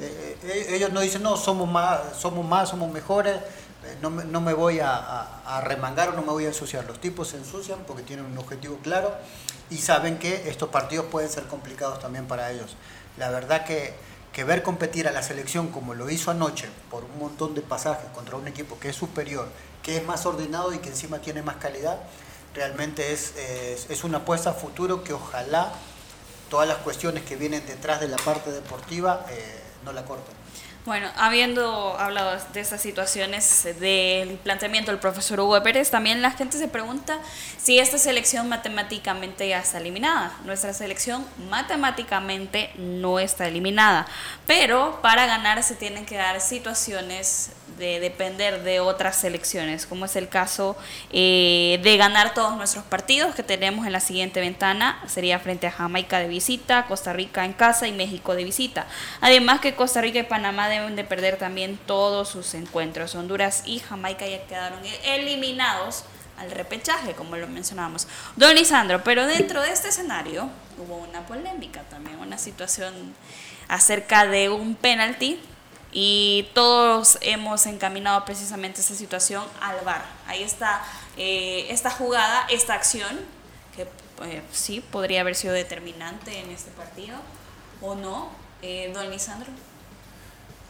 Eh, 0.00 0.36
eh, 0.42 0.66
ellos 0.70 0.92
no 0.92 1.00
dicen, 1.00 1.22
no, 1.22 1.36
somos 1.36 1.68
más, 1.68 2.00
somos 2.18 2.46
más, 2.46 2.68
somos 2.68 2.92
mejores, 2.92 3.36
eh, 3.36 3.40
no 4.00 4.10
me, 4.10 4.24
no 4.24 4.40
me 4.40 4.54
voy 4.54 4.80
a, 4.80 5.60
remangar 5.64 6.10
o 6.10 6.12
no 6.12 6.22
me 6.22 6.32
voy 6.32 6.44
a 6.44 6.48
ensuciar. 6.48 6.84
Los 6.84 7.00
tipos 7.00 7.28
se 7.28 7.36
ensucian 7.36 7.80
porque 7.86 8.02
tienen 8.02 8.26
un 8.26 8.38
objetivo 8.38 8.78
claro 8.82 9.14
y 9.70 9.78
saben 9.78 10.18
que 10.18 10.48
estos 10.48 10.68
partidos 10.70 11.06
pueden 11.06 11.30
ser 11.30 11.44
complicados 11.44 12.00
también 12.00 12.26
para 12.26 12.50
ellos. 12.50 12.76
La 13.16 13.30
verdad 13.30 13.64
que, 13.64 13.94
que 14.32 14.44
ver 14.44 14.62
competir 14.62 15.08
a 15.08 15.12
la 15.12 15.22
selección 15.22 15.68
como 15.68 15.94
lo 15.94 16.10
hizo 16.10 16.30
anoche 16.30 16.68
por 16.90 17.04
un 17.04 17.18
montón 17.18 17.54
de 17.54 17.62
pasajes 17.62 18.10
contra 18.14 18.36
un 18.36 18.46
equipo 18.48 18.78
que 18.78 18.90
es 18.90 18.96
superior, 18.96 19.48
que 19.82 19.96
es 19.96 20.04
más 20.04 20.26
ordenado 20.26 20.72
y 20.72 20.78
que 20.78 20.90
encima 20.90 21.18
tiene 21.18 21.42
más 21.42 21.56
calidad, 21.56 21.98
realmente 22.54 23.12
es, 23.12 23.34
es, 23.36 24.04
una 24.04 24.18
apuesta 24.18 24.50
a 24.50 24.52
futuro 24.54 25.04
que 25.04 25.12
ojalá 25.12 25.72
todas 26.50 26.68
las 26.68 26.78
cuestiones 26.78 27.24
que 27.24 27.36
vienen 27.36 27.64
detrás 27.66 28.00
de 28.00 28.08
la 28.08 28.16
parte 28.16 28.50
deportiva 28.50 29.26
eh, 29.30 29.60
no 29.84 29.92
la 29.92 30.04
corten. 30.04 30.37
Bueno, 30.88 31.10
habiendo 31.18 31.98
hablado 31.98 32.40
de 32.54 32.60
estas 32.60 32.80
situaciones 32.80 33.68
del 33.78 34.38
planteamiento 34.38 34.90
del 34.90 34.98
profesor 34.98 35.38
Hugo 35.38 35.62
Pérez, 35.62 35.90
también 35.90 36.22
la 36.22 36.30
gente 36.30 36.56
se 36.56 36.66
pregunta 36.66 37.18
si 37.58 37.78
esta 37.78 37.98
selección 37.98 38.48
matemáticamente 38.48 39.46
ya 39.46 39.58
está 39.58 39.76
eliminada. 39.76 40.34
Nuestra 40.46 40.72
selección 40.72 41.26
matemáticamente 41.50 42.70
no 42.76 43.18
está 43.18 43.48
eliminada, 43.48 44.06
pero 44.46 44.98
para 45.02 45.26
ganar 45.26 45.62
se 45.62 45.74
tienen 45.74 46.06
que 46.06 46.16
dar 46.16 46.40
situaciones 46.40 47.50
de 47.78 48.00
depender 48.00 48.62
de 48.62 48.80
otras 48.80 49.16
selecciones, 49.16 49.86
como 49.86 50.04
es 50.04 50.16
el 50.16 50.28
caso 50.28 50.76
eh, 51.12 51.80
de 51.82 51.96
ganar 51.96 52.34
todos 52.34 52.56
nuestros 52.56 52.84
partidos 52.84 53.34
que 53.34 53.42
tenemos 53.42 53.86
en 53.86 53.92
la 53.92 54.00
siguiente 54.00 54.40
ventana, 54.40 55.02
sería 55.06 55.38
frente 55.38 55.66
a 55.66 55.70
Jamaica 55.70 56.18
de 56.18 56.28
visita, 56.28 56.86
Costa 56.86 57.12
Rica 57.12 57.44
en 57.44 57.52
casa 57.52 57.86
y 57.86 57.92
México 57.92 58.34
de 58.34 58.44
visita. 58.44 58.86
Además 59.20 59.60
que 59.60 59.74
Costa 59.74 60.00
Rica 60.00 60.18
y 60.18 60.24
Panamá 60.24 60.68
deben 60.68 60.96
de 60.96 61.04
perder 61.04 61.36
también 61.36 61.78
todos 61.86 62.28
sus 62.28 62.54
encuentros. 62.54 63.14
Honduras 63.14 63.62
y 63.64 63.78
Jamaica 63.78 64.26
ya 64.26 64.44
quedaron 64.46 64.80
eliminados 65.04 66.04
al 66.38 66.50
repechaje, 66.50 67.14
como 67.14 67.36
lo 67.36 67.48
mencionábamos. 67.48 68.06
Don 68.36 68.54
Lisandro, 68.54 69.02
pero 69.02 69.26
dentro 69.26 69.60
de 69.60 69.72
este 69.72 69.88
escenario 69.88 70.48
hubo 70.78 70.96
una 70.96 71.26
polémica 71.26 71.82
también, 71.82 72.18
una 72.18 72.38
situación 72.38 73.14
acerca 73.68 74.26
de 74.26 74.48
un 74.48 74.74
penalti 74.74 75.40
y 76.00 76.46
todos 76.54 77.18
hemos 77.22 77.66
encaminado 77.66 78.24
precisamente 78.24 78.80
esa 78.82 78.94
situación 78.94 79.42
al 79.60 79.84
VAR. 79.84 80.04
Ahí 80.28 80.44
está 80.44 80.80
eh, 81.16 81.66
esta 81.70 81.90
jugada, 81.90 82.46
esta 82.50 82.74
acción, 82.74 83.18
que 83.74 83.82
eh, 84.24 84.42
sí 84.52 84.80
podría 84.80 85.22
haber 85.22 85.34
sido 85.34 85.54
determinante 85.54 86.38
en 86.38 86.50
este 86.52 86.70
partido, 86.70 87.16
o 87.80 87.96
no, 87.96 88.28
eh, 88.62 88.92
don 88.94 89.10
Lisandro. 89.10 89.48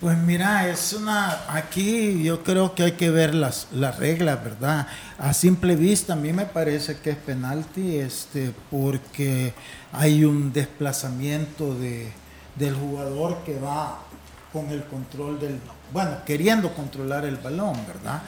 Pues 0.01 0.16
mira, 0.16 0.66
es 0.66 0.95
una, 0.95 1.45
aquí 1.55 2.22
yo 2.22 2.43
creo 2.43 2.74
que 2.74 2.85
hay 2.85 2.93
que 2.93 3.11
ver 3.11 3.35
las, 3.35 3.68
las 3.70 3.99
reglas, 3.99 4.43
¿verdad? 4.43 4.87
A 5.18 5.35
simple 5.35 5.76
vista 5.76 6.14
a 6.14 6.16
mí 6.16 6.33
me 6.33 6.47
parece 6.47 7.01
que 7.01 7.11
es 7.11 7.18
penalti, 7.18 7.99
este, 7.99 8.55
porque 8.70 9.53
hay 9.93 10.24
un 10.24 10.55
desplazamiento 10.55 11.74
de, 11.74 12.14
del 12.57 12.74
jugador 12.74 13.45
que 13.45 13.59
va 13.59 14.07
con 14.53 14.70
el 14.70 14.84
control 14.84 15.38
del, 15.38 15.59
bueno, 15.92 16.18
queriendo 16.24 16.72
controlar 16.74 17.24
el 17.24 17.36
balón, 17.36 17.74
¿verdad? 17.86 18.22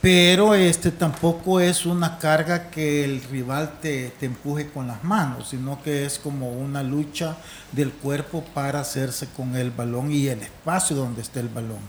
Pero 0.00 0.54
este 0.54 0.92
tampoco 0.92 1.58
es 1.58 1.84
una 1.84 2.18
carga 2.18 2.70
que 2.70 3.04
el 3.04 3.20
rival 3.20 3.80
te, 3.80 4.10
te, 4.10 4.26
empuje 4.26 4.68
con 4.70 4.86
las 4.86 5.02
manos, 5.02 5.48
sino 5.48 5.82
que 5.82 6.06
es 6.06 6.20
como 6.20 6.52
una 6.52 6.84
lucha 6.84 7.36
del 7.72 7.90
cuerpo 7.90 8.44
para 8.54 8.78
hacerse 8.78 9.26
con 9.36 9.56
el 9.56 9.72
balón 9.72 10.12
y 10.12 10.28
el 10.28 10.40
espacio 10.40 10.94
donde 10.94 11.22
está 11.22 11.40
el 11.40 11.48
balón. 11.48 11.80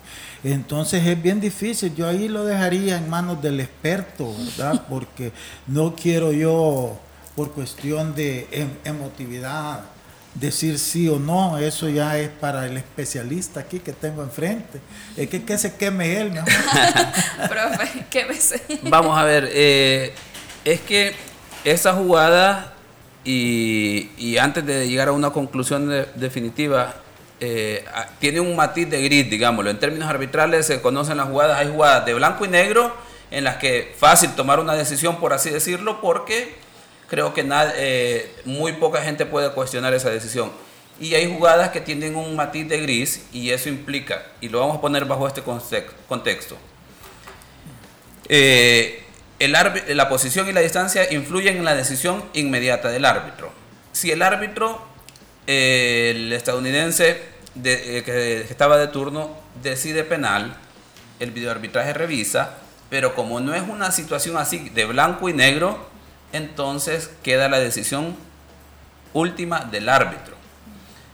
Entonces 0.43 1.05
es 1.05 1.22
bien 1.22 1.39
difícil, 1.39 1.93
yo 1.93 2.07
ahí 2.07 2.28
lo 2.28 2.45
dejaría 2.45 2.97
en 2.97 3.07
manos 3.11 3.43
del 3.43 3.59
experto, 3.59 4.34
¿verdad? 4.57 4.86
Porque 4.89 5.32
no 5.67 5.95
quiero 5.95 6.32
yo, 6.32 6.97
por 7.36 7.51
cuestión 7.51 8.15
de 8.15 8.47
em, 8.51 8.70
emotividad, 8.86 9.82
decir 10.40 10.80
sí 10.80 11.10
o 11.10 11.20
no, 11.20 11.58
eso 11.58 11.90
ya 11.90 12.18
es 12.18 12.30
para 12.30 12.66
el 12.66 12.78
especialista 12.78 13.60
aquí 13.60 13.80
que 13.80 13.94
tengo 13.94 14.24
enfrente. 14.24 14.80
Es 15.18 15.30
que, 15.30 15.44
que 15.44 15.58
se 15.58 15.76
queme 15.76 16.20
él, 16.20 16.32
mejor. 16.32 16.50
Profe, 17.50 18.06
quémese. 18.10 18.62
Vamos 18.84 19.18
a 19.18 19.24
ver, 19.24 19.50
eh, 19.52 20.14
es 20.64 20.80
que 20.82 21.14
esa 21.64 21.94
jugada 21.94 22.74
y, 23.24 24.38
antes 24.38 24.66
de 24.66 24.88
llegar 24.88 25.10
a 25.10 25.12
una 25.12 25.32
conclusión 25.32 25.90
definitiva, 26.16 26.96
eh, 27.40 27.86
tiene 28.20 28.40
un 28.40 28.56
matiz 28.56 28.90
de 28.90 29.04
gris, 29.04 29.30
digámoslo. 29.30 29.70
En 29.70 29.80
términos 29.80 30.10
arbitrales 30.10 30.66
se 30.66 30.82
conocen 30.82 31.18
las 31.18 31.28
jugadas, 31.28 31.60
hay 31.60 31.70
jugadas 31.70 32.06
de 32.06 32.14
blanco 32.14 32.46
y 32.46 32.48
negro 32.48 32.96
en 33.32 33.44
las 33.44 33.58
que 33.58 33.94
fácil 33.98 34.32
tomar 34.32 34.60
una 34.60 34.74
decisión, 34.74 35.20
por 35.20 35.34
así 35.34 35.50
decirlo, 35.50 36.02
porque 36.02 36.56
creo 37.10 37.34
que 37.34 37.45
eh, 37.76 38.36
muy 38.45 38.74
poca 38.74 39.01
gente 39.01 39.26
puede 39.26 39.51
cuestionar 39.51 39.93
esa 39.93 40.10
decisión. 40.10 40.51
Y 40.99 41.16
hay 41.16 41.34
jugadas 41.34 41.70
que 41.70 41.82
tienen 41.82 42.16
un 42.16 42.36
matiz 42.36 42.68
de 42.68 42.82
gris 42.82 43.26
y 43.32 43.51
eso 43.51 43.70
implica, 43.70 44.24
y 44.41 44.49
lo 44.49 44.60
vamos 44.60 44.78
a 44.78 44.82
poner 44.82 45.05
bajo 45.05 45.28
este 45.28 45.41
contexto. 46.07 46.57
Eh, 48.28 49.03
el 49.39 49.53
la 49.53 50.10
posición 50.10 50.49
y 50.49 50.51
la 50.51 50.60
distancia 50.60 51.12
influyen 51.12 51.57
en 51.57 51.66
la 51.66 51.74
decisión 51.74 52.24
inmediata 52.34 52.89
del 52.89 53.05
árbitro. 53.05 53.51
Si 53.93 54.12
el 54.12 54.22
árbitro, 54.22 54.82
eh, 55.47 56.12
el 56.14 56.34
estadounidense 56.34 57.22
que 57.64 58.45
estaba 58.49 58.78
de 58.78 58.88
turno, 58.88 59.36
decide 59.64 60.03
penal, 60.03 60.55
el 61.20 61.32
videoarbitraje 61.32 61.93
revisa, 61.93 62.57
pero 62.89 63.16
como 63.16 63.39
no 63.39 63.55
es 63.55 63.64
una 63.64 63.91
situación 63.91 64.38
así 64.38 64.70
de 64.70 64.86
blanco 64.86 65.30
y 65.30 65.34
negro, 65.34 65.89
entonces 66.34 67.09
queda 67.23 67.49
la 67.49 67.59
decisión 67.59 68.15
última 69.13 69.61
del 69.61 69.89
árbitro. 69.89 70.36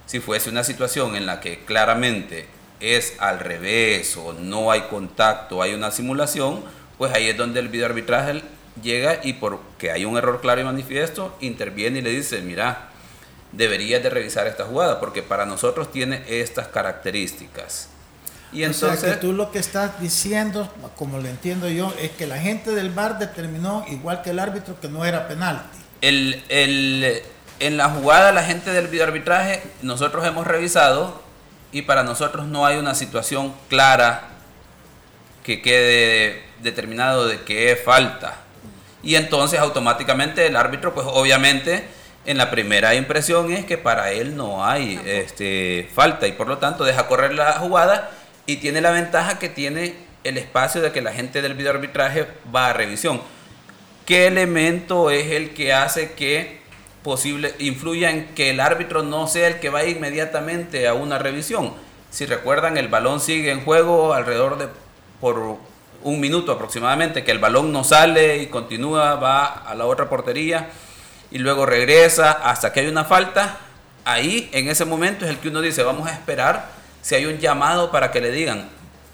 Si 0.05 0.19
fuese 0.19 0.49
una 0.49 0.63
situación 0.63 1.15
en 1.15 1.25
la 1.25 1.39
que 1.39 1.63
claramente 1.65 2.47
es 2.79 3.15
al 3.19 3.39
revés 3.39 4.17
o 4.17 4.33
no 4.33 4.71
hay 4.71 4.81
contacto, 4.81 5.61
hay 5.61 5.73
una 5.73 5.91
simulación, 5.91 6.63
pues 6.97 7.13
ahí 7.13 7.29
es 7.29 7.37
donde 7.37 7.59
el 7.59 7.69
videoarbitraje 7.69 8.43
llega 8.81 9.19
y 9.23 9.33
porque 9.33 9.91
hay 9.91 10.05
un 10.05 10.17
error 10.17 10.41
claro 10.41 10.61
y 10.61 10.65
manifiesto, 10.65 11.35
interviene 11.39 11.99
y 11.99 12.01
le 12.01 12.11
dice, 12.11 12.41
mira, 12.41 12.89
deberías 13.51 14.03
de 14.03 14.09
revisar 14.09 14.47
esta 14.47 14.65
jugada 14.65 14.99
porque 14.99 15.23
para 15.23 15.45
nosotros 15.45 15.91
tiene 15.91 16.23
estas 16.27 16.67
características. 16.67 17.89
Y 18.55 18.63
entonces, 18.63 18.99
o 18.99 19.01
sea 19.01 19.15
que 19.15 19.19
tú 19.19 19.33
lo 19.33 19.51
que 19.51 19.59
estás 19.59 19.99
diciendo, 19.99 20.71
como 20.95 21.19
lo 21.19 21.27
entiendo 21.27 21.67
yo, 21.67 21.93
es 22.01 22.11
que 22.11 22.25
la 22.25 22.37
gente 22.37 22.71
del 22.71 22.89
bar 22.89 23.19
determinó, 23.19 23.83
igual 23.89 24.21
que 24.21 24.29
el 24.29 24.39
árbitro, 24.39 24.79
que 24.79 24.87
no 24.87 25.03
era 25.03 25.27
penalti. 25.27 25.77
El, 25.99 26.41
el, 26.47 27.21
en 27.59 27.75
la 27.75 27.89
jugada, 27.89 28.31
la 28.31 28.43
gente 28.43 28.71
del 28.71 28.87
videoarbitraje, 28.87 29.61
nosotros 29.81 30.25
hemos 30.25 30.47
revisado 30.47 31.21
y 31.73 31.81
para 31.81 32.03
nosotros 32.03 32.47
no 32.47 32.65
hay 32.65 32.77
una 32.77 32.95
situación 32.95 33.53
clara 33.67 34.29
que 35.43 35.61
quede 35.61 36.41
determinado 36.61 37.27
de 37.27 37.41
que 37.41 37.73
es 37.73 37.83
falta. 37.83 38.37
Y 39.03 39.15
entonces 39.15 39.59
automáticamente 39.59 40.47
el 40.47 40.55
árbitro, 40.55 40.93
pues 40.93 41.05
obviamente 41.09 41.85
en 42.25 42.37
la 42.37 42.49
primera 42.49 42.95
impresión 42.95 43.51
es 43.51 43.65
que 43.65 43.77
para 43.77 44.11
él 44.11 44.37
no 44.37 44.65
hay 44.65 44.99
este, 45.05 45.89
falta 45.93 46.25
y 46.25 46.31
por 46.31 46.47
lo 46.47 46.57
tanto 46.57 46.85
deja 46.85 47.07
correr 47.07 47.33
la 47.33 47.51
jugada 47.53 48.09
y 48.45 48.57
tiene 48.57 48.81
la 48.81 48.91
ventaja 48.91 49.39
que 49.39 49.49
tiene 49.49 49.95
el 50.23 50.37
espacio 50.37 50.81
de 50.81 50.91
que 50.91 51.01
la 51.01 51.13
gente 51.13 51.41
del 51.41 51.53
videoarbitraje 51.53 52.27
va 52.53 52.69
a 52.69 52.73
revisión. 52.73 53.21
¿Qué 54.05 54.27
elemento 54.27 55.09
es 55.09 55.31
el 55.31 55.53
que 55.53 55.73
hace 55.73 56.13
que 56.13 56.61
posible 57.03 57.53
influya 57.59 58.09
en 58.09 58.27
que 58.33 58.49
el 58.49 58.59
árbitro 58.59 59.03
no 59.03 59.27
sea 59.27 59.47
el 59.47 59.59
que 59.59 59.69
va 59.69 59.83
inmediatamente 59.85 60.87
a 60.87 60.93
una 60.93 61.19
revisión? 61.19 61.73
Si 62.09 62.25
recuerdan, 62.25 62.77
el 62.77 62.87
balón 62.87 63.19
sigue 63.19 63.51
en 63.51 63.63
juego 63.63 64.13
alrededor 64.13 64.57
de 64.57 64.67
por 65.19 65.57
un 66.03 66.19
minuto 66.19 66.51
aproximadamente, 66.51 67.23
que 67.23 67.31
el 67.31 67.39
balón 67.39 67.71
no 67.71 67.83
sale 67.83 68.37
y 68.37 68.47
continúa, 68.47 69.15
va 69.15 69.45
a 69.45 69.73
la 69.75 69.85
otra 69.85 70.07
portería 70.07 70.69
y 71.31 71.39
luego 71.39 71.65
regresa 71.65 72.31
hasta 72.31 72.71
que 72.71 72.81
hay 72.81 72.87
una 72.87 73.05
falta, 73.05 73.57
ahí 74.05 74.49
en 74.53 74.69
ese 74.69 74.85
momento 74.85 75.25
es 75.25 75.31
el 75.31 75.37
que 75.39 75.49
uno 75.49 75.61
dice, 75.61 75.83
vamos 75.83 76.07
a 76.07 76.13
esperar 76.13 76.69
si 77.05 77.13
hay 77.13 77.27
un 77.27 77.37
llamado 77.37 77.91
para 77.91 78.09
que 78.09 78.19
le 78.19 78.31
digan, 78.31 78.67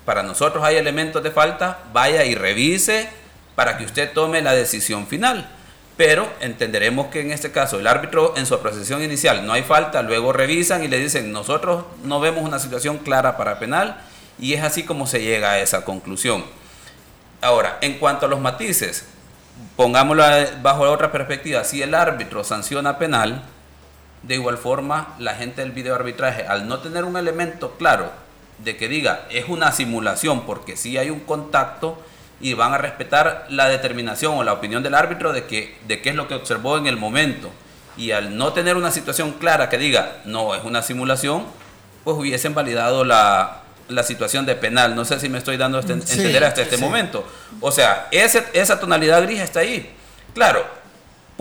para 0.05 0.23
nosotros 0.23 0.63
hay 0.63 0.77
elementos 0.77 1.21
de 1.21 1.29
falta, 1.29 1.79
vaya 1.91 2.23
y 2.23 2.35
revise 2.35 3.09
para 3.53 3.77
que 3.77 3.83
usted 3.83 4.13
tome 4.13 4.41
la 4.41 4.53
decisión 4.53 5.07
final. 5.07 5.49
Pero 5.97 6.25
entenderemos 6.39 7.07
que 7.07 7.19
en 7.19 7.31
este 7.31 7.51
caso 7.51 7.81
el 7.81 7.87
árbitro 7.87 8.33
en 8.37 8.45
su 8.45 8.55
apreciación 8.55 9.03
inicial 9.03 9.45
no 9.45 9.51
hay 9.51 9.63
falta, 9.63 10.03
luego 10.03 10.31
revisan 10.31 10.85
y 10.85 10.87
le 10.87 10.99
dicen 10.99 11.33
nosotros 11.33 11.83
no 12.05 12.21
vemos 12.21 12.43
una 12.43 12.59
situación 12.59 12.97
clara 12.97 13.35
para 13.35 13.59
penal 13.59 13.99
y 14.39 14.53
es 14.53 14.63
así 14.63 14.83
como 14.83 15.05
se 15.05 15.21
llega 15.21 15.51
a 15.51 15.59
esa 15.59 15.83
conclusión. 15.83 16.45
Ahora, 17.41 17.77
en 17.81 17.99
cuanto 17.99 18.25
a 18.25 18.29
los 18.29 18.39
matices, 18.39 19.03
pongámoslo 19.75 20.23
bajo 20.61 20.83
otra 20.83 21.11
perspectiva, 21.11 21.65
si 21.65 21.81
el 21.81 21.93
árbitro 21.93 22.45
sanciona 22.45 22.97
penal, 22.97 23.43
de 24.23 24.35
igual 24.35 24.57
forma 24.57 25.15
la 25.19 25.35
gente 25.35 25.61
del 25.61 25.71
videoarbitraje, 25.71 26.45
al 26.45 26.67
no 26.67 26.79
tener 26.79 27.05
un 27.05 27.17
elemento 27.17 27.71
claro 27.77 28.11
de 28.59 28.77
que 28.77 28.87
diga 28.87 29.25
es 29.31 29.45
una 29.49 29.71
simulación 29.71 30.45
porque 30.45 30.77
si 30.77 30.97
hay 30.97 31.09
un 31.09 31.21
contacto 31.21 31.99
y 32.39 32.53
van 32.53 32.73
a 32.73 32.77
respetar 32.77 33.45
la 33.49 33.67
determinación 33.67 34.37
o 34.37 34.43
la 34.43 34.53
opinión 34.53 34.83
del 34.83 34.95
árbitro 34.95 35.33
de 35.33 35.45
que 35.45 35.77
de 35.87 36.01
qué 36.01 36.09
es 36.09 36.15
lo 36.15 36.27
que 36.27 36.35
observó 36.35 36.77
en 36.77 36.87
el 36.87 36.97
momento 36.97 37.49
y 37.97 38.11
al 38.11 38.37
no 38.37 38.53
tener 38.53 38.77
una 38.77 38.91
situación 38.91 39.33
clara 39.33 39.69
que 39.69 39.77
diga 39.77 40.17
no 40.25 40.53
es 40.55 40.63
una 40.63 40.81
simulación 40.81 41.45
pues 42.03 42.17
hubiesen 42.17 42.53
validado 42.55 43.03
la, 43.03 43.57
situación 44.03 44.45
de 44.45 44.55
penal. 44.55 44.95
No 44.95 45.05
sé 45.05 45.19
si 45.19 45.29
me 45.29 45.37
estoy 45.37 45.57
dando 45.57 45.77
a 45.77 45.81
entender 45.81 46.43
hasta 46.43 46.61
este 46.61 46.77
momento. 46.77 47.27
O 47.59 47.71
sea 47.71 48.07
ese, 48.09 48.43
esa 48.53 48.79
tonalidad 48.79 49.21
gris 49.21 49.39
está 49.39 49.59
ahí. 49.59 49.93
Claro 50.33 50.80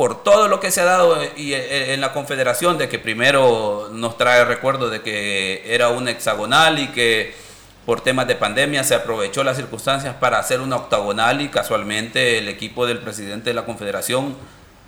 por 0.01 0.22
todo 0.22 0.48
lo 0.48 0.61
que 0.61 0.70
se 0.70 0.80
ha 0.80 0.86
dado 0.86 1.22
y 1.36 1.53
eh, 1.53 1.92
en 1.92 2.01
la 2.01 2.14
confederación 2.14 2.78
de 2.78 2.88
que 2.88 2.98
primero 2.98 3.90
nos 3.92 4.16
trae 4.16 4.46
recuerdo 4.46 4.88
de 4.88 5.03
que 5.03 5.62
era 5.66 5.90
un 5.90 6.09
hexagonal 6.09 6.78
y 6.78 6.88
que 6.88 7.34
por 7.84 8.01
temas 8.01 8.26
de 8.26 8.34
pandemia 8.34 8.82
se 8.82 8.94
aprovechó 8.94 9.44
las 9.44 9.59
circunstancias 9.59 10.14
para 10.18 10.38
hacer 10.38 10.62
una 10.62 10.76
octagonal 10.76 11.42
y 11.42 11.51
casualmente 11.51 12.38
el 12.38 12.48
equipo 12.48 12.86
del 12.86 13.01
presidente 13.01 13.51
de 13.51 13.55
la 13.55 13.66
confederación 13.66 14.36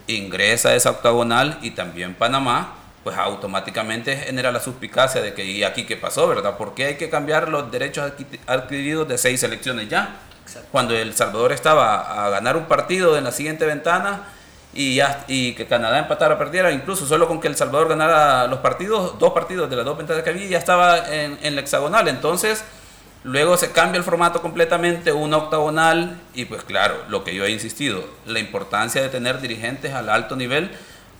ingresa 0.06 0.70
a 0.70 0.76
esa 0.76 0.92
octagonal 0.92 1.58
y 1.60 1.72
también 1.72 2.14
Panamá 2.14 2.76
pues 3.04 3.14
automáticamente 3.18 4.16
genera 4.16 4.50
la 4.50 4.60
suspicacia 4.60 5.20
de 5.20 5.34
que 5.34 5.44
y 5.44 5.62
aquí 5.62 5.84
qué 5.84 5.98
pasó, 5.98 6.26
¿verdad? 6.26 6.56
¿Por 6.56 6.72
qué 6.72 6.86
hay 6.86 6.94
que 6.96 7.10
cambiar 7.10 7.50
los 7.50 7.70
derechos 7.70 8.10
adquiridos 8.46 9.06
de 9.06 9.18
seis 9.18 9.42
elecciones 9.42 9.90
ya? 9.90 10.16
Cuando 10.70 10.96
El 10.96 11.14
Salvador 11.14 11.52
estaba 11.52 12.24
a 12.24 12.30
ganar 12.30 12.56
un 12.56 12.64
partido 12.64 13.18
en 13.18 13.24
la 13.24 13.32
siguiente 13.32 13.66
ventana 13.66 14.22
y, 14.74 14.96
ya, 14.96 15.24
y 15.28 15.54
que 15.54 15.66
Canadá 15.66 15.98
empatara 15.98 16.34
o 16.34 16.38
perdiera, 16.38 16.72
incluso 16.72 17.06
solo 17.06 17.28
con 17.28 17.40
que 17.40 17.48
El 17.48 17.56
Salvador 17.56 17.88
ganara 17.88 18.46
los 18.46 18.60
partidos, 18.60 19.18
dos 19.18 19.32
partidos 19.32 19.68
de 19.68 19.76
las 19.76 19.84
dos 19.84 19.98
ventanas 19.98 20.22
que 20.22 20.30
había, 20.30 20.46
ya 20.46 20.58
estaba 20.58 21.12
en, 21.14 21.38
en 21.42 21.54
la 21.54 21.60
hexagonal. 21.60 22.08
Entonces, 22.08 22.64
luego 23.24 23.56
se 23.56 23.70
cambia 23.72 23.98
el 23.98 24.04
formato 24.04 24.40
completamente, 24.40 25.12
una 25.12 25.36
octagonal, 25.36 26.20
y 26.34 26.46
pues 26.46 26.64
claro, 26.64 26.96
lo 27.08 27.22
que 27.22 27.34
yo 27.34 27.44
he 27.44 27.50
insistido, 27.50 28.04
la 28.26 28.38
importancia 28.38 29.02
de 29.02 29.08
tener 29.08 29.40
dirigentes 29.40 29.92
al 29.92 30.08
alto 30.08 30.36
nivel, 30.36 30.70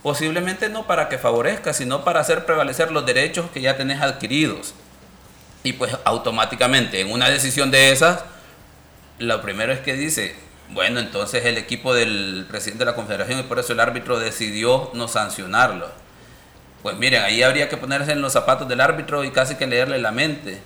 posiblemente 0.02 0.68
no 0.68 0.86
para 0.86 1.08
que 1.08 1.18
favorezca, 1.18 1.72
sino 1.72 2.04
para 2.04 2.20
hacer 2.20 2.44
prevalecer 2.44 2.90
los 2.90 3.06
derechos 3.06 3.50
que 3.52 3.60
ya 3.60 3.76
tenés 3.76 4.00
adquiridos. 4.00 4.74
Y 5.62 5.74
pues 5.74 5.96
automáticamente 6.04 7.00
en 7.00 7.12
una 7.12 7.28
decisión 7.30 7.70
de 7.70 7.92
esas, 7.92 8.24
lo 9.18 9.40
primero 9.42 9.72
es 9.72 9.78
que 9.78 9.92
dice, 9.92 10.34
bueno, 10.72 11.00
entonces 11.00 11.44
el 11.44 11.58
equipo 11.58 11.94
del 11.94 12.46
presidente 12.48 12.84
de 12.84 12.90
la 12.90 12.96
Confederación 12.96 13.40
y 13.40 13.42
por 13.42 13.58
eso 13.58 13.72
el 13.72 13.80
árbitro 13.80 14.18
decidió 14.18 14.90
no 14.94 15.06
sancionarlo. 15.08 15.88
Pues 16.82 16.96
miren, 16.96 17.22
ahí 17.22 17.42
habría 17.42 17.68
que 17.68 17.76
ponerse 17.76 18.12
en 18.12 18.22
los 18.22 18.32
zapatos 18.32 18.68
del 18.68 18.80
árbitro 18.80 19.22
y 19.24 19.30
casi 19.30 19.54
que 19.56 19.66
leerle 19.66 19.98
la 19.98 20.12
mente. 20.12 20.60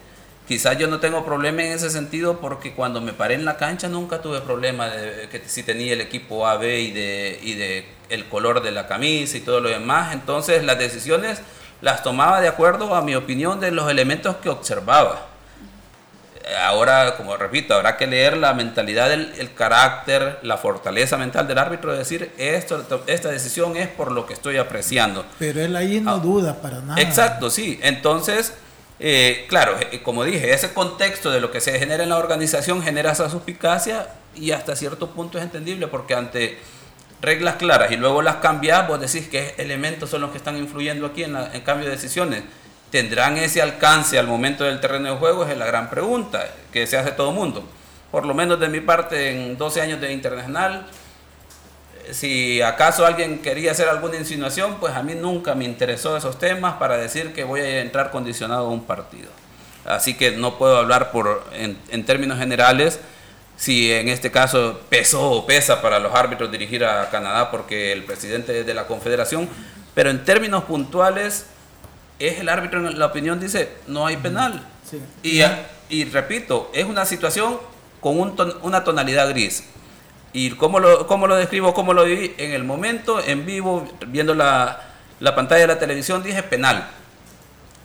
Quizás 0.49 0.79
yo 0.79 0.87
no 0.87 1.01
tengo 1.01 1.25
problema 1.25 1.65
en 1.65 1.73
ese 1.73 1.91
sentido 1.91 2.41
porque 2.41 2.73
cuando 2.73 3.01
me 3.01 3.13
paré 3.13 3.35
en 3.35 3.45
la 3.45 3.57
cancha 3.57 3.89
nunca 3.89 4.23
tuve 4.23 4.41
problema 4.41 4.89
de 4.89 5.29
que 5.29 5.43
si 5.47 5.65
tenía 5.65 5.93
el 5.93 6.01
equipo 6.01 6.47
A, 6.47 6.57
B 6.57 6.81
y 6.81 6.93
de, 6.93 7.41
y 7.43 7.55
de 7.55 7.85
el 8.09 8.27
color 8.27 8.63
de 8.63 8.71
la 8.71 8.87
camisa 8.87 9.37
y 9.37 9.41
todo 9.41 9.61
lo 9.61 9.69
demás. 9.69 10.15
Entonces 10.15 10.65
las 10.65 10.79
decisiones 10.79 11.41
las 11.81 12.05
tomaba 12.05 12.41
de 12.41 12.49
acuerdo 12.49 12.95
a 12.95 13.03
mi 13.03 13.17
opinión 13.17 13.59
de 13.59 13.73
los 13.73 13.91
elementos 13.91 14.37
que 14.37 14.49
observaba 14.49 15.36
ahora, 16.55 17.17
como 17.17 17.37
repito, 17.37 17.75
habrá 17.75 17.97
que 17.97 18.07
leer 18.07 18.37
la 18.37 18.55
mentalidad, 18.55 19.09
del, 19.09 19.33
el 19.39 19.53
carácter, 19.53 20.39
la 20.43 20.57
fortaleza 20.57 21.17
mental 21.17 21.49
del 21.49 21.59
árbitro 21.59 21.93
de 21.93 21.99
decir, 21.99 22.33
esto, 22.39 23.03
esta 23.07 23.31
decisión 23.31 23.77
es 23.77 23.89
por 23.89 24.13
lo 24.13 24.27
que 24.27 24.35
estoy 24.35 24.57
apreciando. 24.57 25.25
Pero 25.39 25.61
él 25.61 25.75
ahí 25.75 26.01
no 26.01 26.13
ah, 26.13 26.19
duda 26.19 26.61
para 26.63 26.81
nada. 26.81 27.01
Exacto, 27.01 27.51
sí. 27.51 27.81
Entonces, 27.83 28.55
eh, 29.01 29.47
claro, 29.49 29.77
eh, 29.91 30.03
como 30.03 30.25
dije, 30.25 30.53
ese 30.55 30.73
contexto 30.73 31.31
de 31.31 31.41
lo 31.41 31.51
que 31.51 31.61
se 31.61 31.79
genera 31.79 32.05
en 32.05 32.11
la 32.11 32.19
organización 32.19 32.83
genera 32.83 33.13
esa 33.13 33.29
suspicacia 33.29 34.09
y 34.35 34.53
hasta 34.53 34.77
cierto 34.77 35.11
punto 35.11 35.39
es 35.39 35.45
entendible 35.45 35.89
porque 35.89 36.15
ante 36.15 36.59
reglas 37.21 37.57
claras 37.57 37.91
y 37.91 37.97
luego 37.97 38.23
las 38.23 38.37
cambias, 38.37 38.87
vos 38.87 39.01
decís 39.01 39.29
que 39.29 39.55
elementos 39.59 40.11
son 40.11 40.21
los 40.21 40.31
que 40.31 40.39
están 40.39 40.57
influyendo 40.57 41.07
aquí 41.07 41.25
en, 41.25 41.37
en 41.37 41.61
cambio 41.63 41.87
de 41.87 41.93
decisiones 41.93 42.45
¿Tendrán 42.91 43.37
ese 43.37 43.61
alcance 43.61 44.19
al 44.19 44.27
momento 44.27 44.65
del 44.65 44.81
terreno 44.81 45.11
de 45.13 45.17
juego? 45.19 45.45
Es 45.45 45.57
la 45.57 45.67
gran 45.67 45.91
pregunta 45.91 46.47
que 46.73 46.87
se 46.87 46.97
hace 46.97 47.11
todo 47.13 47.31
el 47.31 47.35
mundo. 47.35 47.65
Por 48.11 48.25
lo 48.25 48.35
menos 48.35 48.61
de 48.61 48.69
mi 48.69 48.81
parte, 48.81 49.31
en 49.31 49.59
12 49.59 49.81
años 49.81 50.01
de 50.01 50.13
internacional, 50.13 50.87
si 52.13 52.63
acaso 52.63 53.05
alguien 53.05 53.41
quería 53.41 53.73
hacer 53.73 53.89
alguna 53.89 54.17
insinuación, 54.17 54.77
pues 54.79 54.95
a 54.95 55.03
mí 55.03 55.15
nunca 55.15 55.55
me 55.55 55.65
interesó 55.65 56.17
esos 56.17 56.39
temas 56.39 56.75
para 56.75 56.97
decir 56.97 57.33
que 57.33 57.43
voy 57.43 57.61
a 57.61 57.81
entrar 57.81 58.11
condicionado 58.11 58.67
a 58.67 58.71
un 58.71 58.85
partido. 58.85 59.29
Así 59.85 60.15
que 60.15 60.33
no 60.33 60.57
puedo 60.57 60.77
hablar 60.77 61.11
por, 61.11 61.45
en, 61.53 61.79
en 61.91 62.05
términos 62.05 62.39
generales 62.39 63.01
si 63.57 63.91
en 63.93 64.09
este 64.09 64.31
caso 64.31 64.81
pesó 64.89 65.31
o 65.31 65.47
pesa 65.47 65.81
para 65.81 65.99
los 65.99 66.15
árbitros 66.15 66.53
dirigir 66.53 66.85
a 66.85 67.09
Canadá 67.11 67.51
porque 67.51 67.93
el 67.93 68.05
presidente 68.05 68.65
de 68.65 68.75
la 68.75 68.87
confederación, 68.87 69.49
pero 69.95 70.11
en 70.11 70.25
términos 70.25 70.65
puntuales 70.65 71.47
es 72.19 72.41
el 72.41 72.49
árbitro, 72.49 72.87
en 72.87 72.99
la 72.99 73.07
opinión 73.07 73.41
dice, 73.41 73.71
no 73.87 74.07
hay 74.07 74.17
penal. 74.17 74.67
Y, 75.23 75.43
y, 75.89 76.05
repito, 76.05 76.71
es 76.73 76.85
una 76.85 77.05
situación 77.05 77.59
con 78.01 78.19
un 78.21 78.55
una 78.63 78.85
tonalidad 78.85 79.29
gris. 79.31 79.65
¿Y 80.33 80.51
cómo 80.51 80.81
lo, 80.81 81.07
cómo 81.07 81.27
lo 81.27 81.37
describo, 81.37 81.75
cómo 81.75 81.95
lo 81.95 82.05
viví? 82.05 82.35
En 82.39 82.53
el 82.53 82.65
momento, 82.65 83.21
en 83.25 83.47
vivo, 83.47 83.89
viendo 84.07 84.35
la, 84.35 84.81
la 85.21 85.35
pantalla 85.35 85.63
de 85.63 85.67
la 85.67 85.79
televisión, 85.79 86.23
dije 86.23 86.43
penal. 86.43 86.89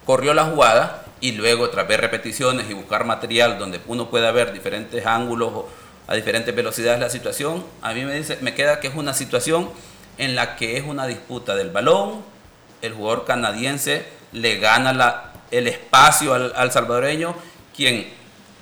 Corrió 0.05 0.33
la 0.33 0.45
jugada 0.45 1.05
y 1.21 1.33
luego, 1.33 1.69
tras 1.69 1.87
ver 1.87 2.01
repeticiones 2.01 2.69
y 2.69 2.73
buscar 2.73 3.05
material 3.05 3.57
donde 3.57 3.79
uno 3.87 4.09
pueda 4.09 4.31
ver 4.31 4.53
diferentes 4.53 5.05
ángulos 5.05 5.65
a 6.07 6.15
diferentes 6.15 6.53
velocidades 6.53 6.99
la 6.99 7.09
situación, 7.09 7.63
a 7.81 7.93
mí 7.93 8.03
me, 8.03 8.15
dice, 8.15 8.37
me 8.41 8.53
queda 8.53 8.79
que 8.79 8.87
es 8.87 8.95
una 8.95 9.13
situación 9.13 9.69
en 10.17 10.35
la 10.35 10.55
que 10.55 10.77
es 10.77 10.83
una 10.83 11.07
disputa 11.07 11.55
del 11.55 11.69
balón, 11.69 12.21
el 12.81 12.93
jugador 12.93 13.25
canadiense 13.25 14.05
le 14.31 14.57
gana 14.57 14.93
la, 14.93 15.33
el 15.51 15.67
espacio 15.67 16.33
al, 16.33 16.71
salvadoreño, 16.71 17.35
quien 17.75 18.11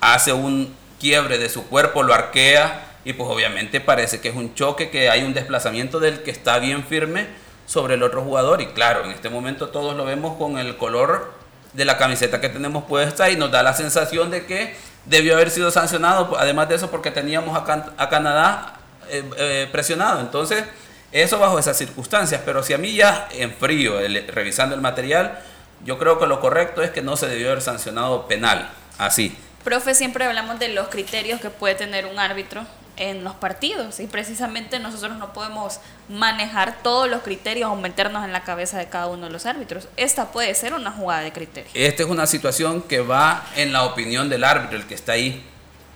hace 0.00 0.32
un 0.32 0.74
quiebre 0.98 1.38
de 1.38 1.48
su 1.48 1.66
cuerpo, 1.68 2.02
lo 2.02 2.14
arquea 2.14 2.86
y 3.04 3.14
pues 3.14 3.28
obviamente 3.30 3.80
parece 3.80 4.20
que 4.20 4.28
es 4.28 4.36
un 4.36 4.54
choque, 4.54 4.90
que 4.90 5.08
hay 5.08 5.22
un 5.22 5.32
desplazamiento 5.32 6.00
del 6.00 6.22
que 6.22 6.30
está 6.30 6.58
bien 6.58 6.84
firme 6.84 7.26
sobre 7.66 7.94
el 7.94 8.02
otro 8.02 8.22
jugador. 8.22 8.60
Y 8.60 8.66
claro, 8.66 9.04
en 9.04 9.12
este 9.12 9.30
momento 9.30 9.68
todos 9.68 9.96
lo 9.96 10.04
vemos 10.04 10.36
con 10.36 10.58
el 10.58 10.76
color 10.76 11.32
de 11.72 11.84
la 11.84 11.96
camiseta 11.96 12.40
que 12.40 12.48
tenemos 12.48 12.84
puesta 12.84 13.30
y 13.30 13.36
nos 13.36 13.50
da 13.50 13.62
la 13.62 13.74
sensación 13.74 14.30
de 14.30 14.44
que 14.44 14.74
debió 15.06 15.34
haber 15.34 15.50
sido 15.50 15.70
sancionado, 15.70 16.36
además 16.38 16.68
de 16.68 16.74
eso 16.74 16.90
porque 16.90 17.10
teníamos 17.10 17.56
a, 17.56 17.94
a 17.96 18.08
Canadá 18.08 18.74
eh, 19.08 19.24
eh, 19.38 19.68
presionado, 19.72 20.20
entonces 20.20 20.64
eso 21.12 21.38
bajo 21.38 21.58
esas 21.58 21.76
circunstancias, 21.76 22.42
pero 22.44 22.62
si 22.62 22.72
a 22.72 22.78
mí 22.78 22.94
ya 22.94 23.28
en 23.32 23.52
frío, 23.52 23.94
revisando 24.28 24.74
el 24.74 24.80
material, 24.80 25.40
yo 25.84 25.98
creo 25.98 26.18
que 26.18 26.26
lo 26.26 26.40
correcto 26.40 26.82
es 26.82 26.90
que 26.90 27.02
no 27.02 27.16
se 27.16 27.28
debió 27.28 27.48
haber 27.48 27.62
sancionado 27.62 28.26
penal, 28.26 28.70
así. 28.98 29.36
Profe, 29.64 29.94
siempre 29.94 30.24
hablamos 30.24 30.58
de 30.58 30.68
los 30.68 30.88
criterios 30.88 31.40
que 31.40 31.50
puede 31.50 31.74
tener 31.74 32.06
un 32.06 32.18
árbitro 32.18 32.64
en 32.96 33.24
los 33.24 33.34
partidos 33.34 33.98
y 33.98 34.06
precisamente 34.06 34.78
nosotros 34.78 35.16
no 35.16 35.32
podemos 35.32 35.80
manejar 36.08 36.82
todos 36.82 37.08
los 37.08 37.22
criterios 37.22 37.70
o 37.70 37.76
meternos 37.76 38.24
en 38.24 38.32
la 38.32 38.42
cabeza 38.42 38.78
de 38.78 38.88
cada 38.88 39.06
uno 39.06 39.26
de 39.26 39.32
los 39.32 39.46
árbitros. 39.46 39.88
Esta 39.96 40.32
puede 40.32 40.54
ser 40.54 40.74
una 40.74 40.90
jugada 40.90 41.22
de 41.22 41.32
criterio. 41.32 41.70
Esta 41.74 42.02
es 42.02 42.08
una 42.08 42.26
situación 42.26 42.82
que 42.82 43.00
va 43.00 43.46
en 43.56 43.72
la 43.72 43.84
opinión 43.84 44.28
del 44.28 44.44
árbitro, 44.44 44.76
el 44.76 44.86
que 44.86 44.94
está 44.94 45.12
ahí, 45.12 45.42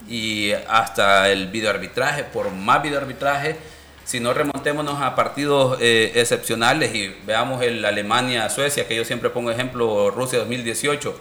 y 0.09 0.53
hasta 0.69 1.29
el 1.29 1.49
videoarbitraje, 1.49 2.25
por 2.25 2.51
más 2.51 2.83
videoarbitraje, 2.83 3.57
si 4.05 4.21
no 4.21 4.35
remontémonos 4.35 5.01
a 5.01 5.15
partidos 5.15 5.79
eh, 5.81 6.13
excepcionales 6.15 6.95
y 6.95 7.15
veamos 7.27 7.63
el 7.63 7.85
Alemania-Suecia, 7.85 8.87
que 8.87 8.97
yo 8.97 9.05
siempre 9.05 9.31
pongo 9.31 9.51
ejemplo, 9.51 10.11
Rusia 10.11 10.39
2018, 10.41 11.19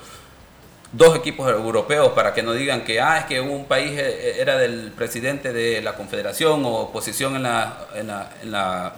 dos 0.91 1.15
equipos 1.15 1.49
europeos 1.49 2.11
para 2.13 2.33
que 2.33 2.43
no 2.43 2.53
digan 2.53 2.83
que 2.83 3.01
ah, 3.01 3.19
es 3.19 3.25
que 3.25 3.41
un 3.41 3.65
país 3.65 3.91
eh, 3.95 4.35
era 4.39 4.57
del 4.57 4.91
presidente 4.91 5.53
de 5.53 5.81
la 5.81 5.95
confederación 5.95 6.65
o 6.65 6.73
oposición 6.75 7.35
en 7.35 7.43
la, 7.43 7.87
en 7.95 8.07
la, 8.51 8.93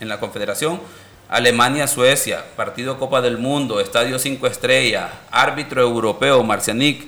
en 0.00 0.08
la 0.08 0.20
Confederación. 0.20 0.80
Alemania-Suecia, 1.28 2.44
partido 2.56 2.98
Copa 2.98 3.20
del 3.20 3.38
Mundo, 3.38 3.80
Estadio 3.80 4.18
5 4.18 4.48
Estrellas, 4.48 5.10
árbitro 5.30 5.80
europeo 5.80 6.42
Marcianic, 6.42 7.06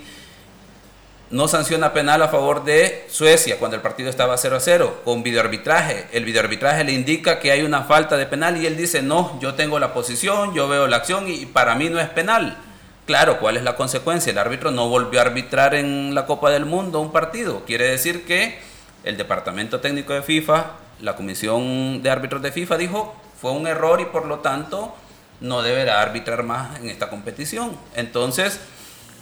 no 1.33 1.49
sanciona 1.49 1.95
penal 1.95 2.23
a 2.23 2.29
favor 2.29 2.63
de 2.63 3.07
Suecia 3.09 3.59
cuando 3.59 3.75
el 3.75 3.83
partido 3.83 4.11
estaba 4.11 4.37
0 4.37 4.57
a 4.57 4.61
0 4.61 5.01
con 5.03 5.23
videoarbitraje. 5.23 6.07
El 6.13 6.27
videoarbitraje 6.27 6.85
le 6.85 6.93
indica 6.93 7.41
que 7.41 7.51
hay 7.51 7.63
una 7.63 7.85
falta 7.85 8.19
de 8.19 8.27
penal 8.27 8.59
y 8.59 8.67
él 8.67 8.77
dice, 8.77 9.01
no, 9.01 9.41
yo 9.41 9.55
tengo 9.55 9.79
la 9.79 9.95
posición, 9.95 10.55
yo 10.55 10.69
veo 10.69 10.87
la 10.87 10.99
acción 10.99 11.25
y 11.29 11.47
para 11.47 11.75
mí 11.75 11.89
no 11.89 11.99
es 11.99 12.09
penal. 12.11 12.59
Claro, 13.07 13.41
¿cuál 13.41 13.57
es 13.57 13.63
la 13.63 13.77
consecuencia? 13.77 14.31
El 14.31 14.39
árbitro 14.39 14.71
no 14.71 14.91
volvió 14.91 15.21
a 15.21 15.23
arbitrar 15.23 15.75
en 15.75 16.15
la 16.15 16.27
Copa 16.27 16.51
del 16.51 16.67
Mundo 16.67 17.01
un 17.01 17.13
partido. 17.13 17.65
Quiere 17.65 17.89
decir 17.89 18.27
que 18.27 18.61
el 19.03 19.17
Departamento 19.17 19.81
Técnico 19.81 20.13
de 20.13 20.23
FIFA, 20.23 20.73
la 21.01 21.17
Comisión 21.17 22.03
de 22.03 22.11
Árbitros 22.11 22.43
de 22.43 22.53
FIFA 22.53 22.77
dijo, 22.77 23.17
fue 23.41 23.53
un 23.53 23.67
error 23.67 24.03
y 24.03 24.05
por 24.05 24.27
lo 24.27 24.41
tanto 24.41 24.95
no 25.41 25.63
deberá 25.63 26.03
arbitrar 26.03 26.43
más 26.43 26.79
en 26.79 26.91
esta 26.91 27.09
competición. 27.09 27.77
Entonces, 27.97 28.61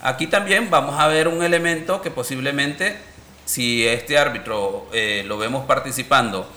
aquí 0.01 0.27
también 0.27 0.69
vamos 0.69 0.99
a 0.99 1.07
ver 1.07 1.27
un 1.27 1.43
elemento 1.43 2.01
que 2.01 2.11
posiblemente, 2.11 2.97
si 3.45 3.87
este 3.87 4.17
árbitro 4.17 4.87
eh, 4.93 5.23
lo 5.25 5.37
vemos 5.37 5.65
participando 5.65 6.49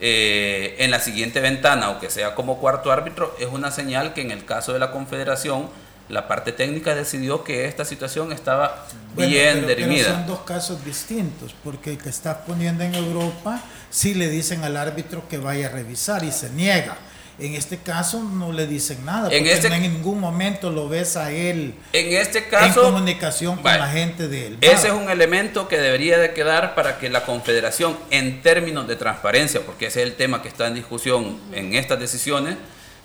eh, 0.00 0.76
en 0.78 0.90
la 0.90 1.00
siguiente 1.00 1.40
ventana 1.40 1.90
o 1.90 2.00
que 2.00 2.10
sea 2.10 2.34
como 2.34 2.58
cuarto 2.58 2.92
árbitro, 2.92 3.34
es 3.38 3.46
una 3.46 3.70
señal 3.70 4.14
que 4.14 4.20
en 4.20 4.30
el 4.30 4.44
caso 4.44 4.72
de 4.72 4.78
la 4.78 4.90
Confederación, 4.90 5.68
la 6.08 6.28
parte 6.28 6.52
técnica 6.52 6.94
decidió 6.94 7.44
que 7.44 7.66
esta 7.66 7.84
situación 7.84 8.32
estaba 8.32 8.86
bien 9.16 9.66
derimida. 9.66 10.12
son 10.12 10.26
dos 10.26 10.40
casos 10.40 10.84
distintos, 10.84 11.54
porque 11.64 11.92
el 11.92 11.98
que 11.98 12.08
está 12.08 12.44
poniendo 12.44 12.84
en 12.84 12.94
Europa, 12.94 13.62
sí 13.90 14.14
le 14.14 14.28
dicen 14.28 14.64
al 14.64 14.76
árbitro 14.76 15.26
que 15.28 15.38
vaya 15.38 15.68
a 15.68 15.70
revisar 15.70 16.24
y 16.24 16.32
se 16.32 16.50
niega. 16.50 16.96
En 17.42 17.54
este 17.54 17.78
caso 17.78 18.22
no 18.22 18.52
le 18.52 18.66
dicen 18.66 19.04
nada, 19.04 19.24
porque 19.24 19.52
este, 19.52 19.66
en 19.66 19.82
ningún 19.82 20.20
momento 20.20 20.70
lo 20.70 20.88
ves 20.88 21.16
a 21.16 21.32
él 21.32 21.74
en, 21.92 22.16
este 22.16 22.46
caso, 22.46 22.66
en 22.66 22.92
comunicación 22.92 23.56
con 23.56 23.64
la 23.64 23.88
gente 23.88 24.28
de 24.28 24.46
él. 24.46 24.58
Ese 24.60 24.88
es 24.88 24.92
un 24.92 25.10
elemento 25.10 25.66
que 25.66 25.78
debería 25.78 26.18
de 26.18 26.32
quedar 26.34 26.74
para 26.74 26.98
que 26.98 27.10
la 27.10 27.24
Confederación, 27.24 27.96
en 28.10 28.42
términos 28.42 28.86
de 28.86 28.96
transparencia, 28.96 29.60
porque 29.66 29.86
ese 29.86 30.02
es 30.02 30.08
el 30.08 30.14
tema 30.14 30.40
que 30.40 30.48
está 30.48 30.68
en 30.68 30.74
discusión 30.74 31.40
en 31.52 31.74
estas 31.74 31.98
decisiones, 31.98 32.56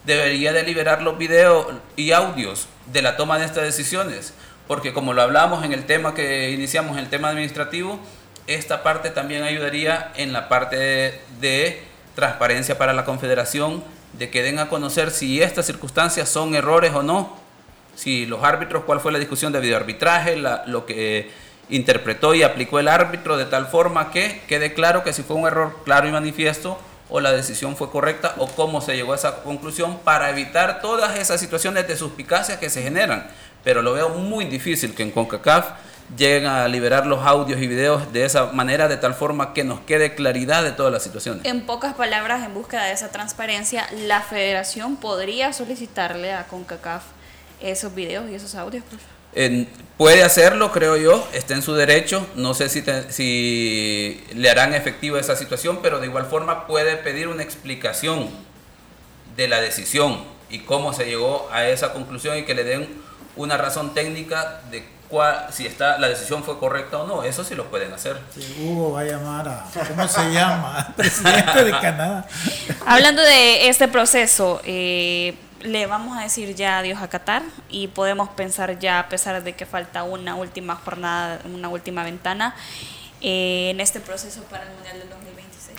debería 0.06 0.54
de 0.54 0.64
liberar 0.64 1.02
los 1.02 1.18
videos 1.18 1.68
y 1.96 2.12
audios 2.12 2.68
de 2.92 3.02
la 3.02 3.18
toma 3.18 3.40
de 3.40 3.46
estas 3.46 3.64
decisiones, 3.64 4.34
porque 4.68 4.94
como 4.94 5.14
lo 5.14 5.22
hablamos 5.22 5.66
en 5.66 5.74
el 5.74 5.86
tema 5.86 6.14
que 6.14 6.52
iniciamos, 6.52 6.98
el 6.98 7.10
tema 7.10 7.30
administrativo, 7.30 8.00
esta 8.48 8.84
parte 8.84 9.10
también 9.10 9.44
ayudaría 9.44 10.12
en 10.16 10.32
la 10.32 10.48
parte 10.48 11.22
de, 11.42 11.84
transparencia 12.16 12.80
para 12.80 12.94
la 12.94 13.06
Confederación, 13.06 13.84
de 14.18 14.30
que 14.30 14.44
den 14.44 14.60
a 14.60 14.70
conocer 14.70 15.12
si 15.12 15.42
estas 15.42 15.66
circunstancias 15.66 16.30
son 16.30 16.56
errores 16.56 16.94
o 16.94 17.04
no, 17.04 17.38
si 17.96 18.26
los 18.26 18.44
árbitros, 18.44 18.84
cuál 18.84 19.00
fue 19.00 19.12
la 19.12 19.20
discusión 19.20 19.52
de 19.52 19.60
videoarbitraje, 19.60 20.38
la, 20.38 20.64
lo 20.68 20.86
que 20.86 21.32
interpretó 21.70 22.34
y 22.34 22.44
aplicó 22.44 22.80
el 22.80 22.88
árbitro 22.88 23.38
de 23.38 23.46
tal 23.46 23.68
forma 23.68 24.12
que 24.12 24.42
quede 24.48 24.74
claro 24.74 25.04
que 25.04 25.14
si 25.14 25.24
fue 25.24 25.36
un 25.36 25.48
error 25.48 25.76
claro 25.84 26.08
y 26.08 26.12
manifiesto, 26.12 26.80
o 27.10 27.20
la 27.20 27.32
decisión 27.32 27.76
fue 27.76 27.90
correcta 27.90 28.36
o 28.38 28.48
cómo 28.48 28.82
se 28.82 28.96
llegó 28.96 29.14
a 29.14 29.16
esa 29.16 29.44
conclusión 29.44 30.00
para 30.04 30.30
evitar 30.30 30.82
todas 30.82 31.18
esas 31.18 31.40
situaciones 31.40 31.88
de 31.88 31.96
suspicacia 31.96 32.60
que 32.60 32.70
se 32.70 32.84
generan. 32.84 33.28
Pero 33.64 33.82
lo 33.82 33.94
veo 33.94 34.10
muy 34.10 34.46
difícil 34.46 34.94
que 34.94 35.04
en 35.04 35.12
CONCACAF 35.12 35.72
lleguen 36.16 36.46
a 36.46 36.68
liberar 36.68 37.06
los 37.06 37.26
audios 37.26 37.62
y 37.62 37.68
videos 37.68 38.14
de 38.14 38.24
esa 38.24 38.52
manera, 38.54 38.88
de 38.88 38.98
tal 38.98 39.14
forma 39.14 39.54
que 39.54 39.64
nos 39.64 39.82
quede 39.82 40.16
claridad 40.16 40.64
de 40.64 40.72
todas 40.72 40.92
las 40.92 41.04
situaciones. 41.04 41.46
En 41.46 41.66
pocas 41.66 41.96
palabras, 41.96 42.46
en 42.46 42.54
búsqueda 42.54 42.86
de 42.86 42.94
esa 42.94 43.10
transparencia, 43.10 43.88
la 43.92 44.22
federación 44.22 44.96
podría 44.98 45.52
solicitarle 45.52 46.34
a 46.34 46.46
CONCACAF 46.48 47.04
esos 47.60 47.94
videos 47.94 48.30
y 48.30 48.36
esos 48.36 48.56
audios. 48.56 48.84
puede 49.98 50.24
hacerlo, 50.24 50.72
creo 50.72 50.96
yo, 50.96 51.28
está 51.34 51.56
en 51.56 51.62
su 51.62 51.74
derecho. 51.74 52.26
No 52.36 52.54
sé 52.54 52.70
si, 52.70 52.84
si 53.10 54.24
le 54.34 54.50
harán 54.50 54.74
efectiva 54.74 55.20
esa 55.20 55.36
situación, 55.36 55.80
pero 55.82 56.00
de 56.00 56.08
igual 56.08 56.26
forma 56.26 56.68
puede 56.68 56.96
pedir 56.96 57.28
una 57.28 57.44
explicación 57.44 58.30
de 59.36 59.48
la 59.48 59.60
decisión 59.60 60.24
y 60.50 60.60
cómo 60.60 60.94
se 60.94 61.06
llegó 61.06 61.50
a 61.52 61.68
esa 61.68 61.92
conclusión 61.94 62.38
y 62.38 62.44
que 62.44 62.56
le 62.56 62.64
den 62.64 62.88
una 63.36 63.58
razón 63.58 63.94
técnica 63.94 64.62
de 64.72 64.84
cuál, 65.10 65.48
si 65.52 65.66
está, 65.66 65.98
la 65.98 66.08
decisión 66.10 66.44
fue 66.44 66.60
correcta 66.60 67.00
o 67.00 67.08
no. 67.08 67.24
Eso 67.24 67.44
sí 67.44 67.56
lo 67.56 67.70
pueden 67.70 67.94
hacer. 67.94 68.18
Hugo 68.62 68.94
va 68.94 69.02
a 69.02 69.04
llamar 69.04 69.48
a, 69.48 69.66
¿cómo 69.88 70.08
se 70.08 70.32
llama? 70.32 70.94
Presidente 70.98 71.64
de 71.64 71.72
Canadá. 71.72 72.28
Hablando 72.86 73.22
de 73.22 73.70
este 73.70 73.88
proceso, 73.88 74.62
eh, 74.66 75.36
le 75.62 75.86
vamos 75.88 76.18
a 76.18 76.22
decir 76.22 76.56
ya 76.56 76.80
adiós 76.80 77.02
a 77.02 77.08
Qatar 77.08 77.44
y 77.70 77.88
podemos 77.88 78.30
pensar 78.30 78.80
ya, 78.80 79.00
a 79.00 79.10
pesar 79.10 79.44
de 79.44 79.54
que 79.54 79.66
falta 79.66 80.04
una 80.04 80.36
última 80.36 80.76
jornada, 80.76 81.40
una 81.46 81.70
última 81.70 82.04
ventana, 82.04 82.56
eh, 83.22 83.70
en 83.72 83.80
este 83.80 84.00
proceso 84.00 84.44
para 84.44 84.64
el 84.64 84.74
Mundial 84.74 85.00
del 85.00 85.10
2026? 85.10 85.78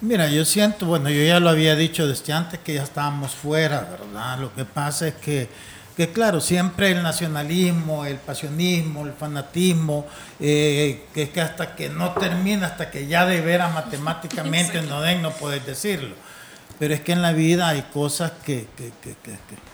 Mira, 0.00 0.28
yo 0.28 0.44
siento, 0.44 0.86
bueno, 0.86 1.10
yo 1.10 1.22
ya 1.22 1.38
lo 1.40 1.50
había 1.50 1.76
dicho 1.76 2.08
desde 2.08 2.32
antes 2.32 2.58
que 2.60 2.74
ya 2.74 2.82
estábamos 2.82 3.34
fuera, 3.34 3.82
¿verdad? 3.82 4.38
Lo 4.38 4.54
que 4.54 4.64
pasa 4.64 5.08
es 5.08 5.14
que, 5.14 5.48
que 6.00 6.12
claro, 6.14 6.40
siempre 6.40 6.92
el 6.92 7.02
nacionalismo, 7.02 8.06
el 8.06 8.16
pasionismo, 8.16 9.04
el 9.04 9.12
fanatismo, 9.12 10.06
eh, 10.40 11.04
que 11.12 11.24
es 11.24 11.28
que 11.28 11.42
hasta 11.42 11.76
que 11.76 11.90
no 11.90 12.12
termina, 12.12 12.68
hasta 12.68 12.90
que 12.90 13.06
ya 13.06 13.26
de 13.26 13.42
veras 13.42 13.74
matemáticamente 13.74 14.80
no 14.80 15.02
den, 15.02 15.20
no 15.20 15.30
puedes 15.32 15.66
decirlo. 15.66 16.14
Pero 16.78 16.94
es 16.94 17.02
que 17.02 17.12
en 17.12 17.20
la 17.20 17.32
vida 17.32 17.68
hay 17.68 17.82
cosas 17.92 18.32
que, 18.46 18.66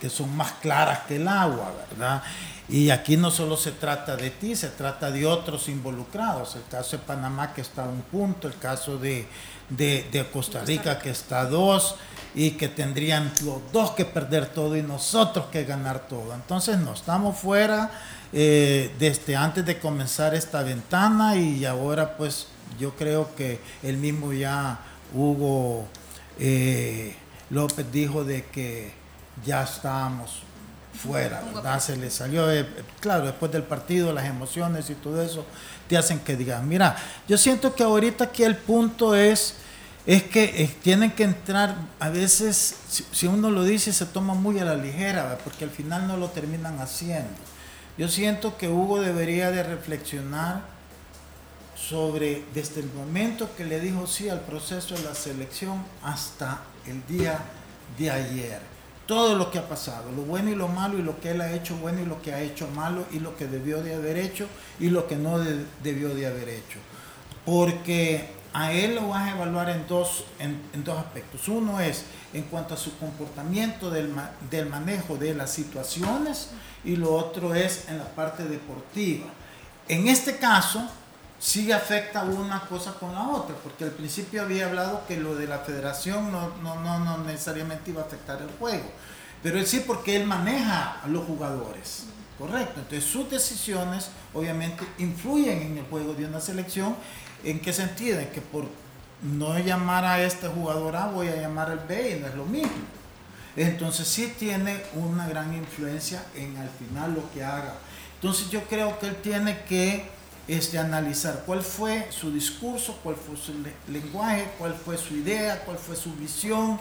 que, 0.00 0.10
son 0.10 0.36
más 0.36 0.50
claras 0.54 1.02
que 1.06 1.14
el 1.14 1.28
agua, 1.28 1.72
¿verdad? 1.92 2.24
Y 2.68 2.90
aquí 2.90 3.16
no 3.16 3.30
solo 3.30 3.56
se 3.56 3.70
trata 3.70 4.16
de 4.16 4.30
ti, 4.30 4.56
se 4.56 4.70
trata 4.70 5.12
de 5.12 5.26
otros 5.26 5.68
involucrados. 5.68 6.56
El 6.56 6.64
caso 6.68 6.96
de 6.96 7.04
Panamá 7.04 7.54
que 7.54 7.60
está 7.60 7.84
a 7.84 7.88
un 7.88 8.02
punto, 8.02 8.48
el 8.48 8.58
caso 8.58 8.98
de, 8.98 9.28
de, 9.68 10.26
Costa 10.32 10.64
Rica. 10.64 10.98
que 10.98 11.10
está 11.10 11.42
a 11.42 11.44
dos 11.44 11.94
y 12.36 12.52
que 12.52 12.68
tendrían 12.68 13.32
los 13.44 13.60
dos 13.72 13.92
que 13.92 14.04
perder 14.04 14.46
todo 14.46 14.76
y 14.76 14.82
nosotros 14.82 15.46
que 15.46 15.64
ganar 15.64 16.06
todo. 16.06 16.34
Entonces 16.34 16.78
no, 16.78 16.92
estamos 16.92 17.38
fuera 17.38 17.90
eh, 18.32 18.94
desde 18.98 19.34
antes 19.34 19.64
de 19.64 19.78
comenzar 19.78 20.34
esta 20.34 20.62
ventana 20.62 21.34
y 21.34 21.64
ahora 21.64 22.16
pues 22.16 22.46
yo 22.78 22.94
creo 22.94 23.34
que 23.34 23.58
el 23.82 23.96
mismo 23.96 24.34
ya 24.34 24.78
Hugo 25.14 25.88
eh, 26.38 27.16
López 27.48 27.86
dijo 27.90 28.22
de 28.22 28.44
que 28.44 28.92
ya 29.44 29.62
estábamos 29.62 30.42
fuera, 30.96 31.42
¿verdad? 31.54 31.80
Se 31.80 31.96
le 31.96 32.10
salió, 32.10 32.50
eh, 32.50 32.66
claro, 33.00 33.26
después 33.26 33.50
del 33.52 33.62
partido, 33.62 34.12
las 34.12 34.26
emociones 34.26 34.90
y 34.90 34.94
todo 34.94 35.22
eso 35.22 35.44
te 35.88 35.96
hacen 35.96 36.18
que 36.20 36.36
digan, 36.36 36.68
mira, 36.68 36.96
yo 37.28 37.38
siento 37.38 37.74
que 37.74 37.82
ahorita 37.82 38.24
aquí 38.24 38.42
el 38.42 38.56
punto 38.56 39.14
es, 39.14 39.54
es 40.06 40.22
que 40.22 40.44
eh, 40.44 40.70
tienen 40.82 41.10
que 41.10 41.24
entrar, 41.24 41.76
a 41.98 42.10
veces, 42.10 42.76
si, 43.10 43.26
uno 43.26 43.50
lo 43.50 43.64
dice, 43.64 43.92
se 43.92 44.06
toma 44.06 44.34
muy 44.34 44.60
a 44.60 44.64
la 44.64 44.76
ligera, 44.76 45.36
porque 45.42 45.64
al 45.64 45.70
final 45.70 46.06
no 46.06 46.16
lo 46.16 46.28
terminan 46.30 46.78
haciendo. 46.78 47.34
Yo 47.98 48.08
siento 48.08 48.56
que 48.56 48.68
Hugo 48.68 49.00
debería 49.00 49.50
de 49.50 49.64
reflexionar 49.64 50.62
sobre 51.76 52.44
desde 52.54 52.80
el 52.80 52.92
momento 52.92 53.50
que 53.56 53.64
le 53.64 53.80
dijo 53.80 54.06
sí 54.06 54.28
al 54.28 54.40
proceso 54.40 54.94
de 54.94 55.02
la 55.02 55.14
selección 55.14 55.84
hasta 56.02 56.60
el 56.86 57.04
día 57.06 57.40
de 57.98 58.10
ayer. 58.10 58.60
Todo 59.06 59.36
lo 59.36 59.50
que 59.50 59.58
ha 59.58 59.68
pasado, 59.68 60.10
lo 60.12 60.22
bueno 60.22 60.50
y 60.50 60.54
lo 60.54 60.68
malo 60.68 60.98
y 60.98 61.02
lo 61.02 61.18
que 61.20 61.30
él 61.30 61.40
ha 61.40 61.52
hecho 61.52 61.76
bueno 61.76 62.00
y 62.00 62.06
lo 62.06 62.22
que 62.22 62.32
ha 62.32 62.40
hecho 62.40 62.68
malo 62.68 63.06
y 63.12 63.18
lo 63.18 63.36
que 63.36 63.46
debió 63.46 63.82
de 63.82 63.94
haber 63.94 64.18
hecho 64.18 64.46
y 64.78 64.90
lo 64.90 65.06
que 65.06 65.16
no 65.16 65.38
debió 65.82 66.14
de 66.14 66.26
haber 66.26 66.48
hecho. 66.48 66.78
Porque 67.44 68.35
a 68.56 68.72
él 68.72 68.94
lo 68.94 69.08
vas 69.08 69.28
a 69.28 69.32
evaluar 69.32 69.68
en 69.68 69.86
dos, 69.86 70.24
en, 70.38 70.58
dos 70.82 70.98
aspectos. 70.98 71.46
Uno 71.46 71.78
es 71.78 72.04
en 72.32 72.44
cuanto 72.44 72.72
a 72.72 72.78
su 72.78 72.96
comportamiento 72.96 73.90
del, 73.90 74.14
del 74.50 74.66
manejo 74.66 75.18
de 75.18 75.34
las 75.34 75.52
situaciones 75.52 76.52
y 76.82 76.96
lo 76.96 77.14
otro 77.14 77.54
es 77.54 77.86
en 77.88 77.98
la 77.98 78.06
parte 78.06 78.44
deportiva. 78.44 79.26
En 79.88 80.08
este 80.08 80.38
caso, 80.38 80.88
sí 81.38 81.70
afecta 81.70 82.22
una 82.22 82.60
cosa 82.60 82.94
con 82.94 83.12
la 83.12 83.28
otra, 83.28 83.54
porque 83.56 83.84
al 83.84 83.90
principio 83.90 84.40
había 84.40 84.64
hablado 84.64 85.02
que 85.06 85.18
lo 85.18 85.34
de 85.34 85.46
la 85.46 85.58
federación 85.58 86.32
no, 86.32 86.56
no, 86.62 86.80
no, 86.80 86.98
no 87.00 87.18
necesariamente 87.18 87.90
iba 87.90 88.00
a 88.00 88.06
afectar 88.06 88.40
el 88.40 88.48
juego, 88.58 88.90
pero 89.42 89.58
él 89.58 89.66
sí 89.66 89.84
porque 89.86 90.16
él 90.16 90.26
maneja 90.26 91.02
a 91.02 91.08
los 91.08 91.26
jugadores, 91.26 92.04
correcto, 92.38 92.80
entonces 92.80 93.04
sus 93.04 93.30
decisiones 93.30 94.08
obviamente 94.32 94.82
influyen 94.98 95.60
en 95.60 95.78
el 95.78 95.84
juego 95.84 96.14
de 96.14 96.24
una 96.24 96.40
selección, 96.40 96.96
¿en 97.44 97.60
qué 97.60 97.72
sentido? 97.72 98.20
En 98.20 98.28
que 98.28 98.40
por 98.40 98.66
no 99.22 99.58
llamar 99.58 100.04
a 100.04 100.22
este 100.22 100.48
jugador 100.48 100.96
A 100.96 101.06
voy 101.06 101.28
a 101.28 101.36
llamar 101.36 101.70
al 101.70 101.80
B 101.80 102.16
y 102.16 102.20
no 102.20 102.26
es 102.26 102.34
lo 102.34 102.44
mismo. 102.44 102.70
Entonces 103.56 104.06
sí 104.06 104.32
tiene 104.38 104.82
una 104.94 105.26
gran 105.26 105.54
influencia 105.54 106.22
en 106.34 106.56
al 106.58 106.68
final 106.68 107.14
lo 107.14 107.32
que 107.32 107.42
haga. 107.42 107.74
Entonces 108.14 108.50
yo 108.50 108.62
creo 108.64 108.98
que 108.98 109.08
él 109.08 109.16
tiene 109.16 109.60
que 109.68 110.04
es 110.46 110.70
de 110.70 110.78
analizar 110.78 111.42
cuál 111.44 111.62
fue 111.62 112.06
su 112.10 112.30
discurso, 112.30 112.98
cuál 113.02 113.16
fue 113.16 113.36
su 113.36 113.52
lenguaje, 113.90 114.48
cuál 114.58 114.74
fue 114.74 114.96
su 114.96 115.14
idea, 115.14 115.64
cuál 115.64 115.76
fue 115.76 115.96
su 115.96 116.14
visión, 116.14 116.78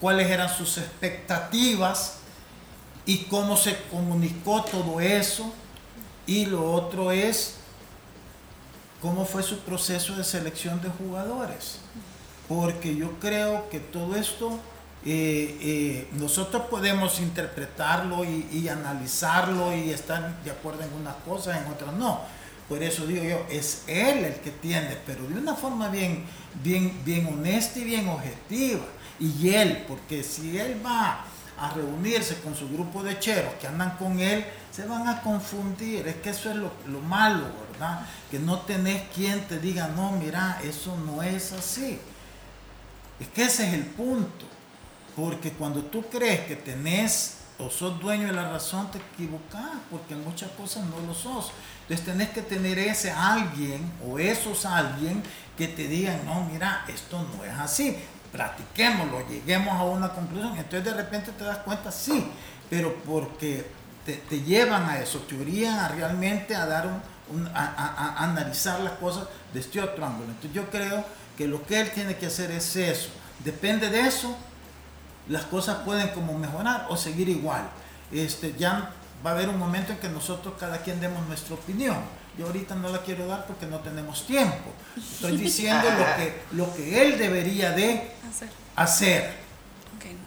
cuáles 0.00 0.30
eran 0.30 0.48
sus 0.48 0.78
expectativas 0.78 2.18
y 3.06 3.24
cómo 3.24 3.56
se 3.56 3.76
comunicó 3.90 4.62
todo 4.62 5.00
eso. 5.00 5.52
Y 6.26 6.46
lo 6.46 6.72
otro 6.72 7.10
es 7.10 7.54
cómo 9.00 9.24
fue 9.24 9.42
su 9.42 9.58
proceso 9.60 10.14
de 10.16 10.24
selección 10.24 10.80
de 10.80 10.88
jugadores. 10.88 11.78
Porque 12.48 12.96
yo 12.96 13.18
creo 13.20 13.68
que 13.70 13.78
todo 13.78 14.16
esto 14.16 14.58
eh, 15.04 15.56
eh, 15.60 16.08
nosotros 16.12 16.64
podemos 16.70 17.20
interpretarlo 17.20 18.24
y, 18.24 18.68
analizarlo 18.68 19.74
y 19.76 19.90
estar 19.90 20.42
de 20.42 20.50
acuerdo 20.50 20.82
en 20.82 20.92
unas 21.00 21.16
cosas, 21.16 21.62
en 21.62 21.72
otras 21.72 21.94
no. 21.94 22.20
Por 22.68 22.82
eso 22.82 23.06
digo 23.06 23.22
yo, 23.24 23.46
es 23.48 23.84
él 23.86 24.24
el 24.24 24.34
que 24.36 24.50
tiene, 24.50 24.98
pero 25.06 25.26
de 25.26 25.34
una 25.34 25.54
forma 25.54 25.88
bien, 25.88 26.24
bien, 26.62 27.00
bien 27.04 27.26
honesta 27.26 27.78
y 27.78 27.84
bien 27.84 28.08
objetiva. 28.08 28.84
Y 29.20 29.50
él, 29.50 29.84
porque 29.88 30.22
si 30.22 30.58
él 30.58 30.80
va 30.84 31.24
a 31.60 31.70
reunirse 31.70 32.40
con 32.40 32.54
su 32.54 32.68
grupo 32.68 33.02
de 33.02 33.18
cheros 33.18 33.54
que 33.60 33.66
andan 33.66 33.96
con 33.96 34.20
él, 34.20 34.44
se 34.72 34.86
van 34.86 35.08
a 35.08 35.20
confundir. 35.22 36.06
Es 36.06 36.16
que 36.16 36.30
eso 36.30 36.50
es 36.50 36.56
lo, 36.56 36.72
lo 36.86 37.00
malo, 37.00 37.46
¿verdad? 37.72 38.06
Que 38.30 38.38
no 38.38 38.60
tenés 38.60 39.02
quien 39.14 39.46
te 39.48 39.58
diga, 39.58 39.88
no, 39.88 40.12
mira, 40.12 40.60
eso 40.62 40.96
no 40.96 41.22
es 41.22 41.52
así. 41.52 42.00
Es 43.18 43.28
que 43.28 43.42
ese 43.42 43.66
es 43.66 43.74
el 43.74 43.84
punto. 43.84 44.46
Porque 45.16 45.50
cuando 45.52 45.82
tú 45.82 46.04
crees 46.08 46.40
que 46.46 46.54
tenés 46.54 47.38
o 47.58 47.68
sos 47.68 47.98
dueño 47.98 48.28
de 48.28 48.32
la 48.32 48.50
razón, 48.50 48.88
te 48.92 48.98
equivocás, 48.98 49.72
porque 49.90 50.14
en 50.14 50.22
muchas 50.22 50.50
cosas 50.52 50.84
no 50.84 51.00
lo 51.00 51.12
sos. 51.12 51.50
Entonces 51.82 52.06
tenés 52.06 52.28
que 52.30 52.42
tener 52.42 52.78
ese 52.78 53.10
alguien 53.10 53.90
o 54.06 54.18
esos 54.18 54.64
alguien 54.64 55.22
que 55.56 55.66
te 55.66 55.88
digan, 55.88 56.24
no, 56.24 56.44
mira, 56.44 56.84
esto 56.86 57.20
no 57.34 57.44
es 57.44 57.52
así, 57.54 57.96
platiquémoslo, 58.32 59.26
lleguemos 59.28 59.74
a 59.74 59.84
una 59.84 60.10
conclusión. 60.10 60.56
Entonces 60.56 60.84
de 60.84 60.94
repente 60.94 61.32
te 61.32 61.44
das 61.44 61.58
cuenta, 61.58 61.90
sí, 61.90 62.26
pero 62.70 62.94
porque 63.04 63.66
te, 64.04 64.40
llevan 64.42 64.88
a 64.88 64.98
eso, 64.98 65.20
te 65.20 65.38
orían 65.38 65.78
a 65.78 65.88
realmente 65.88 66.54
a 66.54 66.66
dar 66.66 66.86
un, 67.30 67.46
a, 67.54 68.24
analizar 68.24 68.80
las 68.80 68.94
cosas 68.94 69.24
desde 69.52 69.80
otro 69.80 70.04
ángulo. 70.04 70.28
Entonces 70.28 70.52
yo 70.52 70.70
creo 70.70 71.04
que 71.36 71.46
lo 71.46 71.64
que 71.66 71.80
él 71.80 71.90
tiene 71.90 72.16
que 72.16 72.26
hacer 72.26 72.50
es 72.50 72.74
eso. 72.76 73.10
Depende 73.44 73.90
de 73.90 74.00
eso, 74.00 74.36
las 75.28 75.44
cosas 75.44 75.78
pueden 75.84 76.08
como 76.08 76.36
mejorar 76.36 76.86
o 76.88 76.96
seguir 76.96 77.28
igual. 77.28 77.68
Este, 78.10 78.54
ya 78.58 78.90
va 79.24 79.30
a 79.30 79.34
haber 79.34 79.48
un 79.48 79.58
momento 79.58 79.92
en 79.92 79.98
que 79.98 80.08
nosotros 80.08 80.54
cada 80.58 80.78
quien 80.78 81.00
demos 81.00 81.26
nuestra 81.26 81.54
opinión. 81.54 81.96
Yo 82.38 82.46
ahorita 82.46 82.76
no 82.76 82.90
la 82.90 83.02
quiero 83.02 83.26
dar 83.26 83.46
porque 83.46 83.66
no 83.66 83.80
tenemos 83.80 84.26
tiempo. 84.26 84.72
Estoy 84.96 85.36
diciendo 85.36 85.82
lo 85.90 86.16
que, 86.16 86.42
lo 86.52 86.74
que 86.74 87.02
él 87.02 87.18
debería 87.18 87.72
de 87.72 88.12
hacer. 88.76 89.48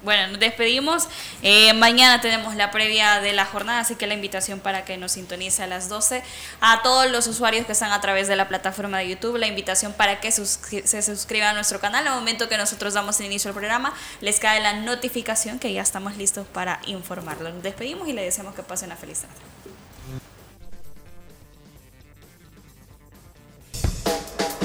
Bueno, 0.04 0.32
nos 0.32 0.40
despedimos. 0.40 1.08
Eh, 1.44 1.74
mañana 1.74 2.22
tenemos 2.22 2.56
la 2.56 2.72
previa 2.72 3.22
de 3.22 3.34
la 3.34 3.46
jornada, 3.46 3.80
así 3.80 3.96
que 3.96 4.08
la 4.08 4.16
invitación 4.16 4.60
para 4.60 4.84
que 4.84 4.98
nos 4.98 5.14
sintonice 5.14 5.64
a 5.64 5.68
las 5.68 5.90
12. 5.90 6.24
A 6.60 6.82
todos 6.82 7.10
los 7.12 7.28
usuarios 7.28 7.66
que 7.66 7.72
están 7.72 7.92
a 7.92 8.02
través 8.02 8.28
de 8.28 8.36
la 8.36 8.48
plataforma 8.48 8.98
de 8.98 9.10
YouTube, 9.10 9.38
la 9.38 9.48
invitación 9.48 9.94
para 9.94 10.20
que 10.20 10.32
se 10.32 11.02
suscriban 11.02 11.50
a 11.50 11.54
nuestro 11.54 11.80
canal. 11.80 12.08
Al 12.08 12.16
momento 12.16 12.50
que 12.50 12.58
nosotros 12.58 12.96
damos 12.96 13.20
inicio 13.22 13.50
al 13.50 13.56
programa, 13.56 13.94
les 14.22 14.40
cae 14.40 14.60
la 14.60 14.74
notificación 14.74 15.60
que 15.60 15.72
ya 15.72 15.84
estamos 15.84 16.18
listos 16.18 16.48
para 16.48 16.82
informarlos. 16.88 17.54
Nos 17.54 17.64
despedimos 17.64 18.08
y 18.08 18.14
le 18.14 18.24
deseamos 18.24 18.56
que 18.56 18.64
pasen 18.64 18.88
una 18.88 18.98
feliz 18.98 19.20
tarde. 19.20 19.61